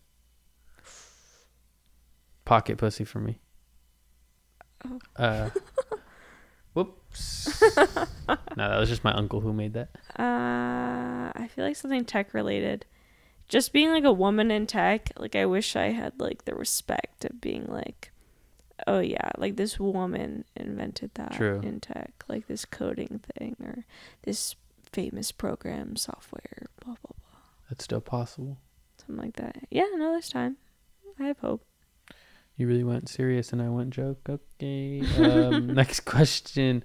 Pocket 2.45 2.79
pussy 2.79 3.05
for 3.05 3.21
me. 3.21 3.41
Oh. 4.87 4.99
Uh, 5.17 5.51
whoops. 6.75 7.63
no, 7.77 8.37
that 8.57 8.79
was 8.79 8.89
just 8.89 9.05
my 9.05 9.13
uncle 9.13 9.41
who 9.41 9.53
made 9.53 9.73
that. 9.75 9.89
Uh, 10.19 11.33
I 11.35 11.49
feel 11.55 11.65
like 11.65 11.77
something 11.77 12.05
tech 12.05 12.35
related. 12.35 12.85
Just 13.49 13.73
being 13.73 13.91
like 13.91 14.05
a 14.05 14.13
woman 14.13 14.51
in 14.51 14.67
tech, 14.67 15.11
like 15.19 15.37
I 15.37 15.47
wish 15.47 15.77
I 15.77 15.87
had 15.87 16.19
like 16.19 16.45
the 16.45 16.55
respect 16.55 17.25
of 17.25 17.41
being 17.41 17.67
like, 17.67 18.11
oh 18.87 19.01
yeah, 19.01 19.31
like 19.39 19.57
this 19.57 19.79
woman 19.79 20.45
invented 20.57 21.11
that 21.15 21.33
True. 21.33 21.61
in 21.63 21.81
tech, 21.81 22.25
like 22.29 22.47
this 22.47 22.65
coding 22.65 23.21
thing 23.39 23.57
or 23.63 23.85
this 24.23 24.57
famous 24.93 25.31
program 25.33 25.97
software, 25.97 26.67
blah 26.85 26.95
blah 26.95 26.97
blah, 27.03 27.14
That's 27.69 27.85
still 27.85 28.01
possible. 28.01 28.59
something 28.99 29.25
like 29.25 29.37
that. 29.37 29.57
Yeah, 29.71 29.85
no, 29.95 30.13
there's 30.13 30.29
time. 30.29 30.57
I 31.19 31.25
have 31.25 31.39
hope. 31.39 31.65
You 32.57 32.69
really 32.69 32.85
went 32.85 33.09
serious 33.09 33.53
and 33.53 33.61
I 33.61 33.69
went 33.69 33.91
joke. 33.91 34.29
Okay. 34.29 35.01
Um, 35.19 35.67
next 35.75 36.01
question. 36.01 36.85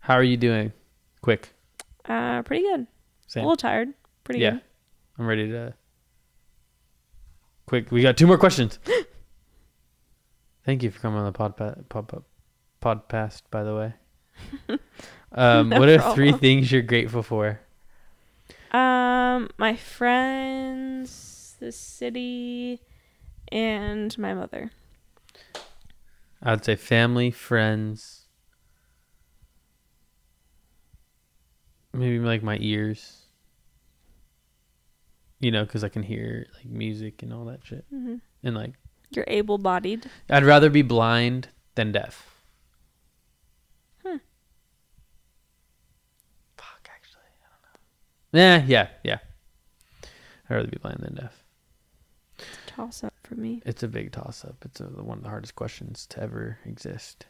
How 0.00 0.14
are 0.14 0.22
you 0.22 0.36
doing? 0.36 0.72
Quick. 1.22 1.54
Uh, 2.04 2.42
pretty 2.42 2.62
good. 2.62 2.86
Same. 3.26 3.44
A 3.44 3.46
little 3.46 3.56
tired. 3.56 3.88
Pretty 4.24 4.40
yeah. 4.40 4.50
good. 4.52 4.60
I'm 5.18 5.26
ready 5.26 5.48
to. 5.50 5.74
Quick. 7.66 7.90
We 7.90 8.02
got 8.02 8.16
two 8.16 8.26
more 8.26 8.38
questions. 8.38 8.78
Thank 10.64 10.82
you 10.82 10.90
for 10.90 11.00
coming 11.00 11.18
on 11.18 11.24
the 11.24 11.32
pod 11.32 11.56
pod 11.56 11.88
pod 11.88 12.24
podcast. 12.82 13.42
By 13.50 13.62
the 13.64 13.74
way. 13.74 13.94
Um, 15.32 15.68
No 15.68 15.80
what 15.80 15.90
are 15.90 16.14
three 16.14 16.32
things 16.32 16.72
you're 16.72 16.80
grateful 16.80 17.22
for? 17.22 17.60
Um, 18.70 19.48
my 19.56 19.76
friends, 19.76 21.56
the 21.60 21.72
city, 21.72 22.80
and 23.50 24.16
my 24.18 24.34
mother. 24.34 24.70
I'd 26.42 26.64
say 26.64 26.76
family, 26.76 27.30
friends, 27.30 28.26
maybe 31.92 32.18
like 32.20 32.42
my 32.42 32.58
ears. 32.60 33.22
You 35.40 35.50
know, 35.52 35.64
because 35.64 35.84
I 35.84 35.88
can 35.88 36.02
hear 36.02 36.46
like 36.56 36.66
music 36.66 37.22
and 37.22 37.32
all 37.32 37.44
that 37.46 37.60
shit, 37.64 37.84
hmm 37.90 38.16
and 38.42 38.54
like 38.56 38.72
You're 39.10 39.24
able-bodied. 39.28 40.10
I'd 40.28 40.44
rather 40.44 40.68
be 40.68 40.82
blind 40.82 41.48
than 41.74 41.92
deaf. 41.92 42.34
Hmm. 44.04 44.16
Fuck, 46.56 46.88
actually, 46.92 47.22
I 47.22 47.48
don't 47.50 47.62
know. 47.62 47.80
Yeah, 48.32 48.62
yeah, 48.66 48.88
yeah. 49.02 49.18
I'd 50.48 50.54
rather 50.54 50.68
be 50.68 50.78
blind 50.80 50.98
than 51.00 51.14
deaf. 51.14 51.42
It's 52.38 52.46
a 52.66 52.70
Toss 52.70 53.04
up 53.04 53.14
for 53.22 53.34
me. 53.34 53.62
It's 53.66 53.82
a 53.82 53.88
big 53.88 54.12
toss 54.12 54.44
up. 54.44 54.56
It's 54.64 54.80
a, 54.80 54.84
one 54.84 55.18
of 55.18 55.24
the 55.24 55.30
hardest 55.30 55.54
questions 55.56 56.06
to 56.10 56.22
ever 56.22 56.58
exist 56.64 57.26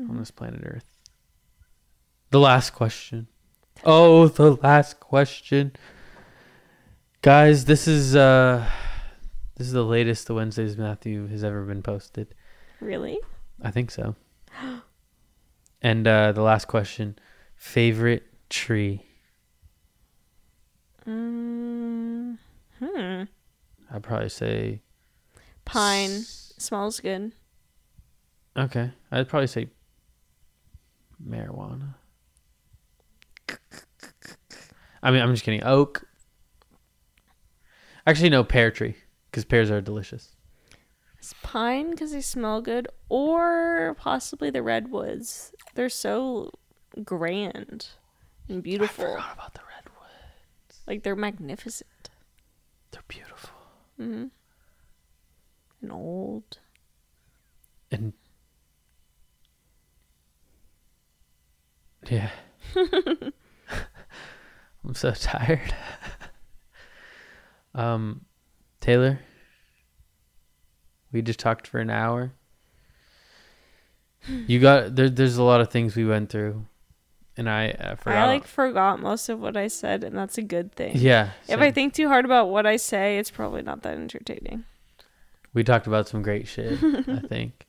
on 0.00 0.08
Mhm. 0.08 0.18
this 0.18 0.30
planet 0.30 0.60
Earth. 0.64 0.84
The 2.30 2.40
last 2.40 2.70
question. 2.70 3.28
Oh, 3.84 4.28
the 4.28 4.52
last 4.56 5.00
question. 5.00 5.72
Guys, 7.22 7.64
this 7.64 7.86
is 7.88 8.14
uh 8.16 8.68
this 9.56 9.66
is 9.66 9.72
the 9.72 9.84
latest 9.84 10.26
the 10.26 10.34
Wednesdays 10.34 10.76
Matthew 10.76 11.26
has 11.28 11.42
ever 11.44 11.64
been 11.64 11.82
posted. 11.82 12.34
Really? 12.80 13.18
I 13.62 13.70
think 13.70 13.90
so. 13.90 14.14
and 15.82 16.06
uh 16.06 16.32
the 16.32 16.42
last 16.42 16.66
question, 16.66 17.18
favorite 17.56 18.24
tree. 18.50 19.04
Mm, 21.08 22.36
hmm. 22.78 23.22
I'd 23.90 24.02
probably 24.02 24.28
say 24.28 24.82
Pine 25.64 26.10
s- 26.10 26.52
smells 26.58 27.00
good. 27.00 27.32
Okay. 28.56 28.90
I'd 29.10 29.28
probably 29.28 29.46
say 29.46 29.68
marijuana. 31.26 31.94
I 35.02 35.10
mean, 35.10 35.22
I'm 35.22 35.32
just 35.32 35.44
kidding. 35.44 35.64
Oak. 35.64 36.06
Actually, 38.06 38.30
no, 38.30 38.44
pear 38.44 38.70
tree, 38.70 38.96
because 39.30 39.44
pears 39.44 39.70
are 39.70 39.80
delicious. 39.80 40.34
It's 41.18 41.34
pine 41.42 41.90
because 41.90 42.12
they 42.12 42.20
smell 42.20 42.60
good, 42.60 42.88
or 43.08 43.94
possibly 43.98 44.50
the 44.50 44.62
redwoods. 44.62 45.52
They're 45.74 45.88
so 45.88 46.50
grand 47.04 47.88
and 48.48 48.62
beautiful. 48.62 49.04
I 49.04 49.08
forgot 49.08 49.32
about 49.34 49.54
the. 49.54 49.60
Like 50.88 51.02
they're 51.02 51.14
magnificent. 51.14 52.08
They're 52.92 53.02
beautiful. 53.08 53.50
hmm 53.98 54.28
And 55.82 55.92
old. 55.92 56.60
And 57.90 58.14
yeah, 62.08 62.30
I'm 62.76 63.34
so 64.94 65.10
tired. 65.12 65.74
um, 67.74 68.22
Taylor, 68.80 69.20
we 71.12 71.20
just 71.20 71.38
talked 71.38 71.66
for 71.66 71.80
an 71.80 71.90
hour. 71.90 72.32
You 74.46 74.58
got 74.58 74.96
there. 74.96 75.10
There's 75.10 75.36
a 75.36 75.42
lot 75.42 75.60
of 75.60 75.70
things 75.70 75.96
we 75.96 76.06
went 76.06 76.30
through, 76.30 76.64
and 77.38 77.48
I 77.48 77.70
uh, 77.70 77.94
forgot. 77.94 78.18
I 78.18 78.26
like 78.26 78.46
forgot 78.46 79.00
most 79.00 79.28
of 79.30 79.40
what 79.40 79.56
I 79.56 79.68
said, 79.68 80.04
and 80.04 80.14
that's 80.16 80.36
a 80.36 80.42
good 80.42 80.72
thing. 80.74 80.92
yeah. 80.96 81.30
If 81.48 81.60
I 81.60 81.70
think 81.70 81.94
too 81.94 82.08
hard 82.08 82.24
about 82.26 82.48
what 82.50 82.66
I 82.66 82.76
say, 82.76 83.18
it's 83.18 83.30
probably 83.30 83.62
not 83.62 83.82
that 83.82 83.96
entertaining. 83.96 84.64
we 85.54 85.64
talked 85.64 85.86
about 85.86 86.06
some 86.08 86.20
great 86.22 86.46
shit, 86.46 86.78
I 86.82 87.20
think. 87.26 87.64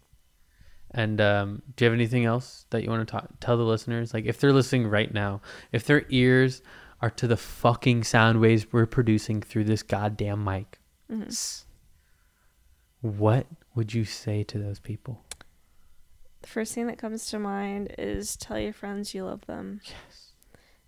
And 0.92 1.22
um, 1.22 1.62
do 1.76 1.86
you 1.86 1.92
have 1.92 1.98
anything 1.98 2.26
else 2.26 2.66
that 2.72 2.84
you 2.84 2.90
want 2.90 3.08
to 3.08 3.12
talk, 3.12 3.30
tell 3.40 3.56
the 3.58 3.64
listeners? 3.64 4.14
Like, 4.14 4.26
if 4.26 4.40
they're 4.40 4.52
listening 4.52 4.88
right 4.88 5.14
now, 5.14 5.40
if 5.72 5.86
their 5.86 6.04
ears 6.10 6.62
are 7.02 7.12
to 7.12 7.28
the 7.28 7.38
fucking 7.38 8.04
sound 8.04 8.42
waves 8.42 8.66
we're 8.74 8.86
producing 8.88 9.42
through 9.42 9.64
this 9.66 9.84
goddamn 9.84 10.44
mic, 10.44 10.80
Mhm. 11.12 11.64
what 13.02 13.46
would 13.76 13.94
you 13.94 14.04
say 14.04 14.44
to 14.44 14.58
those 14.58 14.80
people? 14.80 15.24
The 16.42 16.48
first 16.48 16.74
thing 16.74 16.88
that 16.88 16.98
comes 16.98 17.26
to 17.28 17.40
mind 17.40 17.94
is 17.98 18.36
tell 18.36 18.60
your 18.60 18.74
friends 18.74 19.14
you 19.14 19.26
love 19.26 19.46
them. 19.46 19.82
Yes. 19.84 20.32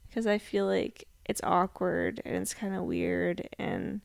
Because 0.08 0.28
I 0.28 0.38
feel 0.38 0.66
like 0.66 1.08
it's 1.26 1.42
awkward 1.44 2.22
and 2.26 2.36
it's 2.36 2.54
kind 2.54 2.76
of 2.76 2.84
weird 2.84 3.48
and 3.58 4.02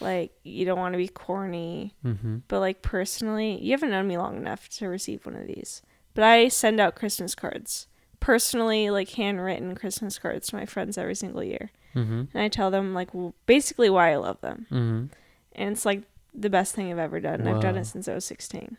like 0.00 0.32
you 0.42 0.64
don't 0.64 0.78
want 0.78 0.94
to 0.94 0.98
be 0.98 1.08
corny. 1.08 1.94
Mm-hmm. 2.04 2.38
But 2.48 2.60
like 2.60 2.82
personally, 2.82 3.58
you 3.60 3.72
haven't 3.72 3.90
known 3.90 4.08
me 4.08 4.18
long 4.18 4.36
enough 4.36 4.68
to 4.70 4.88
receive 4.88 5.26
one 5.26 5.36
of 5.36 5.46
these. 5.46 5.82
But 6.14 6.24
I 6.24 6.48
send 6.48 6.80
out 6.80 6.94
Christmas 6.94 7.34
cards. 7.34 7.86
Personally, 8.20 8.88
like 8.90 9.10
handwritten 9.10 9.74
Christmas 9.74 10.18
cards 10.18 10.48
to 10.48 10.56
my 10.56 10.66
friends 10.66 10.96
every 10.96 11.14
single 11.14 11.42
year. 11.42 11.70
Mm-hmm. 11.94 12.24
And 12.32 12.42
I 12.42 12.48
tell 12.48 12.70
them 12.70 12.94
like 12.94 13.10
basically 13.46 13.90
why 13.90 14.12
I 14.12 14.16
love 14.16 14.40
them. 14.40 14.66
Mm-hmm. 14.70 15.06
And 15.54 15.72
it's 15.72 15.84
like 15.84 16.02
the 16.32 16.50
best 16.50 16.74
thing 16.74 16.90
I've 16.90 16.98
ever 16.98 17.20
done. 17.20 17.46
I've 17.46 17.60
done 17.60 17.76
it 17.76 17.84
since 17.84 18.08
I 18.08 18.14
was 18.14 18.24
16. 18.24 18.76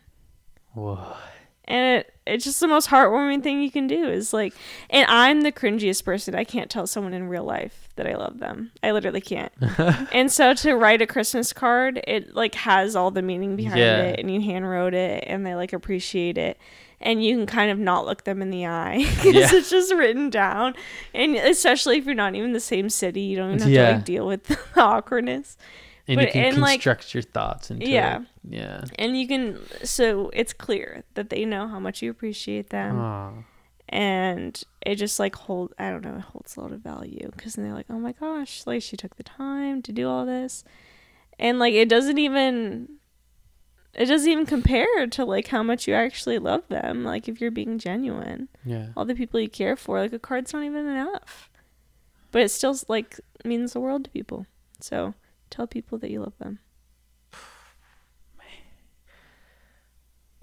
Whoa. 0.72 1.14
And 1.66 2.00
it, 2.00 2.14
it's 2.26 2.44
just 2.44 2.60
the 2.60 2.68
most 2.68 2.88
heartwarming 2.88 3.42
thing 3.42 3.60
you 3.60 3.70
can 3.70 3.86
do 3.86 4.04
is 4.08 4.32
like 4.32 4.54
and 4.90 5.06
i'm 5.10 5.42
the 5.42 5.52
cringiest 5.52 6.04
person. 6.04 6.34
I 6.34 6.44
can't 6.44 6.70
tell 6.70 6.86
someone 6.86 7.12
in 7.14 7.28
real 7.28 7.44
life 7.44 7.88
that 7.96 8.06
i 8.06 8.14
love 8.16 8.38
them. 8.38 8.70
I 8.82 8.92
literally 8.92 9.20
can't. 9.20 9.52
And 10.12 10.30
so 10.32 10.54
to 10.54 10.74
write 10.74 11.02
a 11.02 11.06
christmas 11.06 11.52
card 11.52 12.00
it 12.06 12.34
like 12.34 12.54
has 12.56 12.96
all 12.96 13.10
the 13.10 13.22
meaning 13.22 13.56
behind 13.56 13.78
Yeah. 13.78 14.02
it 14.02 14.20
and 14.20 14.32
you 14.32 14.40
hand 14.40 14.68
wrote 14.68 14.94
it 14.94 15.24
and 15.26 15.44
they 15.46 15.54
like 15.54 15.72
appreciate 15.72 16.38
it. 16.38 16.58
And 17.00 17.22
you 17.22 17.36
can 17.36 17.46
kind 17.46 17.70
of 17.70 17.78
not 17.78 18.06
look 18.06 18.24
them 18.24 18.40
in 18.40 18.48
the 18.50 18.66
eye 18.66 18.98
because 19.16 19.34
Yeah. 19.34 19.48
it's 19.52 19.68
just 19.70 19.92
written 19.92 20.30
down. 20.30 20.74
And 21.12 21.36
especially 21.36 21.98
if 21.98 22.06
you're 22.06 22.14
not 22.14 22.34
even 22.34 22.52
the 22.52 22.60
same 22.60 22.88
city 22.88 23.20
you 23.22 23.36
don't 23.36 23.54
even 23.56 23.60
have 23.60 23.68
to 23.90 23.92
like 23.96 24.04
deal 24.04 24.26
with 24.26 24.44
the 24.46 24.58
awkwardness 24.76 25.56
And 26.06 26.20
you 26.20 26.26
can 26.26 26.44
and, 26.44 26.58
like- 26.58 26.80
construct 26.82 27.14
your 27.14 27.22
thoughts 27.22 27.70
into 27.70 27.88
Yeah. 27.88 28.20
it. 28.20 28.26
Yeah. 28.50 28.84
and 28.98 29.18
you 29.18 29.26
can 29.26 29.58
so 29.84 30.30
it's 30.34 30.52
clear 30.52 31.02
that 31.14 31.30
they 31.30 31.44
know 31.46 31.66
how 31.68 31.80
much 31.80 32.02
you 32.02 32.10
appreciate 32.10 32.68
them 32.70 32.98
Aw. 32.98 33.32
and 33.88 34.62
it 34.84 34.96
just 34.96 35.18
like 35.18 35.34
hold 35.34 35.72
i 35.78 35.88
don't 35.90 36.04
know 36.04 36.16
it 36.16 36.20
holds 36.20 36.56
a 36.56 36.60
lot 36.60 36.72
of 36.72 36.80
value 36.80 37.30
because 37.34 37.54
they're 37.54 37.72
like 37.72 37.86
oh 37.88 37.98
my 37.98 38.12
gosh 38.12 38.66
like 38.66 38.82
she 38.82 38.96
took 38.98 39.16
the 39.16 39.22
time 39.22 39.80
to 39.80 39.92
do 39.92 40.06
all 40.08 40.26
this 40.26 40.62
and 41.38 41.58
like 41.58 41.72
it 41.72 41.88
doesn't 41.88 42.18
even 42.18 42.88
it 43.94 44.06
doesn't 44.06 44.30
even 44.30 44.44
compare 44.44 45.06
to 45.06 45.24
like 45.24 45.46
how 45.48 45.62
much 45.62 45.86
you 45.88 45.94
actually 45.94 46.38
love 46.38 46.68
them 46.68 47.02
like 47.02 47.28
if 47.28 47.40
you're 47.40 47.50
being 47.50 47.78
genuine 47.78 48.48
Yeah. 48.64 48.88
all 48.94 49.06
the 49.06 49.14
people 49.14 49.40
you 49.40 49.48
care 49.48 49.74
for 49.76 50.00
like 50.00 50.12
a 50.12 50.18
card's 50.18 50.52
not 50.52 50.64
even 50.64 50.86
enough 50.86 51.48
but 52.30 52.42
it 52.42 52.50
still 52.50 52.76
like 52.88 53.18
means 53.42 53.72
the 53.72 53.80
world 53.80 54.04
to 54.04 54.10
people 54.10 54.44
so 54.80 55.14
tell 55.54 55.66
people 55.66 55.98
that 55.98 56.10
you 56.10 56.20
love 56.20 56.36
them 56.38 56.58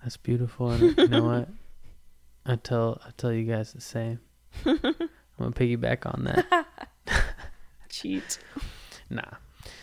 That's 0.02 0.18
beautiful. 0.18 0.72
And 0.72 0.98
you 0.98 1.08
know 1.08 1.24
what? 1.24 1.48
I 2.46 2.56
tell 2.56 3.00
I 3.06 3.12
tell 3.18 3.32
you 3.32 3.44
guys 3.44 3.74
the 3.74 3.82
same. 3.82 4.20
I'm 4.66 4.82
gonna 5.38 5.52
piggyback 5.52 6.08
on 6.08 6.24
that. 6.24 6.68
Cheat. 7.90 8.40
Nah. 9.10 9.22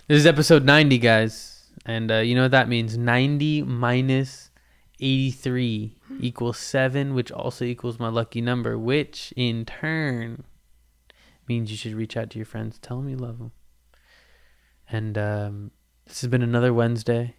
This 0.08 0.18
is 0.18 0.26
episode 0.26 0.64
90, 0.64 0.98
guys. 0.98 1.70
And 1.86 2.10
uh, 2.10 2.16
you 2.16 2.34
know 2.34 2.42
what 2.42 2.50
that 2.50 2.68
means? 2.68 2.98
90 2.98 3.62
minus 3.62 4.50
83 4.98 5.94
equals 6.20 6.58
7, 6.58 7.14
which 7.14 7.30
also 7.30 7.64
equals 7.64 8.00
my 8.00 8.08
lucky 8.08 8.40
number, 8.40 8.76
which 8.76 9.32
in 9.36 9.64
turn 9.64 10.44
means 11.46 11.70
you 11.70 11.76
should 11.76 11.94
reach 11.94 12.16
out 12.16 12.30
to 12.30 12.38
your 12.38 12.46
friends. 12.46 12.78
Tell 12.78 12.96
them 12.96 13.08
you 13.08 13.16
love 13.16 13.38
them. 13.38 13.52
And 14.90 15.18
um, 15.18 15.70
this 16.06 16.20
has 16.22 16.30
been 16.30 16.42
another 16.42 16.72
Wednesday. 16.72 17.34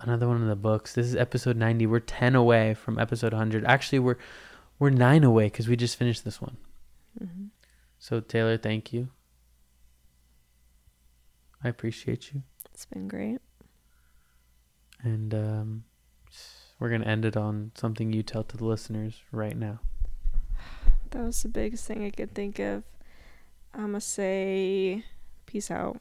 Another 0.00 0.28
one 0.28 0.40
in 0.40 0.48
the 0.48 0.56
books. 0.56 0.94
This 0.94 1.06
is 1.06 1.16
episode 1.16 1.56
90. 1.56 1.86
We're 1.86 2.00
10 2.00 2.34
away 2.34 2.74
from 2.74 2.98
episode 2.98 3.32
100. 3.32 3.64
Actually, 3.64 4.00
we're 4.00 4.18
we're 4.78 4.90
9 4.90 5.24
away 5.24 5.44
because 5.46 5.68
we 5.68 5.76
just 5.76 5.96
finished 5.96 6.24
this 6.24 6.40
one. 6.40 6.56
Mhm. 7.20 7.48
So, 7.98 8.20
Taylor, 8.20 8.56
thank 8.58 8.92
you. 8.92 9.08
I 11.62 11.68
appreciate 11.68 12.34
you. 12.34 12.42
It's 12.72 12.84
been 12.84 13.08
great. 13.08 13.38
And 15.02 15.32
um, 15.32 15.84
we're 16.78 16.88
going 16.90 17.00
to 17.02 17.08
end 17.08 17.24
it 17.24 17.36
on 17.36 17.72
something 17.74 18.12
you 18.12 18.22
tell 18.22 18.42
to 18.44 18.56
the 18.56 18.64
listeners 18.66 19.22
right 19.32 19.56
now. 19.56 19.80
That 21.10 21.22
was 21.26 21.42
the 21.44 21.48
biggest 21.48 21.86
thing 21.86 22.04
I 22.04 22.10
could 22.10 22.34
think 22.34 22.58
of. 22.58 22.82
I'm 23.72 23.90
going 23.90 23.94
to 23.94 24.00
say 24.00 25.04
peace 25.54 25.70
out. 25.70 26.00